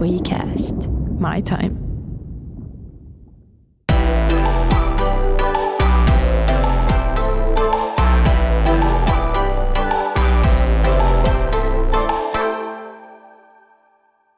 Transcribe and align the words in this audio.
WeCast. 0.00 0.76
My 1.20 1.42
time. 1.42 1.76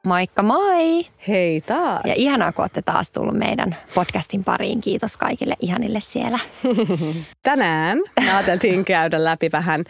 Moikka 0.07 0.43
moi! 0.43 1.07
Hei 1.29 1.61
taas. 1.61 2.01
Ja 2.05 2.15
ihanaa, 2.17 2.53
kun 2.53 2.63
olette 2.63 2.83
taas 2.83 3.11
tullut 3.11 3.35
meidän 3.35 3.77
podcastin 3.95 4.45
pariin. 4.45 4.81
Kiitos 4.81 5.17
kaikille 5.17 5.55
ihanille 5.61 6.01
siellä. 6.01 6.39
Tänään 7.43 7.99
me 8.21 8.33
ajateltiin 8.33 8.85
käydä 8.85 9.25
läpi 9.25 9.53
vähän 9.53 9.85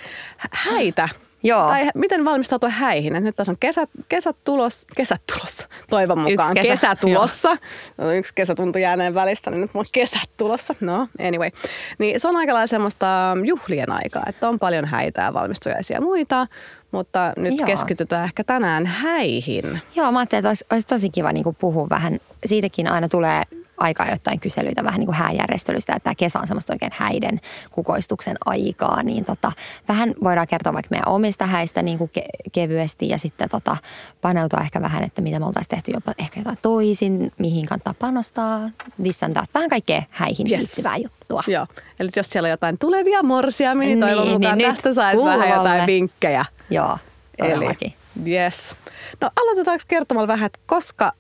häitä. 0.51 1.09
Joo. 1.43 1.67
Tai 1.67 1.89
miten 1.95 2.25
valmistautua 2.25 2.69
häihin. 2.69 3.17
Et 3.17 3.25
nyt 3.25 3.37
tässä 3.37 3.53
on 3.53 3.57
kesät, 3.61 3.91
kesät, 4.09 4.37
tulos, 4.45 4.87
kesät 4.97 5.23
tulossa, 5.35 5.69
toivon 5.91 6.19
mukaan. 6.19 6.57
Yksi 6.57 6.69
kesä, 6.69 6.87
kesä 6.87 7.01
tulossa. 7.01 7.57
No, 7.99 8.13
yksi 8.13 8.35
kesä 8.35 8.55
tuntui 8.55 8.83
jääneen 8.83 9.15
välistä, 9.15 9.51
niin 9.51 9.61
nyt 9.61 9.75
mulla 9.75 9.85
on 9.87 9.93
kesät 9.93 10.31
tulossa. 10.37 10.75
No, 10.81 11.09
anyway. 11.27 11.51
Niin 11.99 12.21
se 12.21 12.29
on 12.29 12.37
aika 12.37 12.55
lailla 12.55 12.67
semmoista 12.67 13.37
juhlien 13.45 13.93
aikaa, 13.93 14.23
että 14.29 14.49
on 14.49 14.59
paljon 14.59 14.85
häitä 14.85 15.23
ja 15.23 15.35
valmistujaisia 15.35 15.97
ja 15.97 16.01
muita. 16.01 16.47
Mutta 16.91 17.33
nyt 17.37 17.59
Joo. 17.59 17.67
keskitytään 17.67 18.25
ehkä 18.25 18.45
tänään 18.45 18.87
häihin. 18.87 19.81
Joo, 19.97 20.13
mä 20.13 20.19
ajattelin, 20.19 20.41
että 20.41 20.49
olisi, 20.49 20.65
olisi 20.73 20.87
tosi 20.87 21.11
kiva 21.11 21.33
niin 21.33 21.57
puhua 21.59 21.87
vähän. 21.91 22.19
Siitäkin 22.47 22.89
aina 22.89 23.09
tulee 23.09 23.43
aikaa 23.83 24.11
jotain 24.11 24.41
kyselyitä 24.41 24.85
vähän 24.85 24.99
niin 24.99 25.07
kuin 25.07 25.17
hääjärjestelystä, 25.17 25.93
että 25.97 26.05
tämä 26.05 26.15
kesä 26.15 26.39
on 26.41 26.47
semmoista 26.47 26.73
oikein 26.73 26.93
häiden 26.95 27.41
kukoistuksen 27.71 28.37
aikaa, 28.47 29.03
niin 29.03 29.25
tota, 29.25 29.53
vähän 29.89 30.15
voidaan 30.25 30.47
kertoa 30.47 30.73
vaikka 30.73 30.89
meidän 30.91 31.09
omista 31.09 31.47
häistä 31.47 31.83
niin 31.83 31.99
kuin 31.99 32.11
ke- 32.19 32.51
kevyesti 32.53 33.09
ja 33.09 33.19
sitten 33.19 33.49
tota, 33.49 33.77
paneutua 34.21 34.61
ehkä 34.61 34.81
vähän, 34.83 35.03
että 35.05 35.23
mitä 35.23 35.39
me 35.41 35.47
oltaisiin 35.47 35.71
tehty 35.71 35.91
jopa 35.91 36.13
ehkä 36.19 36.41
jotain 36.41 36.59
toisin, 36.63 37.33
mihin 37.39 37.67
kannattaa 37.67 37.95
panostaa, 37.99 38.71
this 39.03 39.23
and 39.23 39.33
that. 39.35 39.51
Vähän 39.55 39.71
kaikkea 39.71 40.03
häihin 40.11 40.47
Yes. 40.51 40.61
liittyvää 40.61 40.97
juttua. 40.97 41.41
Joo, 41.47 41.67
eli 42.01 42.11
jos 42.17 42.27
siellä 42.27 42.47
on 42.47 42.51
jotain 42.51 42.79
tulevia 42.79 43.23
morsia, 43.23 43.75
niin, 43.75 43.81
Niin, 43.81 44.01
toivon 44.01 44.29
mukaan 44.29 44.59
niin 44.59 44.75
tästä 44.75 44.95
saisi 44.95 45.25
vähän 45.25 45.49
jotain 45.51 45.87
vinkkejä. 45.87 46.45
Joo, 46.71 46.99
Eli, 47.39 47.53
todellakin. 47.55 47.93
yes. 48.27 48.77
No 49.21 49.31
aloitetaanko 49.41 49.85
kertomalla 49.89 50.29
vähän, 50.29 50.47
että 50.47 50.59
koska 50.67 51.13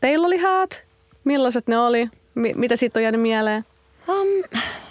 teillä 0.00 0.26
oli 0.26 0.38
häät, 0.38 0.84
millaiset 1.26 1.68
ne 1.68 1.78
oli, 1.78 2.08
mi- 2.34 2.54
mitä 2.56 2.76
siitä 2.76 2.98
on 2.98 3.02
jäänyt 3.02 3.20
mieleen? 3.20 3.64
Um, 4.08 4.26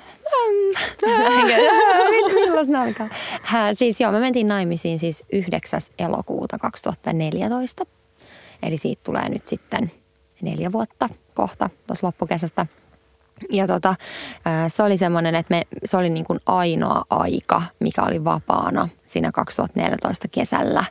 ne 2.68 2.78
alkaa? 2.80 3.10
Siis 3.74 4.02
joo, 4.02 4.12
me 4.12 4.20
mentiin 4.20 4.48
naimisiin 4.48 5.00
siis 5.00 5.24
9. 5.34 5.82
elokuuta 6.00 6.58
2014. 6.58 7.84
Eli 8.64 8.78
siitä 8.78 9.02
tulee 9.04 9.30
nyt 9.30 9.48
sitten 9.48 9.92
neljä 10.42 10.72
vuotta 10.72 11.10
kohta 11.34 11.70
tuossa 11.88 12.08
loppukesästä. 12.08 12.66
Ja 13.50 13.68
tota, 13.68 13.96
se 14.68 14.84
oli 14.84 14.98
semmoinen, 14.98 15.36
että 15.36 15.56
me, 15.56 15.62
se 15.86 15.98
oli 15.98 16.10
niin 16.10 16.26
kuin 16.26 16.40
ainoa 16.46 17.04
aika, 17.10 17.62
mikä 17.80 18.02
oli 18.02 18.24
vapaana 18.24 18.90
siinä 19.06 19.32
2014 19.32 20.28
kesällä. 20.28 20.84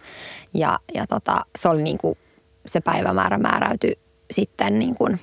Ja, 0.55 0.79
ja 0.95 1.07
tota, 1.07 1.41
se 1.59 1.69
oli 1.69 1.83
niin 1.83 1.99
kuin, 1.99 2.19
se 2.67 2.81
päivämäärä 2.81 3.39
määräytyi 3.39 3.99
sitten 4.31 4.79
niin 4.79 4.95
kuin 4.95 5.21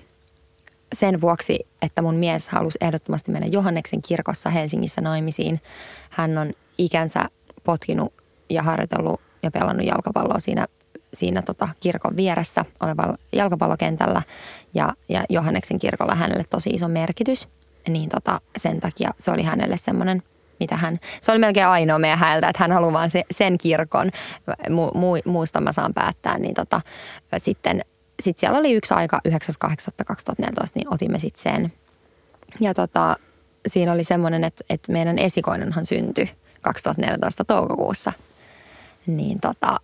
sen 0.94 1.22
vuoksi, 1.22 1.60
että 1.82 2.02
mun 2.02 2.16
mies 2.16 2.48
halusi 2.48 2.78
ehdottomasti 2.82 3.32
mennä 3.32 3.48
Johanneksen 3.48 4.02
kirkossa 4.02 4.50
Helsingissä 4.50 5.02
naimisiin. 5.02 5.62
Hän 6.10 6.38
on 6.38 6.54
ikänsä 6.78 7.26
potkinut 7.64 8.14
ja 8.50 8.64
harjoitellut 8.64 9.22
ja 9.44 9.52
pelannut 9.52 9.88
jalkapalloa 9.88 10.40
siinä, 10.40 10.68
siinä 11.14 11.42
tota 11.42 11.70
kirkon 11.80 12.16
vieressä 12.16 12.66
olevalla 12.80 13.18
jalkapallokentällä. 13.34 14.22
Ja, 14.74 14.94
ja 15.10 15.24
Johanneksen 15.30 15.80
kirkolla 15.80 16.16
hänelle 16.16 16.44
tosi 16.50 16.70
iso 16.70 16.88
merkitys. 16.88 17.50
Niin 17.88 18.10
tota, 18.10 18.42
sen 18.58 18.80
takia 18.80 19.12
se 19.18 19.32
oli 19.32 19.44
hänelle 19.44 19.78
semmoinen 19.78 20.24
mitä 20.60 20.76
hän, 20.76 21.00
se 21.22 21.32
oli 21.32 21.40
melkein 21.40 21.68
ainoa 21.68 22.00
meidän 22.00 22.20
häältä, 22.20 22.50
että 22.50 22.64
hän 22.64 22.72
haluaa 22.72 22.94
vaan 22.94 23.10
se, 23.10 23.24
sen 23.32 23.58
kirkon, 23.58 24.10
mu, 24.70 24.92
mu, 24.94 25.12
muusta 25.26 25.62
mä 25.62 25.72
saan 25.72 25.94
päättää, 25.94 26.38
niin 26.38 26.54
tota, 26.54 26.82
sitten 27.38 27.82
sit 28.22 28.38
siellä 28.38 28.60
oli 28.60 28.74
yksi 28.74 28.94
aika 28.94 29.22
9.8.2014, 29.28 29.34
niin 30.76 30.94
otimme 30.94 31.20
sitten 31.20 31.42
sen. 31.54 31.74
Ja 32.60 32.74
tota, 32.74 33.16
siinä 33.68 33.92
oli 33.92 34.04
semmoinen, 34.04 34.44
että, 34.44 34.64
että 34.70 34.92
meidän 34.92 35.20
esikoinenhan 35.20 35.86
syntyi 35.86 36.32
2014 36.62 37.44
toukokuussa. 37.44 38.14
Niin 39.08 39.40
tota, 39.40 39.78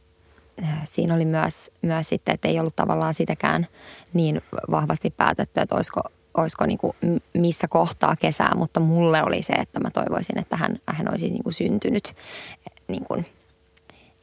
siinä 0.84 1.16
oli 1.16 1.25
myös, 1.25 1.72
myös 1.81 2.09
sitten, 2.09 2.34
että 2.34 2.48
ei 2.48 2.59
ollut 2.59 2.75
tavallaan 2.75 3.14
sitäkään 3.14 3.68
niin 4.14 4.42
vahvasti 4.72 5.09
päätetty, 5.09 5.62
että 5.62 5.75
olisiko, 5.75 6.02
olisiko 6.38 6.66
niin 6.66 6.78
kuin 6.78 6.94
missä 7.34 7.68
kohtaa 7.68 8.16
kesää, 8.16 8.52
mutta 8.56 8.80
mulle 8.80 9.24
oli 9.24 9.42
se, 9.42 9.54
että 9.54 9.80
mä 9.80 9.90
toivoisin, 9.92 10.40
että 10.40 10.58
hän, 10.58 10.80
hän 10.88 11.09
olisi 11.09 11.30
niin 11.30 11.44
kuin 11.44 11.54
syntynyt 11.54 12.16
niin 12.88 13.06
kuin, 13.06 13.25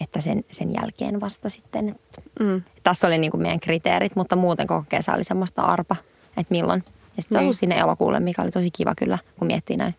että 0.05 0.21
sen, 0.21 0.45
sen 0.53 0.73
jälkeen 0.75 1.21
vasta 1.21 1.49
sitten. 1.49 1.97
Mm. 2.41 2.63
Tässä 2.83 3.07
oli 3.07 3.19
niin 3.19 3.31
kuin 3.31 3.43
meidän 3.43 3.61
kriteerit, 3.61 4.17
mutta 4.17 4.37
muuten 4.37 4.67
koko 4.67 4.85
kesä 4.89 5.15
oli 5.15 5.25
semmoista 5.25 5.63
arpa, 5.63 5.97
että 6.37 6.55
milloin. 6.55 6.83
Ja 6.87 7.23
sitten 7.23 7.35
se 7.35 7.39
Niin. 7.39 7.45
ollut 7.45 7.57
sinne 7.57 7.79
elokuulle, 7.79 8.21
mikä 8.21 8.43
oli 8.43 8.51
tosi 8.51 8.71
kiva 8.71 8.95
kyllä, 8.95 9.19
kun 9.39 9.47
miettii 9.47 9.77
näin. 9.77 9.95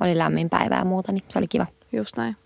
Oli 0.00 0.18
lämmin 0.18 0.50
päivä 0.50 0.74
ja 0.74 0.84
muuta, 0.84 1.12
niin 1.12 1.24
se 1.28 1.38
oli 1.38 1.48
kiva. 1.48 1.66
Just 1.92 2.16
näin. 2.16 2.36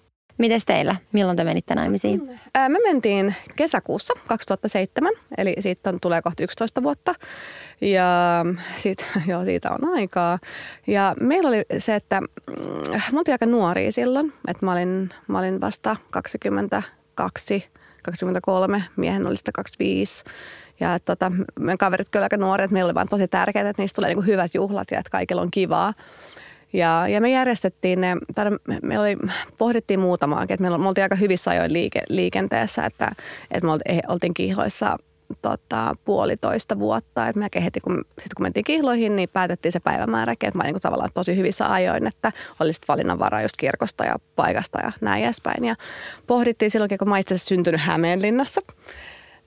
Mites 0.41 0.65
teillä? 0.65 0.97
Milloin 1.13 1.37
te 1.37 1.45
menitte 1.45 1.75
naimisiin? 1.75 2.41
Me 2.69 2.79
mentiin 2.85 3.35
kesäkuussa 3.57 4.15
2007, 4.27 5.13
eli 5.39 5.55
siitä 5.59 5.91
on, 5.91 5.99
tulee 6.01 6.23
kohta 6.23 6.43
11 6.43 6.83
vuotta. 6.83 7.15
Ja 7.81 8.45
siitä, 8.77 9.05
joo, 9.31 9.45
siitä 9.45 9.71
on 9.71 9.95
aikaa. 9.95 10.39
Ja 10.87 11.15
meillä 11.21 11.49
oli 11.49 11.63
se, 11.79 11.95
että 11.95 12.21
mm, 12.21 12.27
me 13.13 13.19
oltiin 13.19 13.35
aika 13.35 13.47
nuoria 13.47 13.93
silloin. 13.93 14.33
Että 14.49 14.67
mä 14.67 14.73
olin, 14.73 15.11
mä 15.29 15.39
olin 15.39 15.61
vasta 15.61 15.97
22, 16.11 17.71
23, 18.03 18.85
miehen 18.97 19.27
oli 19.27 19.37
sitten 19.37 19.53
25. 19.53 20.25
Ja 20.81 20.99
tota, 20.99 21.33
meidän 21.59 21.79
kaverit 21.79 22.09
kyllä 22.09 22.25
aika 22.25 22.37
nuoret, 22.37 22.71
meillä 22.71 22.89
oli 22.89 22.95
vaan 22.95 23.09
tosi 23.09 23.29
tärkeää, 23.29 23.69
että 23.69 23.83
niistä 23.83 23.97
tulee 23.97 24.15
niin 24.15 24.27
hyvät 24.27 24.55
juhlat 24.55 24.91
ja 24.91 24.99
että 24.99 25.11
kaikilla 25.11 25.43
on 25.43 25.51
kivaa. 25.51 25.95
Ja, 26.73 27.09
ja 27.09 27.21
me 27.21 27.31
järjestettiin 27.31 28.01
ne, 28.01 28.15
me, 28.69 28.79
me 28.83 28.99
oli, 28.99 29.17
pohdittiin 29.59 30.01
muutamaankin, 30.01 30.55
että 30.55 30.71
me, 30.71 30.79
me 30.79 30.89
oltiin 30.89 31.03
aika 31.03 31.17
hyvissä 31.17 31.51
ajoin 31.51 31.73
liike, 31.73 32.03
liikenteessä, 32.09 32.85
että, 32.85 33.13
että 33.51 33.67
me 33.67 33.73
oltiin, 33.73 34.01
oltiin 34.09 34.35
kihloissa 34.35 34.97
tota, 35.43 35.95
puolitoista 36.05 36.79
vuotta. 36.79 37.29
Et 37.29 37.37
melkein 37.37 37.63
heti 37.63 37.81
kun, 37.81 38.05
sit 38.23 38.35
kun 38.35 38.45
mentiin 38.45 38.65
kihloihin, 38.65 39.17
niin 39.17 39.29
päätettiin 39.29 39.73
se 39.73 39.81
päivämääräkin, 39.81 40.49
että 40.49 40.59
mä 40.59 40.63
olin 40.63 40.73
niin 40.73 40.83
tavallaan 40.83 41.11
tosi 41.15 41.37
hyvissä 41.37 41.73
ajoin, 41.73 42.07
että 42.07 42.33
oli 42.61 42.73
sitten 42.73 42.89
valinnanvara 42.89 43.43
just 43.43 43.57
kirkosta 43.57 44.05
ja 44.05 44.15
paikasta 44.37 44.79
ja 44.81 44.93
näin 45.01 45.25
edespäin. 45.25 45.65
Ja 45.65 45.75
pohdittiin 46.27 46.71
silloin, 46.71 46.99
kun 46.99 47.09
mä 47.09 47.19
itse 47.19 47.35
asiassa 47.35 47.49
syntynyt 47.49 47.81
Hämeenlinnassa. 47.81 48.61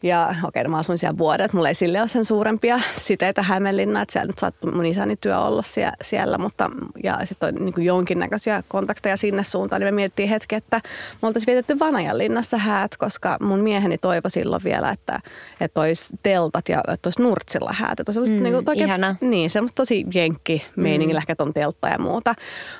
Ja 0.04 0.36
okei, 0.44 0.64
no 0.64 0.70
mä 0.70 0.78
asuin 0.78 0.98
siellä 0.98 1.18
vuodet, 1.18 1.46
että 1.46 1.58
mulla 1.58 1.68
ei 1.68 1.76
sille 1.76 2.00
ole 2.00 2.08
sen 2.08 2.26
suurempia 2.26 2.80
siteitä 2.96 3.42
Hämeenlinnaan, 3.42 4.04
että 4.04 4.14
siellä 4.14 4.28
nyt 4.28 4.38
saattoi 4.38 4.72
mun 4.72 4.86
isäni 4.86 5.16
työ 5.16 5.40
olla 5.40 5.62
sie- 5.62 5.98
siellä, 6.02 6.38
mutta 6.38 6.70
ja 7.04 7.20
sitten 7.24 7.56
on 7.56 7.66
niin 7.66 7.86
jonkinnäköisiä 7.86 8.64
kontakteja 8.68 9.18
sinne 9.18 9.44
suuntaan, 9.44 9.82
niin 9.82 9.94
me 9.94 9.96
mietittiin 9.96 10.30
hetki, 10.30 10.56
että 10.56 10.82
me 11.22 11.28
oltaisiin 11.28 11.48
vietetty 11.48 11.80
Vanajanlinnassa 11.80 12.58
häät, 12.58 12.98
koska 12.98 13.38
mun 13.42 13.60
mieheni 13.60 13.98
toivo 13.98 14.30
silloin 14.30 14.64
vielä, 14.64 14.90
että, 14.90 15.20
että 15.62 15.82
olisi 15.82 16.16
teltat 16.24 16.70
ja 16.70 16.84
että 16.94 17.08
olisi 17.08 17.22
Nurtsilla 17.22 17.74
häät. 17.74 18.00
Että 18.00 18.12
mm, 18.12 18.44
niin 18.44 18.64
kuin, 18.66 18.80
ihana. 18.80 19.16
Niin, 19.22 19.50
semmoista 19.50 19.76
tosi 19.76 20.06
jenkki 20.14 20.66
meiningillä, 20.76 21.20
mm. 21.20 21.26
ehkä 21.30 21.44
on 21.44 21.54
teltta 21.54 21.88
ja 21.88 22.00
muuta. 22.00 22.36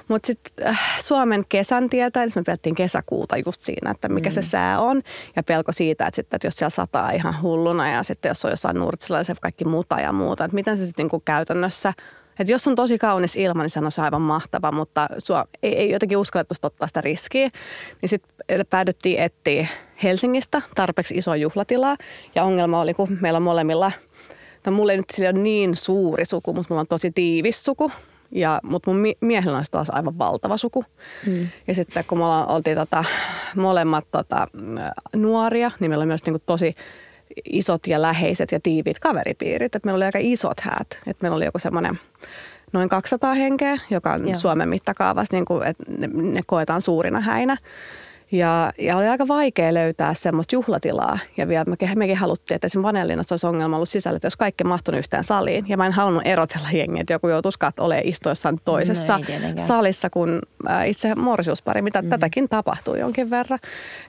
Mutta 0.08 0.28
sitten 0.28 0.68
äh, 0.68 1.00
Suomen 1.00 1.46
kesän 1.50 1.90
tietää, 1.90 2.26
niin 2.26 2.34
me 2.36 2.44
pidettiin 2.44 2.76
kesäkuuta 2.76 3.38
just 3.46 3.62
siinä, 3.62 3.92
että 3.92 4.10
mikä 4.10 4.30
mm. 4.30 4.34
se 4.34 4.42
sää 4.42 4.80
on. 4.80 5.02
Ja 5.36 5.44
pelko 5.44 5.72
siitä, 5.72 6.08
että, 6.08 6.16
sitten, 6.16 6.38
että 6.38 6.48
jos 6.48 6.56
siellä 6.56 6.70
sataa 6.70 7.13
ihan 7.16 7.42
hulluna 7.42 7.90
ja 7.90 8.04
sitten 8.04 8.30
jos 8.30 8.46
on 8.46 8.52
jossain 8.52 8.76
nurtsilla, 8.76 9.18
niin 9.18 9.26
se 9.26 9.36
kaikki 9.42 9.66
muta 9.66 10.00
ja 10.00 10.12
muuta. 10.12 10.46
Että 10.46 10.56
miten 10.56 10.78
se 10.78 10.86
sitten 10.86 11.04
niinku 11.04 11.20
käytännössä 11.26 11.94
että 12.40 12.54
jos 12.54 12.68
on 12.68 12.76
tosi 12.76 12.98
kaunis 12.98 13.36
ilma, 13.36 13.64
niin 13.64 13.70
se 13.70 13.80
on 13.80 14.04
aivan 14.04 14.22
mahtava, 14.22 14.72
mutta 14.72 15.08
sua, 15.18 15.46
ei, 15.64 15.76
ei 15.76 15.92
jotenkin 15.92 16.18
uskallettu 16.18 16.56
ottaa 16.64 16.88
sitä 16.88 17.02
riskiä. 17.02 17.50
Niin 18.02 18.10
sitten 18.10 18.66
päädyttiin 18.70 19.20
etsiä 19.20 19.68
Helsingistä 20.04 20.62
tarpeeksi 20.76 21.18
isoa 21.18 21.36
juhlatilaa. 21.36 21.96
Ja 22.36 22.44
ongelma 22.44 22.82
oli, 22.82 22.94
kun 22.94 23.18
meillä 23.22 23.38
on 23.38 23.44
molemmilla, 23.44 23.92
no 24.66 24.72
mulla 24.72 24.92
ei 24.92 24.98
nyt 24.98 25.10
sillä 25.10 25.30
ole 25.30 25.40
niin 25.40 25.76
suuri 25.76 26.26
suku, 26.26 26.54
mutta 26.54 26.74
mulla 26.74 26.82
on 26.82 26.88
tosi 26.88 27.12
tiivis 27.12 27.66
suku. 27.66 27.92
Ja, 28.32 28.60
mutta 28.64 28.92
mun 28.92 29.00
mie- 29.00 29.18
miehellä 29.22 29.58
on 29.58 29.64
taas 29.72 29.90
aivan 29.90 30.18
valtava 30.18 30.58
suku. 30.58 30.86
Mm. 31.28 31.48
Ja 31.68 31.76
sitten 31.76 32.04
kun 32.08 32.18
me 32.18 32.24
ollaan- 32.24 32.50
oltiin 32.52 32.78
tota, 32.78 33.04
molemmat 33.56 34.06
tota, 34.12 34.48
nuoria, 35.16 35.72
niin 35.80 35.92
meillä 35.92 36.02
oli 36.02 36.08
myös 36.08 36.26
niinku 36.26 36.44
tosi 36.46 36.76
isot 37.46 37.88
ja 37.88 38.02
läheiset 38.02 38.52
ja 38.52 38.60
tiiviit 38.60 39.00
kaveripiirit. 39.00 39.76
Et 39.76 39.86
meillä 39.86 39.98
oli 39.98 40.06
aika 40.06 40.20
isot 40.22 40.60
häät. 40.60 41.00
Et 41.08 41.22
meillä 41.22 41.36
oli 41.36 41.46
joku 41.46 41.60
semmoinen 41.60 42.00
noin 42.74 42.90
200 42.90 43.34
henkeä, 43.34 43.78
joka 43.90 44.14
on 44.14 44.28
Joo. 44.28 44.34
Suomen 44.34 44.70
mittakaavassa, 44.70 45.36
niin 45.36 45.46
kuin, 45.46 45.68
että 45.68 45.84
ne, 45.98 46.08
ne 46.14 46.42
koetaan 46.48 46.82
suurina 46.82 47.20
häinä. 47.20 47.58
Ja, 48.34 48.72
ja 48.78 48.98
oli 48.98 49.08
aika 49.08 49.28
vaikea 49.28 49.74
löytää 49.74 50.14
semmoista 50.14 50.56
juhlatilaa. 50.56 51.20
Ja 51.38 51.48
vielä 51.48 51.66
me, 51.66 51.96
mekin 51.96 52.18
haluttiin, 52.18 52.56
että 52.56 52.66
esimerkiksi 52.66 52.88
Vanellinassa 52.88 53.34
olisi 53.34 53.48
ongelma 53.48 53.76
ollut 53.76 53.90
sisällä, 53.90 54.16
että 54.16 54.26
jos 54.26 54.38
kaikki 54.38 54.64
mahtunut 54.64 55.00
yhteen 55.00 55.24
saliin. 55.24 55.66
Ja 55.68 55.78
mä 55.78 55.86
en 55.86 55.92
halunnut 55.92 56.22
erotella 56.26 56.68
jengiä, 56.74 57.02
että 57.02 57.14
joku 57.14 57.28
joutuisi 57.28 57.60
olemaan 57.80 58.08
istuessaan 58.08 58.60
toisessa 58.66 59.18
no 59.18 59.24
salissa 59.56 60.10
kuin 60.10 60.40
itse 60.86 61.16
morsiuspari, 61.16 61.82
mitä 61.82 62.02
mm-hmm. 62.02 62.10
tätäkin 62.10 62.50
tapahtuu 62.50 62.96
jonkin 62.96 63.30
verran. 63.30 63.60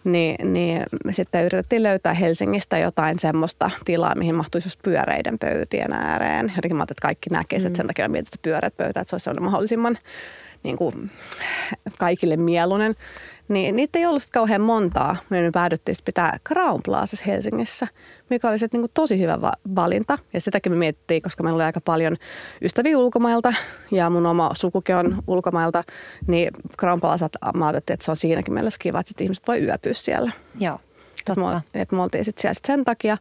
Niin, 0.05 0.53
niin 0.53 0.83
me 1.05 1.13
sitten 1.13 1.45
yritettiin 1.45 1.83
löytää 1.83 2.15
Helsingistä 2.15 2.79
jotain 2.79 3.19
semmoista 3.19 3.71
tilaa, 3.85 4.15
mihin 4.15 4.35
mahtuisi 4.35 4.67
just 4.67 4.83
pyöreiden 4.83 5.39
pöytien 5.39 5.93
ääreen. 5.93 6.53
Jotenkin 6.57 6.77
mä 6.77 6.83
että 6.83 6.95
kaikki 7.03 7.31
näkisivät, 7.31 7.63
mm. 7.63 7.67
että 7.67 7.77
sen 7.77 7.87
takia 7.87 8.09
mietin 8.09 8.29
että 8.29 8.39
pyöreät 8.43 8.77
pöytä, 8.77 9.01
että 9.01 9.19
se 9.19 9.31
olisi 9.31 9.41
mahdollisimman 9.41 9.99
niin 10.65 10.77
kuin, 10.77 11.11
kaikille 11.99 12.37
mieluinen. 12.37 12.95
Niin 13.49 13.77
niitä 13.77 13.99
ei 13.99 14.07
ollut 14.07 14.23
kauhean 14.33 14.61
montaa. 14.61 15.17
Me 15.31 15.51
päädyttiin 15.53 15.97
pitää 16.05 16.39
Crown 16.49 16.81
Plazassa 16.85 17.25
Helsingissä, 17.27 17.87
mikä 18.31 18.49
oli 18.49 18.59
sitten 18.59 18.81
niin 18.81 18.91
tosi 18.95 19.21
hyvä 19.21 19.41
va- 19.41 19.53
valinta. 19.75 20.19
Ja 20.33 20.41
sitäkin 20.41 20.73
me 20.73 20.79
mietittiin, 20.79 21.23
koska 21.23 21.43
meillä 21.43 21.57
oli 21.57 21.65
aika 21.65 21.81
paljon 21.81 22.17
ystäviä 22.63 22.99
ulkomailta 22.99 23.55
ja 23.91 24.11
mun 24.11 24.27
oma 24.27 24.51
sukukin 24.55 24.97
on 24.97 25.23
ulkomailta. 25.27 25.85
Niin 26.27 26.51
Crown 26.79 27.01
Plaza, 27.01 27.29
mä 27.55 27.71
että 27.71 27.97
se 28.01 28.11
on 28.11 28.17
siinäkin 28.17 28.55
mielessä 28.55 28.79
kiva, 28.79 29.01
että 29.01 29.25
ihmiset 29.25 29.49
voi 29.49 29.65
yöpyä 29.65 29.93
siellä. 29.93 30.33
Joo. 30.61 30.79
Totta. 31.25 31.61
Et 31.75 31.93
me 31.93 32.03
oltiin 32.03 32.25
sitten 32.25 32.43
siellä 32.43 32.55
sit 32.55 32.65
sen 32.65 32.85
takia. 32.85 33.19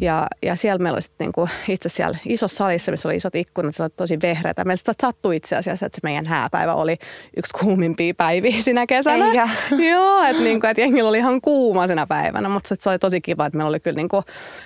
Ja, 0.00 0.26
ja 0.42 0.56
siellä 0.56 0.82
meillä 0.82 0.96
oli 0.96 1.02
sit 1.02 1.12
niinku, 1.18 1.48
itse 1.68 1.88
siellä 1.88 2.18
isossa 2.26 2.56
salissa, 2.56 2.90
missä 2.92 3.08
oli 3.08 3.16
isot 3.16 3.34
ikkunat, 3.34 3.74
se 3.74 3.82
oli 3.82 3.90
tosi 3.96 4.18
vehreätä. 4.22 4.64
Meillä 4.64 4.92
sattui 5.00 5.36
itse 5.36 5.56
asiassa, 5.56 5.86
että 5.86 5.96
se 5.96 6.00
meidän 6.02 6.26
hääpäivä 6.26 6.74
oli 6.74 6.96
yksi 7.36 7.54
kuumimpia 7.60 8.14
päiviä 8.14 8.60
sinä 8.60 8.86
kesänä. 8.86 9.26
Eikä. 9.26 9.48
Joo, 9.90 10.22
että 10.22 10.42
niinku, 10.42 10.66
et 10.66 10.78
jengillä 10.78 11.08
oli 11.08 11.18
ihan 11.18 11.40
kuuma 11.40 11.86
sinä 11.86 12.06
päivänä, 12.06 12.48
mutta 12.48 12.74
se 12.78 12.90
oli 12.90 12.98
tosi 12.98 13.20
kiva, 13.20 13.46
että 13.46 13.56
meillä 13.56 13.68
oli 13.68 13.80
kyllä 13.80 13.96
niinku, 13.96 14.22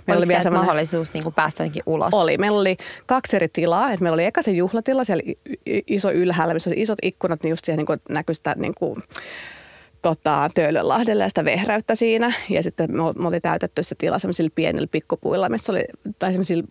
meillä 0.07 0.21
oli 0.21 0.29
vielä 0.29 0.51
mahdollisuus 0.51 1.13
niinku 1.13 1.31
päästä 1.31 1.65
ulos? 1.87 2.15
Oli. 2.15 2.39
Meillä 2.39 2.61
oli 2.61 2.77
kaksi 3.07 3.37
eri 3.37 3.49
tilaa. 3.49 3.93
Et 3.93 4.01
meillä 4.01 4.15
oli 4.15 4.25
eka 4.25 4.43
se 4.43 4.51
juhlatila, 4.51 5.05
siellä 5.05 5.23
iso 5.87 6.11
ylhäällä, 6.11 6.55
missä 6.55 6.71
oli 6.71 6.81
isot 6.81 6.99
ikkunat, 7.03 7.43
niin 7.43 7.51
just 7.51 7.65
siihen 7.65 7.77
niinku, 7.77 7.97
näkyi 8.09 8.35
sitä 8.35 8.55
niinku, 8.59 8.99
tota, 10.09 10.51
Töölönlahdelle 10.55 11.23
ja 11.23 11.29
sitä 11.29 11.45
vehreyttä 11.45 11.95
siinä. 11.95 12.33
Ja 12.51 12.63
sitten 12.63 12.93
me, 12.93 13.03
me 13.19 13.29
oli 13.29 13.41
täytetty 13.41 13.83
se 13.83 13.95
tila 13.95 14.19
sellaisilla 14.19 14.51
pienillä 14.55 14.87
pikkupuilla, 14.87 15.49
missä 15.49 15.73
oli, 15.73 15.85
tai 16.19 16.33
sellaisilla 16.33 16.65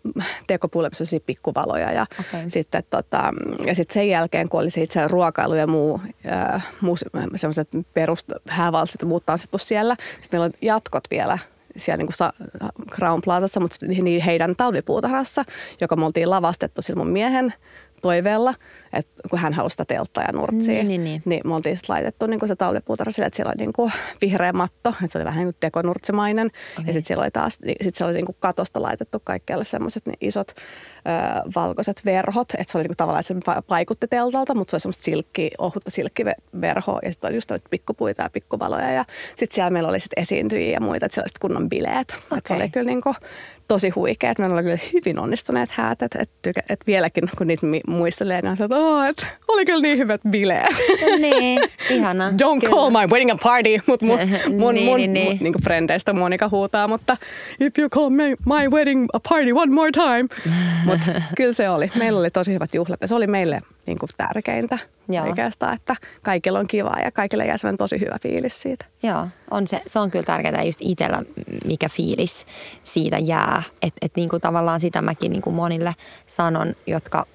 tekopuilla, 0.48 0.89
missä 0.89 1.16
oli 1.16 1.24
pikkuvaloja. 1.25 1.92
Ja, 1.92 2.06
okay. 2.19 2.50
sitten, 2.50 2.84
tota, 2.89 3.34
ja 3.66 3.75
sitten 3.75 3.94
sen 3.94 4.07
jälkeen, 4.07 4.50
kun 4.50 4.60
oli 4.60 4.69
se 4.69 4.81
itse 4.81 5.07
ruokailu 5.07 5.56
ja 5.56 5.68
muu, 5.68 6.01
äh, 6.31 6.68
muu 6.81 6.95
semmoiset 7.36 7.69
perust 7.94 8.31
häävalsit 8.48 9.01
ja 9.01 9.07
muut 9.07 9.25
tanssittu 9.25 9.57
siellä, 9.57 9.95
sitten 10.00 10.39
meillä 10.39 10.45
on 10.45 10.51
jatkot 10.62 11.04
vielä 11.12 11.38
siellä 11.75 11.98
niin 11.98 12.10
kuin 12.18 12.51
Crown 12.92 13.22
Plazassa, 13.22 13.60
mutta 13.60 13.86
niin 13.86 14.22
heidän 14.22 14.56
talvipuutarhassa, 14.56 15.44
joka 15.81 15.95
me 15.95 16.06
oltiin 16.06 16.30
lavastettu 16.30 16.81
sillä 16.81 16.98
mun 16.98 17.10
miehen 17.10 17.54
toiveella, 18.01 18.53
että 18.94 19.21
kun 19.29 19.39
hän 19.39 19.53
halusi 19.53 19.73
sitä 19.73 19.85
telttaa 19.85 20.23
ja 20.23 20.31
nurtsia, 20.33 20.73
niin, 20.73 20.88
niin, 20.88 21.03
niin. 21.03 21.21
niin 21.25 21.41
me 21.45 21.55
oltiin 21.55 21.77
sitten 21.77 21.94
laitettu 21.94 22.27
niin 22.27 22.39
kuin 22.39 22.49
se 22.49 22.55
talvipuutarha 22.55 23.11
sille, 23.11 23.27
että 23.27 23.38
siellä 23.38 23.49
oli 23.49 23.57
niin 23.57 23.73
kuin 23.73 23.91
vihreä 24.21 24.53
matto, 24.53 24.89
että 24.89 25.07
se 25.07 25.17
oli 25.17 25.25
vähän 25.25 25.39
niin 25.39 25.53
kuin 25.53 25.57
tekonurtsimainen. 25.59 26.47
Okay. 26.47 26.85
Ja 26.88 26.94
sitten 26.94 27.07
siellä 27.07 27.21
oli 27.21 27.31
taas, 27.31 27.59
sit 27.81 27.95
siellä 27.95 28.09
oli 28.09 28.17
niin 28.17 28.25
kuin 28.25 28.35
katosta 28.39 28.81
laitettu 28.81 29.21
kaikkialle 29.23 29.65
semmoiset 29.65 30.05
niin 30.05 30.17
isot 30.21 30.51
ö, 30.51 31.51
valkoiset 31.55 32.01
verhot, 32.05 32.53
että 32.57 32.71
se 32.71 32.77
oli 32.77 32.83
niin 32.83 32.89
kuin 32.89 32.97
tavallaan 32.97 33.23
se 33.23 33.35
paikutti 33.67 34.07
teltalta, 34.07 34.55
mutta 34.55 34.71
se 34.71 34.75
oli 34.75 34.81
semmoista 34.81 35.03
silkki, 35.03 35.51
ohutta 35.57 35.91
silkkiverhoa 35.91 37.00
ja 37.03 37.11
sitten 37.11 37.27
oli 37.27 37.38
just 37.38 37.51
pikkupuita 37.69 38.23
ja 38.23 38.29
pikkuvaloja. 38.29 38.91
Ja 38.91 39.05
sitten 39.35 39.55
siellä 39.55 39.69
meillä 39.69 39.89
oli 39.89 40.00
sitten 40.00 40.21
esiintyjiä 40.21 40.71
ja 40.71 40.81
muita, 40.81 41.05
että 41.05 41.13
siellä 41.13 41.25
oli 41.25 41.39
kunnon 41.41 41.69
bileet. 41.69 42.17
Okay. 42.25 42.38
Että 42.38 42.47
se 42.47 42.53
oli 42.53 42.69
kyllä 42.69 42.85
niin 42.85 43.01
kuin 43.01 43.15
tosi 43.67 43.89
huikea. 43.89 44.33
Meillä 44.39 44.55
oli 44.55 44.63
kyllä 44.63 44.77
hyvin 44.93 45.19
onnistuneet 45.19 45.69
häät, 45.71 46.01
että 46.01 46.19
et, 46.21 46.29
et 46.69 46.79
vieläkin 46.87 47.23
kun 47.37 47.47
niitä 47.47 47.67
muistelee, 47.87 48.41
niin 48.41 48.49
on 48.49 48.57
se, 48.57 48.63
että 48.63 48.75
oh, 48.75 49.03
et, 49.03 49.27
oli 49.47 49.65
kyllä 49.65 49.81
niin 49.81 49.97
hyvät 49.97 50.21
bileet. 50.29 50.75
Niin, 51.19 51.61
ihana. 51.89 52.29
Don't 52.43 52.59
kyllä. 52.59 52.75
call 52.75 52.89
my 52.89 53.07
wedding 53.11 53.31
a 53.31 53.37
party, 53.43 53.81
mutta 53.85 54.05
mun, 54.05 54.19
mun, 54.59 54.75
niin, 54.75 54.85
mun, 54.85 54.97
niin, 54.97 55.13
niin. 55.13 55.27
mun 55.27 55.37
niin 55.39 55.63
frendeistä 55.63 56.13
Monika 56.13 56.49
huutaa, 56.49 56.87
mutta 56.87 57.17
if 57.59 57.79
you 57.79 57.89
call 57.89 58.09
me, 58.09 58.23
my 58.45 58.69
wedding 58.69 59.05
a 59.13 59.19
party 59.29 59.51
one 59.51 59.71
more 59.71 59.91
time. 59.91 60.27
mutta 60.85 61.11
kyllä 61.37 61.53
se 61.53 61.69
oli. 61.69 61.91
Meillä 61.95 62.19
oli 62.19 62.29
tosi 62.29 62.53
hyvät 62.53 62.73
juhlat 62.73 62.99
se 63.05 63.15
oli 63.15 63.27
meille 63.27 63.61
niin 63.88 64.00
kuin 64.00 64.10
tärkeintä 64.18 64.78
Joo. 65.10 65.25
oikeastaan, 65.25 65.74
että 65.74 65.95
kaikilla 66.24 66.60
on 66.60 66.68
kivaa 66.68 67.00
ja 67.00 67.12
kaikille 67.12 67.45
jää 67.45 67.57
tosi 67.78 68.00
hyvä 68.00 68.18
fiilis 68.22 68.62
siitä. 68.62 68.86
Joo, 69.04 69.28
on 69.51 69.68
se, 69.68 69.81
se 69.86 70.00
on 70.00 70.12
kyllä 70.12 70.25
tärkeää 70.25 70.63
just 70.63 70.80
itsellä, 70.81 71.24
mikä 71.66 71.89
fiilis 71.89 72.45
siitä 72.84 73.18
jää. 73.18 73.63
Että 73.81 73.98
et 74.01 74.12
niin 74.16 74.30
kuin 74.30 74.42
tavallaan 74.42 74.80
sitä 74.80 75.01
mäkin 75.01 75.31
niin 75.31 75.42
kuin 75.42 75.56
monille 75.56 75.94
sanon, 76.25 76.74
jotka 76.88 77.25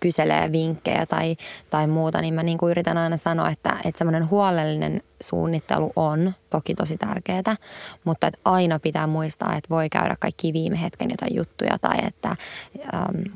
kyselee 0.00 0.52
vinkkejä 0.52 1.06
tai, 1.06 1.36
tai 1.70 1.86
muuta, 1.86 2.20
niin 2.20 2.34
mä 2.34 2.42
niin 2.42 2.58
kuin 2.58 2.70
yritän 2.70 2.98
aina 2.98 3.16
sanoa, 3.16 3.50
että, 3.50 3.76
että 3.84 3.98
semmoinen 3.98 4.30
huolellinen 4.30 5.02
suunnittelu 5.20 5.92
on 5.96 6.32
toki 6.50 6.74
tosi 6.74 6.96
tärkeää, 6.96 7.56
mutta 8.04 8.26
että 8.26 8.40
aina 8.44 8.78
pitää 8.78 9.06
muistaa, 9.06 9.56
että 9.56 9.70
voi 9.70 9.88
käydä 9.88 10.16
kaikki 10.20 10.52
viime 10.52 10.82
hetken 10.82 11.10
jotain 11.10 11.36
juttuja 11.36 11.78
tai 11.78 11.98
että 12.06 12.28
äm, 12.28 12.36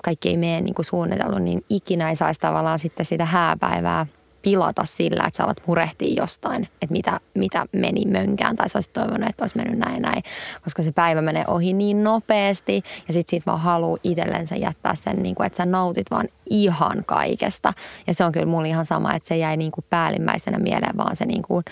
kaikki 0.05 0.29
ei 0.29 0.37
mene 0.37 0.61
niin 0.61 0.75
kuin 0.75 0.87
suunnitellut, 0.87 1.43
niin 1.43 1.65
ikinä 1.71 2.11
ei 2.11 2.17
saisi 2.17 2.41
tavallaan 2.41 2.79
sitten 2.79 3.07
sitä 3.07 3.25
hääpäivää– 3.25 4.07
pilata 4.45 4.85
sillä, 4.85 5.25
että 5.27 5.37
sä 5.37 5.45
alat 5.45 5.63
murehtia 5.67 6.15
jostain, 6.23 6.63
että 6.63 6.93
mitä, 6.93 7.21
mitä 7.35 7.67
meni 7.73 8.07
mönkään 8.07 8.57
tai 8.57 8.69
sä 8.69 8.77
olisit 8.77 8.93
toivonut, 8.93 9.29
että 9.29 9.45
olisi 9.45 9.57
mennyt 9.57 9.79
näin 9.79 10.03
näin, 10.03 10.23
koska 10.65 10.83
se 10.83 10.93
päivä 10.93 11.23
menee 11.23 11.45
ohi 11.47 11.73
niin 11.73 12.05
nopeasti 12.05 12.83
ja 13.09 13.15
sit 13.15 13.29
siitä 13.29 13.47
vaan 13.47 13.61
haluaa 13.61 13.99
itsellensä 14.03 14.57
jättää 14.57 14.95
sen, 14.95 15.23
niin 15.23 15.35
kuin, 15.35 15.47
että 15.47 15.57
sä 15.57 15.67
nautit 15.67 16.11
vaan 16.11 16.29
ihan 16.51 17.03
kaikesta. 17.07 17.73
Ja 18.07 18.15
se 18.15 18.25
on 18.25 18.33
kyllä 18.33 18.47
mulle 18.47 18.69
ihan 18.69 18.87
sama, 18.87 19.15
että 19.15 19.29
se 19.29 19.37
jäi 19.37 19.57
niin 19.57 19.73
kuin 19.73 19.85
päällimmäisenä 19.91 20.59
mieleen 20.59 20.97
vaan 20.97 21.17
se, 21.17 21.25
niin 21.27 21.43
kuin, 21.43 21.65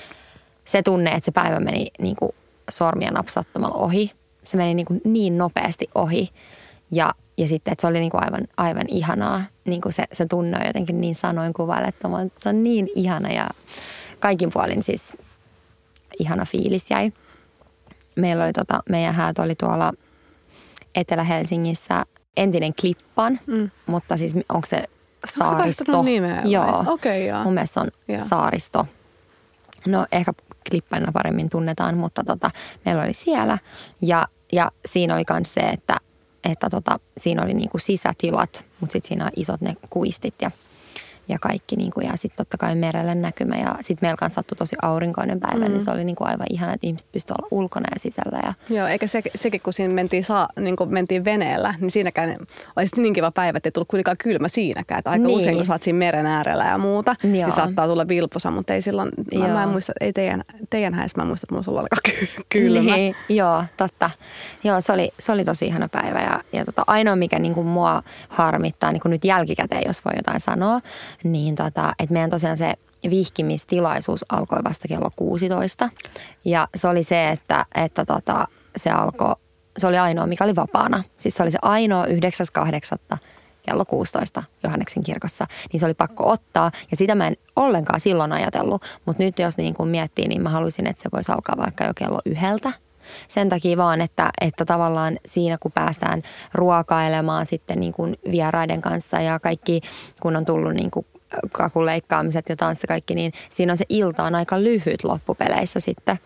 se 0.64 0.82
tunne, 0.82 1.10
että 1.10 1.24
se 1.24 1.32
päivä 1.32 1.60
meni 1.60 1.86
niin 1.98 2.16
kuin 2.16 2.32
sormia 2.70 3.10
napsattomalla 3.10 3.76
ohi. 3.76 4.10
Se 4.44 4.56
meni 4.56 4.74
niin, 4.74 4.86
kuin 4.86 5.00
niin 5.04 5.38
nopeasti 5.38 5.90
ohi 5.94 6.28
ja 6.92 7.14
ja 7.38 7.48
sitten, 7.48 7.72
että 7.72 7.80
se 7.80 7.86
oli 7.86 8.00
niin 8.00 8.10
kuin 8.10 8.24
aivan, 8.24 8.44
aivan 8.56 8.88
ihanaa. 8.88 9.42
Niin 9.64 9.80
kuin 9.80 9.92
se, 9.92 10.04
se 10.12 10.26
tunne 10.26 10.58
on 10.60 10.66
jotenkin 10.66 11.00
niin 11.00 11.14
sanoin 11.14 11.52
kuvailettava. 11.52 12.18
Se 12.38 12.48
on 12.48 12.64
niin 12.64 12.88
ihana 12.94 13.32
ja 13.32 13.48
kaikin 14.20 14.50
puolin 14.52 14.82
siis 14.82 15.16
ihana 16.18 16.44
fiilis 16.44 16.90
jäi. 16.90 17.12
Meillä 18.16 18.44
oli 18.44 18.52
tota, 18.52 18.82
meidän 18.88 19.14
häät 19.14 19.38
oli 19.38 19.54
tuolla 19.54 19.92
Etelä-Helsingissä 20.94 22.04
entinen 22.36 22.72
Klippan, 22.80 23.38
mm. 23.46 23.70
mutta 23.86 24.16
siis 24.16 24.34
onko 24.48 24.66
se 24.66 24.84
saaristo? 25.28 25.92
Onko 25.92 26.04
se 26.04 26.10
nimeä? 26.10 26.42
Joo. 26.44 26.84
Okay, 26.86 27.18
joo. 27.18 27.42
Mun 27.44 27.54
mielestä 27.54 27.80
on 27.80 27.88
ja. 28.08 28.20
saaristo. 28.20 28.86
No 29.86 30.06
ehkä 30.12 30.32
Klippanina 30.70 31.12
paremmin 31.12 31.50
tunnetaan, 31.50 31.96
mutta 31.96 32.24
tota, 32.24 32.50
meillä 32.84 33.02
oli 33.02 33.12
siellä. 33.12 33.58
Ja, 34.02 34.26
ja 34.52 34.70
siinä 34.86 35.14
oli 35.14 35.24
myös 35.30 35.54
se, 35.54 35.60
että 35.60 35.96
että 36.44 36.70
tota, 36.70 37.00
siinä 37.18 37.42
oli 37.42 37.54
niinku 37.54 37.78
sisätilat, 37.78 38.64
mutta 38.80 38.92
sitten 38.92 39.08
siinä 39.08 39.24
on 39.24 39.30
isot 39.36 39.60
ne 39.60 39.76
kuistit 39.90 40.34
ja 40.40 40.50
ja 41.32 41.38
kaikki. 41.38 41.76
Niin 41.76 41.90
kuin, 41.90 42.06
ja 42.06 42.12
sitten 42.16 42.36
totta 42.36 42.58
kai 42.58 42.74
merelle 42.74 43.14
näkymä. 43.14 43.54
Ja 43.56 43.74
sitten 43.80 44.06
meillä 44.06 44.16
kanssa 44.16 44.34
sattui 44.34 44.56
tosi 44.56 44.76
aurinkoinen 44.82 45.40
päivä, 45.40 45.58
niin 45.58 45.70
mm. 45.70 45.74
niin 45.74 45.84
se 45.84 45.90
oli 45.90 46.04
niin 46.04 46.16
kuin 46.16 46.28
aivan 46.28 46.46
ihana, 46.50 46.72
että 46.72 46.86
ihmiset 46.86 47.12
pystyivät 47.12 47.38
olla 47.38 47.48
ulkona 47.50 47.86
ja 47.94 48.00
sisällä. 48.00 48.38
Ja... 48.42 48.76
Joo, 48.76 48.86
eikä 48.86 49.06
se, 49.06 49.22
sekin, 49.34 49.60
kun 49.60 49.72
siinä 49.72 49.94
mentiin, 49.94 50.24
saa, 50.24 50.48
niin 50.60 50.76
kuin 50.76 50.92
mentiin 50.92 51.24
veneellä, 51.24 51.74
niin 51.80 51.90
siinäkään 51.90 52.36
oli 52.76 52.86
niin 52.96 53.14
kiva 53.14 53.30
päivä, 53.30 53.56
että 53.56 53.66
ei 53.66 53.72
tullut 53.72 53.88
kuitenkaan 53.88 54.16
kylmä 54.16 54.48
siinäkään. 54.48 54.98
Että 54.98 55.10
aika 55.10 55.26
niin. 55.26 55.36
usein, 55.36 55.56
kun 55.56 55.66
sä 55.66 55.72
oot 55.72 55.82
siinä 55.82 55.98
meren 55.98 56.26
äärellä 56.26 56.64
ja 56.64 56.78
muuta, 56.78 57.14
niin 57.22 57.36
Joo. 57.36 57.46
niin 57.46 57.56
saattaa 57.56 57.86
tulla 57.86 58.08
vilposa, 58.08 58.50
mutta 58.50 58.74
ei 58.74 58.82
silloin, 58.82 59.10
mä, 59.38 59.48
mä 59.48 59.62
en 59.62 59.68
muista, 59.68 59.92
ei 60.00 60.12
teidän, 60.12 60.42
teidän 60.70 60.94
häissä, 60.94 61.18
mä 61.18 61.24
muistan, 61.24 61.46
että 61.46 61.54
mulla 61.54 61.58
olisi 61.58 61.70
ollut 61.70 61.82
aika 61.82 62.32
kylmä. 62.48 62.96
Niin, 62.96 63.14
joo, 63.28 63.64
totta. 63.76 64.10
Joo, 64.64 64.80
se 64.80 64.92
oli, 64.92 65.12
se 65.18 65.32
oli 65.32 65.44
tosi 65.44 65.66
ihana 65.66 65.88
päivä 65.88 66.20
ja, 66.20 66.40
ja 66.52 66.64
tota, 66.64 66.84
ainoa, 66.86 67.16
mikä 67.16 67.38
niin 67.38 67.54
kuin 67.54 67.66
mua 67.66 68.02
harmittaa 68.28 68.92
niin 68.92 69.00
kuin 69.00 69.10
nyt 69.10 69.24
jälkikäteen, 69.24 69.82
jos 69.86 70.04
voi 70.04 70.12
jotain 70.16 70.40
sanoa, 70.40 70.80
niin 71.24 71.54
tota, 71.54 71.92
että 71.98 72.12
meidän 72.12 72.30
tosiaan 72.30 72.58
se 72.58 72.74
vihkimistilaisuus 73.10 74.24
alkoi 74.28 74.58
vasta 74.64 74.88
kello 74.88 75.10
16. 75.16 75.88
Ja 76.44 76.68
se 76.74 76.88
oli 76.88 77.02
se, 77.02 77.30
että, 77.30 77.66
että 77.74 78.04
tota, 78.04 78.48
se 78.76 78.90
alkoi, 78.90 79.34
se 79.78 79.86
oli 79.86 79.98
ainoa, 79.98 80.26
mikä 80.26 80.44
oli 80.44 80.56
vapaana. 80.56 81.04
Siis 81.16 81.34
se 81.34 81.42
oli 81.42 81.50
se 81.50 81.58
ainoa 81.62 82.06
9.8. 82.06 83.16
kello 83.62 83.84
16 83.84 84.42
Johanneksen 84.62 85.02
kirkossa, 85.02 85.46
niin 85.72 85.80
se 85.80 85.86
oli 85.86 85.94
pakko 85.94 86.30
ottaa. 86.30 86.70
Ja 86.90 86.96
sitä 86.96 87.14
mä 87.14 87.26
en 87.26 87.36
ollenkaan 87.56 88.00
silloin 88.00 88.32
ajatellut, 88.32 88.82
mutta 89.06 89.22
nyt 89.22 89.38
jos 89.38 89.56
niin 89.56 89.74
kuin 89.74 89.88
miettii, 89.88 90.28
niin 90.28 90.42
mä 90.42 90.48
haluaisin, 90.48 90.86
että 90.86 91.02
se 91.02 91.08
voisi 91.12 91.32
alkaa 91.32 91.56
vaikka 91.58 91.84
jo 91.84 91.92
kello 91.94 92.20
yhdeltä 92.26 92.72
sen 93.28 93.48
takia 93.48 93.76
vaan, 93.76 94.00
että, 94.00 94.30
että 94.40 94.64
tavallaan 94.64 95.18
siinä 95.26 95.56
kun 95.60 95.72
päästään 95.72 96.22
ruokailemaan 96.54 97.46
sitten 97.46 97.80
niin 97.80 97.92
kuin 97.92 98.18
vieraiden 98.30 98.82
kanssa 98.82 99.20
ja 99.20 99.38
kaikki 99.38 99.80
kun 100.20 100.36
on 100.36 100.44
tullut 100.44 100.74
niin 100.74 100.90
kuin 100.90 101.06
kakun 101.52 101.86
leikkaamiset 101.86 102.48
ja 102.48 102.56
tanssit 102.56 102.88
kaikki, 102.88 103.14
niin 103.14 103.32
siinä 103.50 103.72
on 103.72 103.78
se 103.78 103.84
ilta 103.88 104.24
on 104.24 104.34
aika 104.34 104.62
lyhyt 104.62 105.04
loppupeleissä 105.04 105.80
sitten. 105.80 106.18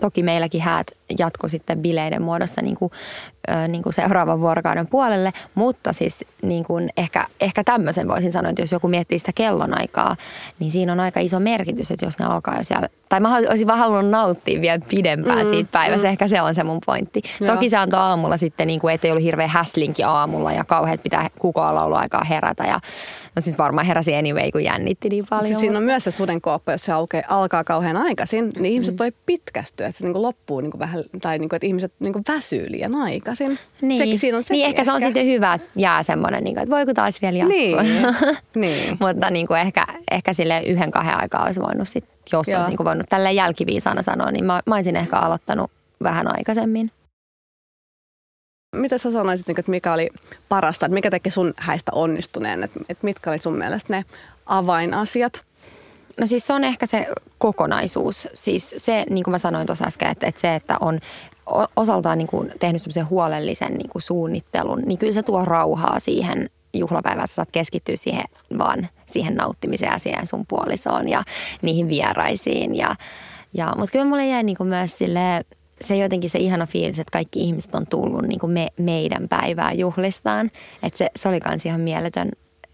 Toki 0.00 0.22
meilläkin 0.22 0.60
häät 0.60 0.86
jatko 1.18 1.48
sitten 1.48 1.82
bileiden 1.82 2.22
muodossa 2.22 2.62
niin 2.62 2.76
kuin, 2.76 2.92
niin 3.68 3.82
kuin 3.82 3.92
seuraavan 3.92 4.40
vuorokauden 4.40 4.86
puolelle, 4.86 5.32
mutta 5.54 5.92
siis 5.92 6.14
niin 6.42 6.64
kuin 6.64 6.90
ehkä, 6.96 7.26
ehkä 7.40 7.64
tämmöisen 7.64 8.08
voisin 8.08 8.32
sanoa, 8.32 8.50
että 8.50 8.62
jos 8.62 8.72
joku 8.72 8.88
miettii 8.88 9.18
sitä 9.18 9.32
kellonaikaa, 9.34 10.16
niin 10.58 10.70
siinä 10.70 10.92
on 10.92 11.00
aika 11.00 11.20
iso 11.20 11.40
merkitys, 11.40 11.90
että 11.90 12.06
jos 12.06 12.18
ne 12.18 12.24
alkaa 12.24 12.56
jo 12.56 12.64
siellä, 12.64 12.88
tai 13.08 13.20
mä 13.20 13.36
olisin 13.36 13.66
vaan 13.66 13.78
halunnut 13.78 14.10
nauttia 14.10 14.60
vielä 14.60 14.78
pidempään 14.90 15.46
mm, 15.46 15.50
siitä 15.50 15.68
päivästä, 15.72 16.06
mm. 16.06 16.10
ehkä 16.10 16.28
se 16.28 16.42
on 16.42 16.54
se 16.54 16.64
mun 16.64 16.78
pointti. 16.86 17.22
Joo. 17.40 17.54
Toki 17.54 17.70
se 17.70 17.76
antoi 17.76 18.00
aamulla 18.00 18.36
sitten, 18.36 18.66
niin 18.66 18.80
kuin, 18.80 18.94
ettei 18.94 19.10
ollut 19.10 19.24
hirveä 19.24 19.48
häslinki 19.48 20.02
aamulla 20.02 20.52
ja 20.52 20.64
kauheat 20.64 21.02
pitää 21.02 21.30
kukoa 21.38 21.74
lauluaikaa 21.74 22.24
herätä 22.24 22.64
ja 22.64 22.80
no 23.36 23.42
siis 23.42 23.58
varmaan 23.58 23.86
heräsi 23.86 24.14
anyway, 24.14 24.50
kun 24.50 24.64
jännitti 24.64 25.08
niin 25.08 25.26
paljon. 25.30 25.46
Siis 25.46 25.60
siinä 25.60 25.78
on 25.78 25.84
myös 25.84 26.04
se 26.04 26.10
sudenkooppa, 26.10 26.72
jos 26.72 26.84
se 26.84 26.92
alkaa 27.28 27.64
kauhean 27.64 27.96
aikaisin, 27.96 28.52
niin 28.58 28.72
ihmiset 28.72 28.94
mm. 28.94 28.98
voi 28.98 29.12
pitkästyä, 29.26 29.86
että 29.86 29.98
se 29.98 30.04
niin 30.04 30.12
kuin 30.12 30.22
loppuu 30.22 30.60
niin 30.60 30.70
kuin 30.70 30.78
vähän 30.78 31.04
tai 31.20 31.38
niin 31.38 31.48
kuin, 31.48 31.56
että 31.56 31.66
ihmiset 31.66 31.92
niin 31.98 32.12
kuin 32.12 32.22
väsyy 32.28 32.66
liian 32.70 32.94
aikaisin. 32.94 33.58
Niin, 33.80 33.98
Sekin, 33.98 34.18
siinä 34.18 34.38
on 34.38 34.44
niin 34.50 34.66
ehkä, 34.66 34.84
se 34.84 34.92
on 34.92 35.00
sitten 35.00 35.26
hyvä, 35.26 35.54
että 35.54 35.68
jää 35.76 36.02
semmoinen, 36.02 36.44
niin 36.44 36.54
kuin, 36.54 36.62
että 36.62 36.76
voiko 36.76 36.94
taas 36.94 37.22
vielä 37.22 37.38
jatkua. 37.38 37.82
Niin, 37.82 38.06
niin. 38.54 38.96
Mutta 39.00 39.30
niin 39.30 39.46
kuin 39.46 39.60
ehkä, 39.60 39.86
ehkä 40.10 40.32
sille 40.32 40.60
yhden 40.60 40.90
kahden 40.90 41.20
aikaa 41.20 41.44
olisi 41.44 41.60
voinut 41.60 41.88
sit, 41.88 42.04
jos 42.32 42.48
Joo. 42.48 42.56
olisi 42.56 42.70
niin 42.70 42.76
kuin 42.76 42.84
voinut 42.84 43.08
tälle 43.08 43.32
jälkiviisana 43.32 44.02
sanoa, 44.02 44.30
niin 44.30 44.44
mä, 44.44 44.62
mä 44.66 44.74
olisin 44.74 44.96
ehkä 44.96 45.16
aloittanut 45.16 45.70
vähän 46.02 46.36
aikaisemmin. 46.36 46.90
Mitä 48.76 48.98
sä 48.98 49.12
sanoisit, 49.12 49.46
niin 49.46 49.60
että 49.60 49.70
mikä 49.70 49.92
oli 49.92 50.10
parasta, 50.48 50.86
että 50.86 50.94
mikä 50.94 51.10
teki 51.10 51.30
sun 51.30 51.54
häistä 51.56 51.92
onnistuneen, 51.94 52.64
että 52.64 52.80
mitkä 53.02 53.30
oli 53.30 53.38
sun 53.38 53.56
mielestä 53.56 53.92
ne 53.92 54.04
avainasiat? 54.46 55.44
No 56.20 56.26
siis 56.26 56.46
se 56.46 56.52
on 56.52 56.64
ehkä 56.64 56.86
se 56.86 57.06
kokonaisuus. 57.38 58.28
Siis 58.34 58.74
se, 58.76 59.04
niin 59.10 59.24
kuin 59.24 59.32
mä 59.32 59.38
sanoin 59.38 59.66
tuossa 59.66 59.84
äsken, 59.84 60.10
että, 60.10 60.26
että 60.26 60.40
se, 60.40 60.54
että 60.54 60.76
on 60.80 60.98
osaltaan 61.76 62.18
niin 62.18 62.28
kuin 62.28 62.52
tehnyt 62.60 62.82
semmoisen 62.82 63.10
huolellisen 63.10 63.74
niin 63.74 63.90
kuin 63.90 64.02
suunnittelun, 64.02 64.82
niin 64.86 64.98
kyllä 64.98 65.12
se 65.12 65.22
tuo 65.22 65.44
rauhaa 65.44 66.00
siihen 66.00 66.50
juhlapäivässä 66.78 67.34
saat 67.34 67.52
keskittyä 67.52 67.96
siihen 67.96 68.24
vaan 68.58 68.88
siihen 69.06 69.34
nauttimiseen 69.34 69.92
ja 69.92 69.98
siihen 69.98 70.26
sun 70.26 70.46
puolisoon 70.48 71.08
ja 71.08 71.22
niihin 71.62 71.88
vieraisiin. 71.88 72.76
Ja, 72.76 72.96
ja, 73.54 73.72
mutta 73.76 73.92
kyllä 73.92 74.04
mulle 74.04 74.26
jäi 74.26 74.42
niin 74.42 74.56
kuin 74.56 74.68
myös 74.68 74.98
sille, 74.98 75.44
se 75.80 75.96
jotenkin 75.96 76.30
se 76.30 76.38
ihana 76.38 76.66
fiilis, 76.66 76.98
että 76.98 77.12
kaikki 77.12 77.40
ihmiset 77.40 77.74
on 77.74 77.86
tullut 77.86 78.22
niin 78.22 78.40
kuin 78.40 78.52
me, 78.52 78.68
meidän 78.78 79.28
päivää 79.28 79.72
juhlistaan. 79.72 80.50
Että 80.82 80.98
se, 80.98 81.10
se 81.16 81.28
oli 81.28 81.40
myös 81.48 81.66
ihan 81.66 81.80
mieletön 81.80 82.28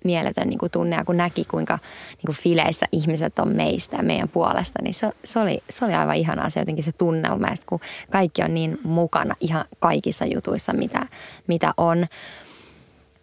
mieletön 0.04 0.48
niin 0.48 0.58
kuin 0.58 0.72
tunne 0.72 0.96
ja 0.96 1.04
kun 1.04 1.16
näki 1.16 1.44
kuinka 1.44 1.78
niin 2.10 2.26
kuin 2.26 2.36
fileissä 2.36 2.86
ihmiset 2.92 3.38
on 3.38 3.56
meistä 3.56 3.96
ja 3.96 4.02
meidän 4.02 4.28
puolesta, 4.28 4.82
niin 4.82 4.94
se, 4.94 5.10
se, 5.24 5.38
oli, 5.38 5.62
se 5.70 5.84
oli 5.84 5.94
aivan 5.94 6.16
ihanaa 6.16 6.50
se 6.50 6.60
jotenkin 6.60 6.84
se 6.84 6.92
tunnelma, 6.92 7.46
ja 7.46 7.56
kun 7.66 7.80
kaikki 8.10 8.42
on 8.42 8.54
niin 8.54 8.78
mukana 8.84 9.34
ihan 9.40 9.64
kaikissa 9.80 10.26
jutuissa, 10.26 10.72
mitä, 10.72 11.06
mitä 11.46 11.74
on. 11.76 12.06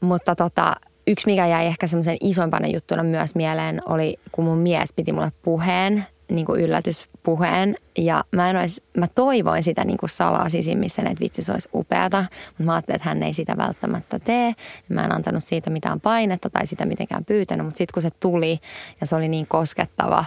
Mutta 0.01 0.35
tota, 0.35 0.75
yksi, 1.07 1.25
mikä 1.25 1.47
jäi 1.47 1.65
ehkä 1.65 1.87
semmoisen 1.87 2.17
isompana 2.21 2.67
juttuna 2.67 3.03
myös 3.03 3.35
mieleen, 3.35 3.81
oli 3.85 4.17
kun 4.31 4.45
mun 4.45 4.57
mies 4.57 4.93
piti 4.93 5.11
mulle 5.11 5.31
puheen 5.41 6.05
niin 6.31 6.45
kuin 6.45 6.61
yllätyspuheen 6.61 7.75
ja 7.97 8.23
mä, 8.31 8.49
en 8.49 8.57
olisi, 8.57 8.83
mä 8.97 9.07
toivoin 9.07 9.63
sitä 9.63 9.83
niin 9.83 9.97
kuin 9.97 10.09
salaa 10.09 10.49
sisimmissä, 10.49 11.01
että 11.01 11.19
vitsi 11.19 11.43
se 11.43 11.51
olisi 11.51 11.69
upeata, 11.73 12.25
mutta 12.47 12.63
mä 12.63 12.73
ajattelin, 12.73 12.95
että 12.95 13.09
hän 13.09 13.23
ei 13.23 13.33
sitä 13.33 13.57
välttämättä 13.57 14.19
tee. 14.19 14.53
Mä 14.89 15.05
en 15.05 15.15
antanut 15.15 15.43
siitä 15.43 15.69
mitään 15.69 16.01
painetta 16.01 16.49
tai 16.49 16.67
sitä 16.67 16.85
mitenkään 16.85 17.25
pyytänyt, 17.25 17.65
mutta 17.65 17.77
sitten 17.77 17.93
kun 17.93 18.01
se 18.01 18.09
tuli 18.19 18.59
ja 19.01 19.07
se 19.07 19.15
oli 19.15 19.27
niin 19.27 19.47
koskettava 19.47 20.25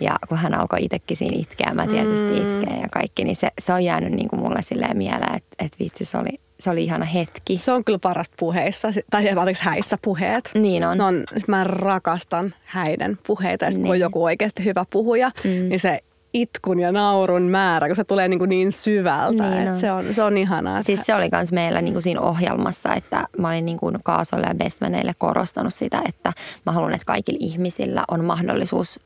ja 0.00 0.16
kun 0.28 0.38
hän 0.38 0.54
alkoi 0.54 0.84
itsekin 0.84 1.16
siinä 1.16 1.36
itkeä, 1.40 1.74
mä 1.74 1.86
tietysti 1.86 2.40
mm. 2.40 2.58
itkeä 2.58 2.76
ja 2.76 2.88
kaikki, 2.92 3.24
niin 3.24 3.36
se, 3.36 3.48
se 3.58 3.72
on 3.72 3.84
jäänyt 3.84 4.12
niin 4.12 4.28
kuin 4.28 4.40
mulle 4.40 4.62
silleen 4.62 4.96
mieleen, 4.96 5.34
että, 5.34 5.64
että 5.64 5.78
vitsi 5.80 6.04
se 6.04 6.18
oli, 6.18 6.40
se 6.60 6.70
oli 6.70 6.84
ihana 6.84 7.04
hetki. 7.04 7.58
Se 7.58 7.72
on 7.72 7.84
kyllä 7.84 7.98
parasta 7.98 8.34
puheissa, 8.38 8.88
tai 9.10 9.28
anteeksi 9.28 9.64
häissä 9.64 9.98
puheet. 10.02 10.50
Niin 10.54 10.84
on. 10.84 11.00
on 11.00 11.24
mä 11.48 11.64
rakastan 11.64 12.54
häiden 12.64 13.18
puheita, 13.26 13.64
ja 13.64 13.70
niin. 13.70 13.82
kun 13.82 13.90
on 13.90 14.00
joku 14.00 14.24
oikeasti 14.24 14.64
hyvä 14.64 14.84
puhuja, 14.90 15.30
mm. 15.44 15.50
niin 15.50 15.80
se 15.80 16.00
itkun 16.34 16.80
ja 16.80 16.92
naurun 16.92 17.42
määrä, 17.42 17.86
kun 17.86 17.96
se 17.96 18.04
tulee 18.04 18.28
niin, 18.28 18.38
kuin 18.38 18.48
niin 18.48 18.72
syvältä. 18.72 19.50
Niin 19.50 19.66
että 19.66 19.78
se, 19.78 19.92
on, 19.92 20.14
se 20.14 20.22
on 20.22 20.38
ihanaa. 20.38 20.82
Siis 20.82 21.00
se 21.04 21.14
oli 21.14 21.28
myös 21.32 21.52
meillä 21.52 21.82
niin 21.82 21.92
kuin 21.92 22.02
siinä 22.02 22.20
ohjelmassa, 22.20 22.94
että 22.94 23.28
mä 23.38 23.48
olin 23.48 23.64
niin 23.64 23.78
kuin 23.78 23.98
Kaasolle 24.02 24.46
ja 24.46 24.54
Bestmaneille 24.54 25.12
korostanut 25.18 25.74
sitä, 25.74 26.02
että 26.08 26.32
mä 26.66 26.72
haluan, 26.72 26.94
että 26.94 27.06
kaikilla 27.06 27.38
ihmisillä 27.40 28.04
on 28.10 28.24
mahdollisuus 28.24 29.00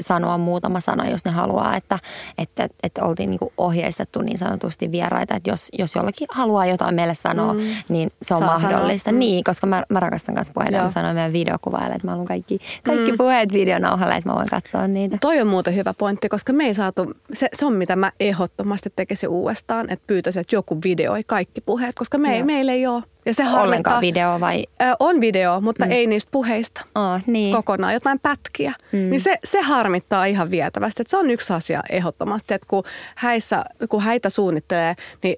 sanoa 0.00 0.38
muutama 0.38 0.80
sana, 0.80 1.08
jos 1.08 1.24
ne 1.24 1.30
haluaa, 1.30 1.76
että, 1.76 1.98
että, 2.38 2.68
että 2.82 3.04
oltiin 3.04 3.30
niin 3.30 3.38
ohjeistettu 3.58 4.22
niin 4.22 4.38
sanotusti 4.38 4.92
vieraita, 4.92 5.34
että 5.34 5.50
jos, 5.50 5.68
jos 5.78 5.94
jollakin 5.94 6.28
haluaa 6.30 6.66
jotain 6.66 6.94
meille 6.94 7.14
sanoa, 7.14 7.52
mm. 7.52 7.60
niin 7.88 8.10
se 8.22 8.34
on 8.34 8.40
Saa 8.40 8.52
mahdollista. 8.52 9.10
Sanoa. 9.10 9.18
Niin, 9.18 9.44
koska 9.44 9.66
mä, 9.66 9.82
mä 9.88 10.00
rakastan 10.00 10.34
myös 10.34 10.50
puheita, 10.54 10.82
mä 10.82 10.90
sanoin 10.90 11.14
meidän 11.14 11.32
videokuvaajalle, 11.32 11.94
että 11.94 12.06
mä 12.06 12.10
haluan 12.10 12.26
kaikki, 12.26 12.58
kaikki 12.84 13.10
mm. 13.10 13.18
puheet 13.18 13.52
videonauhalle, 13.52 14.14
että 14.14 14.30
mä 14.30 14.36
voin 14.36 14.48
katsoa 14.48 14.88
niitä. 14.88 15.18
Toi 15.20 15.40
on 15.40 15.46
muuten 15.46 15.74
hyvä 15.74 15.94
pointti, 15.98 16.28
koska 16.28 16.52
me 16.52 16.64
ei 16.64 16.74
saatu, 16.74 17.14
se, 17.32 17.48
se 17.52 17.66
on 17.66 17.72
mitä 17.72 17.96
mä 17.96 18.12
ehdottomasti 18.20 18.92
tekisin 18.96 19.28
uudestaan, 19.28 19.90
että 19.90 20.04
pyytäisin, 20.06 20.40
että 20.40 20.56
joku 20.56 20.78
videoi 20.84 21.24
kaikki 21.24 21.60
puheet, 21.60 21.94
koska 21.94 22.18
me 22.18 22.34
ei, 22.36 22.42
meillä 22.42 22.72
ei 22.72 22.86
ole 22.86 23.02
ja 23.26 23.34
se 23.34 23.44
Ollenkaan 23.48 24.00
video 24.00 24.40
vai? 24.40 24.66
Ö, 24.82 24.84
on 25.00 25.20
video, 25.20 25.60
mutta 25.60 25.84
mm. 25.84 25.90
ei 25.90 26.06
niistä 26.06 26.30
puheista 26.30 26.84
oh, 26.94 27.20
niin. 27.26 27.56
kokonaan, 27.56 27.94
jotain 27.94 28.20
pätkiä. 28.20 28.72
Mm. 28.92 28.98
Niin 28.98 29.20
se, 29.20 29.38
se 29.44 29.60
harmittaa 29.60 30.24
ihan 30.24 30.50
vietävästi. 30.50 31.02
Että 31.02 31.10
se 31.10 31.16
on 31.16 31.30
yksi 31.30 31.52
asia 31.52 31.82
ehdottomasti, 31.90 32.54
että 32.54 32.66
kun, 32.70 32.84
häissä, 33.14 33.64
kun 33.88 34.02
häitä 34.02 34.30
suunnittelee, 34.30 34.94
niin 35.22 35.36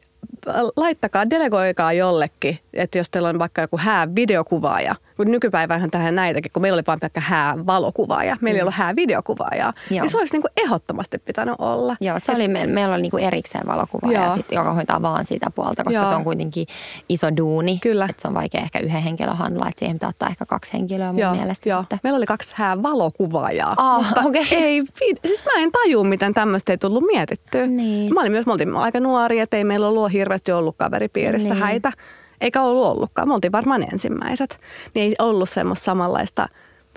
laittakaa, 0.76 1.30
delegoikaa 1.30 1.92
jollekin, 1.92 2.58
että 2.72 2.98
jos 2.98 3.10
teillä 3.10 3.28
on 3.28 3.38
vaikka 3.38 3.60
joku 3.60 3.78
hää 3.78 4.14
videokuvaaja, 4.14 4.94
kun 5.16 5.30
nykypäivänhän 5.30 5.90
tähän 5.90 6.14
näitäkin, 6.14 6.52
kun 6.52 6.62
meillä 6.62 6.76
oli 6.76 6.82
vain 6.86 7.00
pelkkä 7.00 7.20
hää 7.20 7.66
valokuvaaja, 7.66 8.36
meillä 8.40 8.56
mm. 8.56 8.58
ei 8.58 8.62
ollut 8.62 8.74
hää 8.74 8.96
videokuvaaja, 8.96 9.72
niin 9.90 10.10
se 10.10 10.18
olisi 10.18 10.34
niin 10.34 10.42
kuin 10.42 10.52
ehdottomasti 10.56 11.18
pitänyt 11.18 11.54
olla. 11.58 11.96
Joo, 12.00 12.18
se 12.18 12.32
Et, 12.32 12.36
oli, 12.36 12.48
meillä, 12.48 12.74
meillä 12.74 12.94
oli 12.94 13.02
niin 13.02 13.10
kuin 13.10 13.24
erikseen 13.24 13.66
valokuvaaja, 13.66 14.36
sit, 14.36 14.52
joka 14.52 14.74
hoitaa 14.74 15.02
vaan 15.02 15.24
sitä 15.24 15.46
puolta, 15.54 15.84
koska 15.84 16.00
Joo. 16.00 16.08
se 16.08 16.14
on 16.14 16.24
kuitenkin 16.24 16.66
iso 17.08 17.36
duuni. 17.36 17.78
Kyllä. 17.78 18.06
Että 18.10 18.22
se 18.22 18.28
on 18.28 18.34
vaikea 18.34 18.60
ehkä 18.60 18.78
yhden 18.78 19.02
henkilön 19.02 19.36
handla, 19.36 19.68
että 19.68 19.78
siihen 19.78 19.94
pitää 19.96 20.08
ottaa 20.08 20.28
ehkä 20.28 20.46
kaksi 20.46 20.72
henkilöä 20.72 21.12
mun 21.12 21.22
Joo. 21.22 21.34
mielestä. 21.34 21.68
Joo. 21.68 21.80
Sitten. 21.80 21.98
Meillä 22.02 22.16
oli 22.16 22.26
kaksi 22.26 22.54
hää 22.56 22.82
valokuvaajaa, 22.82 23.74
oh, 23.78 24.04
mutta 24.06 24.20
okay. 24.20 24.42
ei, 24.50 24.82
siis 25.26 25.44
mä 25.44 25.62
en 25.62 25.72
taju, 25.72 26.04
miten 26.04 26.34
tämmöistä 26.34 26.72
ei 26.72 26.78
tullut 26.78 27.04
mietittyä. 27.06 27.66
Niin. 27.66 28.14
Mä 28.14 28.20
olin 28.20 28.32
myös, 28.32 28.46
me 28.46 28.52
oltiin 28.52 28.76
aika 28.76 29.00
nuoria, 29.00 29.42
että 29.42 29.56
ei 29.56 29.64
meillä 29.64 29.88
ollut 29.88 30.12
hirveästi 30.12 30.37
ollut 30.52 30.76
kaveripiirissä 30.76 31.54
niin. 31.54 31.62
häitä. 31.62 31.92
Eikä 32.40 32.62
ollut 32.62 32.86
ollutkaan. 32.86 33.28
Me 33.28 33.34
oltiin 33.34 33.52
varmaan 33.52 33.92
ensimmäiset. 33.92 34.60
Niin 34.94 35.04
ei 35.04 35.14
ollut 35.18 35.48
semmoista 35.48 35.84
samanlaista 35.84 36.48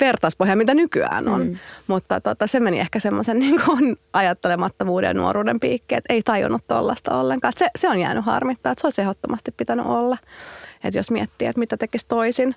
vertaispohjaa, 0.01 0.55
mitä 0.55 0.73
nykyään 0.73 1.27
on. 1.27 1.47
Mm. 1.47 1.57
Mutta 1.87 2.21
tota, 2.21 2.47
se 2.47 2.59
meni 2.59 2.79
ehkä 2.79 2.99
semmoisen 2.99 3.39
niin 3.45 3.61
kuin 3.65 3.97
ajattelemattomuuden 4.13 5.07
ja 5.07 5.13
nuoruuden 5.13 5.59
piikki, 5.59 5.95
että 5.95 6.13
ei 6.13 6.21
tajunnut 6.21 6.67
tuollaista 6.67 7.19
ollenkaan. 7.19 7.53
Se, 7.57 7.67
se 7.75 7.89
on 7.89 7.99
jäänyt 7.99 8.25
harmittaa, 8.25 8.71
että 8.71 8.81
se 8.81 8.87
olisi 8.87 9.01
ehdottomasti 9.01 9.51
pitänyt 9.51 9.85
olla. 9.85 10.17
Että 10.83 10.99
jos 10.99 11.11
miettii, 11.11 11.47
että 11.47 11.59
mitä 11.59 11.77
tekisi 11.77 12.05
toisin. 12.07 12.55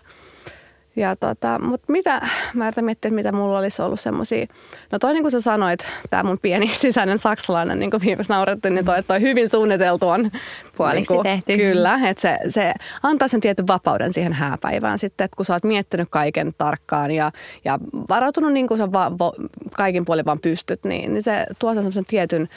Ja 0.97 1.17
tota, 1.17 1.59
mutta 1.59 1.93
mitä, 1.93 2.21
mä 2.55 2.67
yritän 2.67 2.85
miettiä, 2.85 3.11
mitä 3.11 3.33
mulla 3.33 3.59
olisi 3.59 3.83
ollut 3.83 4.01
semmoisia, 4.01 4.47
no 4.93 4.99
toi 4.99 5.13
niin 5.13 5.23
kuin 5.23 5.33
sä 5.33 5.41
sanoit, 5.41 5.87
tämä 6.11 6.23
mun 6.23 6.39
pieni 6.39 6.71
sisäinen 6.75 7.19
saksalainen, 7.19 7.79
niin 7.79 7.91
kuin 7.91 8.03
viimeksi 8.03 8.33
naurettiin, 8.33 8.75
niin 8.75 8.85
toi, 8.85 9.03
toi 9.03 9.21
hyvin 9.21 9.49
suunniteltu 9.49 10.09
on. 10.09 10.31
Puoliksi 10.77 11.13
niin 11.13 11.43
kuin. 11.47 11.59
Kyllä, 11.59 12.01
että 12.09 12.21
se, 12.21 12.39
se 12.49 12.73
antaa 13.03 13.29
sen 13.29 13.41
tietyn 13.41 13.67
vapauden 13.67 14.13
siihen 14.13 14.33
hääpäivään 14.33 14.99
sitten, 14.99 15.25
että 15.25 15.37
kun 15.37 15.45
sä 15.45 15.53
oot 15.53 15.65
miettinyt 15.65 16.09
kaiken 16.11 16.55
tarkkaan 16.59 17.11
ja, 17.11 17.31
ja 17.65 17.79
varautunut 18.09 18.53
niin 18.53 18.69
kuin 18.69 18.79
sä 18.79 18.93
va, 18.93 19.19
vo, 19.19 19.33
kaikin 19.73 20.05
puolin 20.05 20.25
vaan 20.25 20.41
pystyt, 20.41 20.85
niin, 20.85 21.13
niin 21.13 21.23
se 21.23 21.47
tuo 21.59 21.75
sen 21.75 22.05
tietyn 22.07 22.49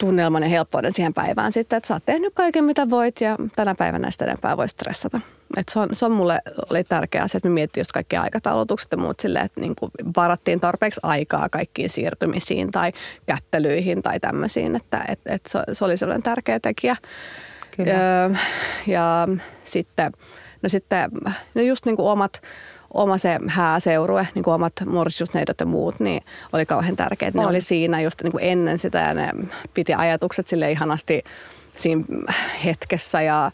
tunnelman 0.00 0.42
ja 0.42 0.48
helppouden 0.48 0.92
siihen 0.92 1.14
päivään 1.14 1.52
sitten, 1.52 1.76
että 1.76 1.86
sä 1.86 1.94
oot 1.94 2.02
tehnyt 2.06 2.34
kaiken 2.34 2.64
mitä 2.64 2.90
voit 2.90 3.20
ja 3.20 3.36
tänä 3.56 3.74
päivänä 3.74 4.10
sitä 4.10 4.24
enempää 4.24 4.56
voi 4.56 4.68
stressata. 4.68 5.20
Et 5.56 5.68
se, 5.68 5.78
on, 5.78 5.88
se 5.92 6.06
on 6.06 6.12
mulle 6.12 6.38
oli 6.70 6.84
tärkeää 6.84 7.28
se, 7.28 7.38
että 7.38 7.48
me 7.48 7.54
miettii 7.54 7.80
just 7.80 7.92
kaikki 7.92 8.16
aikataulutukset 8.16 8.92
ja 8.92 8.98
muut 8.98 9.20
silleen, 9.20 9.44
että 9.44 9.60
niin 9.60 9.76
kuin 9.76 9.90
varattiin 10.16 10.60
tarpeeksi 10.60 11.00
aikaa 11.02 11.48
kaikkiin 11.48 11.90
siirtymisiin 11.90 12.70
tai 12.70 12.92
kättelyihin 13.26 14.02
tai 14.02 14.20
tämmöisiin, 14.20 14.76
että 14.76 15.04
et, 15.08 15.20
et 15.26 15.42
se, 15.48 15.58
se 15.72 15.84
oli 15.84 15.96
sellainen 15.96 16.22
tärkeä 16.22 16.60
tekijä. 16.60 16.96
Kyllä. 17.76 17.92
Ja, 17.92 18.30
ja 18.86 19.28
sitten, 19.64 20.12
no 20.62 20.68
sitten 20.68 21.10
no 21.54 21.62
just 21.62 21.86
niin 21.86 21.96
kuin 21.96 22.10
omat, 22.10 22.42
oma 22.94 23.18
se 23.18 23.38
hääseurue, 23.46 24.28
niin 24.34 24.42
kuin 24.42 24.54
omat 24.54 24.72
morsiusneidot 24.86 25.60
ja 25.60 25.66
muut, 25.66 26.00
niin 26.00 26.22
oli 26.52 26.66
kauhean 26.66 26.96
tärkeää. 26.96 27.30
Ne 27.34 27.46
oli 27.46 27.60
siinä 27.60 28.00
just 28.00 28.22
niin 28.22 28.32
kuin 28.32 28.44
ennen 28.44 28.78
sitä 28.78 28.98
ja 28.98 29.14
ne 29.14 29.30
piti 29.74 29.94
ajatukset 29.94 30.46
sille 30.46 30.70
ihanasti 30.70 31.22
siinä 31.74 32.04
hetkessä 32.64 33.22
ja 33.22 33.50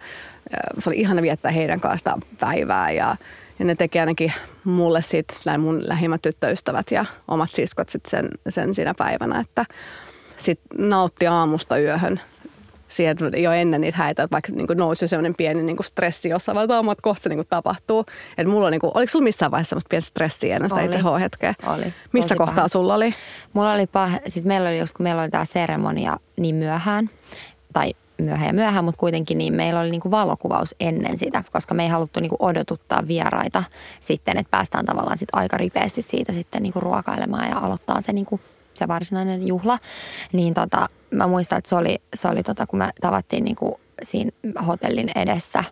se 0.79 0.91
oli 0.91 0.97
ihana 0.97 1.23
viettää 1.23 1.51
heidän 1.51 1.81
kanssaan 1.81 2.23
päivää 2.41 2.91
ja, 2.91 3.17
Ja 3.59 3.65
ne 3.65 3.75
teki 3.75 4.01
ainakin 4.01 4.33
mulle 4.65 5.03
sitten 5.03 5.61
mun 5.61 5.89
lähimmät 5.89 6.23
tyttöystävät 6.23 6.91
ja 6.91 7.05
omat 7.29 7.51
siskot 7.53 7.89
sit 7.89 8.07
sen, 8.07 8.29
sen 8.49 8.75
siinä 8.75 8.95
päivänä, 8.99 9.41
että 9.41 9.65
sit 10.37 10.61
nautti 10.79 11.27
aamusta 11.27 11.79
yöhön 11.79 12.21
siihen 12.89 13.17
jo 13.37 13.53
ennen 13.53 13.81
niitä 13.81 13.99
häitä, 13.99 14.23
että 14.23 14.35
vaikka 14.35 14.53
niin 14.53 14.67
nousi 14.75 15.09
sellainen 15.09 15.35
pieni 15.39 15.63
niin 15.63 15.77
kuin 15.77 15.87
stressi 15.87 16.29
jossain 16.29 16.57
vaiheessa, 16.57 16.93
että 16.93 17.03
kohta 17.03 17.23
se 17.23 17.29
niin 17.29 17.37
kuin 17.37 17.47
tapahtuu. 17.51 18.07
Et 18.39 18.47
mulla 18.47 18.67
on, 18.67 18.73
niin 18.73 18.81
kuin, 18.81 18.91
oliko 18.95 19.11
sulla 19.11 19.25
missään 19.25 19.51
vaiheessa 19.51 19.71
semmoista 19.71 19.89
pientä 19.89 20.07
stressiä 20.07 20.57
ennen 20.57 20.71
sitä 20.71 20.83
itse 20.83 20.99
hetkeä? 21.21 21.55
Oli. 21.67 21.95
Missä 22.13 22.29
Tosi 22.29 22.39
kohtaa 22.39 22.55
paha. 22.55 22.69
sulla 22.69 22.95
oli? 22.95 23.15
Mulla 23.53 23.73
oli 23.73 23.85
pah- 23.85 24.21
sit 24.29 24.45
meillä 24.45 24.69
oli 24.69 24.79
just, 24.79 24.97
kun 24.97 25.05
meillä 25.05 25.23
oli 25.23 25.31
tämä 25.31 25.45
seremonia 25.45 26.17
niin 26.37 26.55
myöhään, 26.55 27.11
tai 27.73 27.93
myöhään 28.19 28.47
ja 28.47 28.53
myöhään, 28.53 28.85
mutta 28.85 28.99
kuitenkin 28.99 29.39
niin 29.39 29.55
meillä 29.55 29.81
oli 29.81 29.91
niinku 29.91 30.11
valokuvaus 30.11 30.75
ennen 30.81 31.19
sitä, 31.19 31.45
koska 31.53 31.75
me 31.75 31.83
ei 31.83 31.89
haluttu 31.89 32.21
niinku 32.21 32.37
odotuttaa 32.39 33.09
vieraita 33.09 33.65
sitten, 34.01 34.39
että 34.39 34.51
päästään 34.51 34.87
tavallaan 34.87 35.19
sit 35.19 35.29
aika 35.33 35.57
ripeästi 35.57 36.03
siitä 36.03 36.33
sitten 36.33 36.63
niinku 36.63 36.81
ruokailemaan 36.81 37.49
ja 37.51 37.59
aloittaa 37.59 38.01
se 38.01 38.13
niinku 38.13 38.41
se 38.77 38.89
varsinainen 38.89 39.47
juhla. 39.47 39.79
Niin 40.33 40.55
tota, 40.55 40.87
mä 41.11 41.27
muistan, 41.27 41.59
että 41.59 41.69
se 41.69 41.75
oli, 41.75 41.99
se 42.15 42.29
oli 42.29 42.43
tota, 42.43 42.67
kun 42.67 42.79
me 42.79 42.91
tavattiin 43.01 43.45
niinku 43.45 43.81
siinä 44.03 44.31
hotellin 44.67 45.11
edessä, 45.15 45.65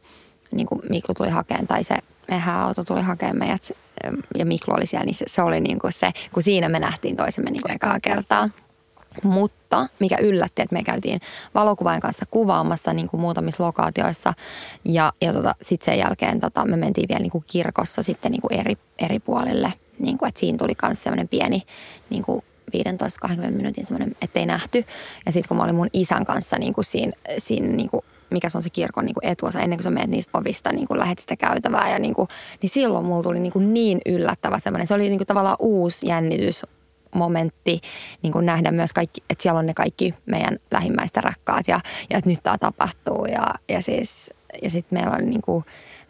niin 0.51 0.67
kuin 0.67 0.81
Miklu 0.91 1.15
tuli 1.15 1.31
hakemaan 1.31 1.67
tai 1.67 1.85
se 1.85 1.97
mehän 2.29 2.57
auto 2.57 2.85
tuli 2.85 3.03
hakemaan 3.03 3.39
meidät 3.39 3.73
ja 4.39 4.47
Miklu 4.47 4.75
oli 4.75 4.87
siellä, 4.87 5.05
niin 5.05 5.15
se, 5.15 5.25
se 5.29 5.43
oli 5.43 5.61
niin 5.61 5.79
kuin 5.79 5.93
se, 5.93 6.11
kun 6.33 6.43
siinä 6.43 6.69
me 6.69 6.79
nähtiin 6.79 7.17
toisemme 7.17 7.51
niin 7.51 7.63
kuin 7.63 7.75
ekaa 7.75 8.01
kertaa. 8.01 8.51
Mutta 9.23 9.87
mikä 9.99 10.17
yllätti, 10.21 10.63
että 10.63 10.73
me 10.73 10.83
käytiin 10.83 11.21
valokuvaajan 11.55 12.01
kanssa 12.01 12.27
kuvaamassa 12.31 12.93
niin 12.93 13.09
kuin 13.09 13.21
muutamissa 13.21 13.65
lokaatioissa 13.65 14.33
ja, 14.85 15.13
ja 15.21 15.33
tota, 15.33 15.55
sitten 15.63 15.85
sen 15.85 15.99
jälkeen 15.99 16.41
tota, 16.41 16.65
me 16.65 16.77
mentiin 16.77 17.09
vielä 17.09 17.21
niin 17.21 17.31
kuin 17.31 17.45
kirkossa 17.47 18.03
sitten 18.03 18.33
niin 18.33 18.41
kuin 18.41 18.61
eri, 18.61 18.75
eri 18.99 19.19
puolille. 19.19 19.73
Niin 19.99 20.19
kuin, 20.19 20.29
että 20.29 20.41
siinä 20.41 20.59
tuli 20.59 20.73
myös 20.83 21.03
semmoinen 21.03 21.29
pieni 21.29 21.63
niin 22.11 22.23
kuin 22.23 22.45
15-20 23.29 23.51
minuutin 23.51 23.87
semmoinen, 23.87 24.17
ettei 24.23 24.47
nähty. 24.47 24.85
Ja 25.27 25.33
sitten 25.33 25.49
kun 25.49 25.57
mä 25.57 25.63
olin 25.63 25.75
mun 25.75 25.89
isän 25.93 26.25
kanssa 26.25 26.57
niin 26.59 26.75
kuin 26.75 26.85
siinä, 26.85 27.13
siinä 27.39 27.69
niin 27.69 27.91
kuin 27.91 28.03
mikä 28.31 28.49
se 28.49 28.59
on 28.59 28.63
se 28.63 28.71
kirkon 28.71 29.05
niin 29.05 29.15
kuin 29.15 29.27
etuosa, 29.27 29.61
ennen 29.61 29.79
kuin 29.79 29.85
sä 29.85 29.91
menet 29.91 30.11
niistä 30.11 30.39
ovista, 30.39 30.73
niin 30.73 30.89
kuin 30.89 30.99
lähet 30.99 31.19
sitä 31.19 31.37
käytävää. 31.37 31.91
Ja 31.91 31.99
niin, 31.99 32.15
kuin, 32.15 32.29
niin 32.63 32.71
silloin 32.71 33.05
mulla 33.05 33.23
tuli 33.23 33.41
niin, 33.41 33.53
kuin 33.53 33.75
niin 33.75 34.01
yllättävä 34.07 34.59
semmoinen, 34.59 34.87
se 34.87 34.95
oli 34.95 35.09
niin 35.09 35.19
kuin 35.19 35.27
tavallaan 35.27 35.57
uusi 35.59 36.09
jännitys 36.09 36.67
momentti 37.15 37.81
niin 38.23 38.33
kuin 38.33 38.47
nähdä 38.47 38.73
myös 38.73 38.93
kaikki, 38.93 39.23
että 39.31 39.43
siellä 39.43 39.59
on 39.59 39.67
ne 39.67 39.75
kaikki 39.75 40.15
meidän 40.27 40.59
lähimmäistä 40.71 41.21
rakkaat 41.21 41.69
ja, 41.69 41.81
ja 42.11 42.19
että 42.19 42.31
nyt 42.31 42.43
tämä 42.43 42.59
tapahtuu. 42.59 43.25
Ja, 43.25 43.55
ja, 43.69 43.83
siis, 43.83 44.31
ja 44.63 44.71
sitten 44.71 44.99
meillä 44.99 45.17
on 45.17 45.31
niin 45.31 45.43
kuin, 45.43 45.65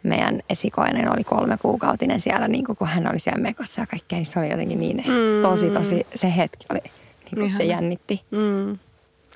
meidän 0.05 0.39
esikoinen 0.49 1.11
oli 1.13 1.23
kolme 1.23 1.57
kuukautinen 1.61 2.19
siellä, 2.19 2.47
niin 2.47 2.65
kuin, 2.65 2.75
kun 2.75 2.87
hän 2.87 3.09
oli 3.11 3.19
siellä 3.19 3.41
mekossa 3.41 3.81
ja 3.81 3.87
kaikkea, 3.87 4.19
niin 4.19 4.25
se 4.25 4.39
oli 4.39 4.49
jotenkin 4.49 4.79
niin 4.79 4.97
mm. 4.97 5.41
tosi, 5.41 5.69
tosi, 5.69 6.07
se 6.15 6.35
hetki 6.37 6.65
oli, 6.71 6.79
niin 6.83 7.39
kuin 7.39 7.51
se 7.51 7.63
jännitti. 7.63 8.21
Mm. 8.31 8.77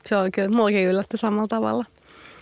Se 0.06 0.18
oli 0.18 0.32
kyllä, 0.32 0.50
mullakin 0.50 0.88
yllätti 0.88 1.18
samalla 1.18 1.48
tavalla. 1.48 1.86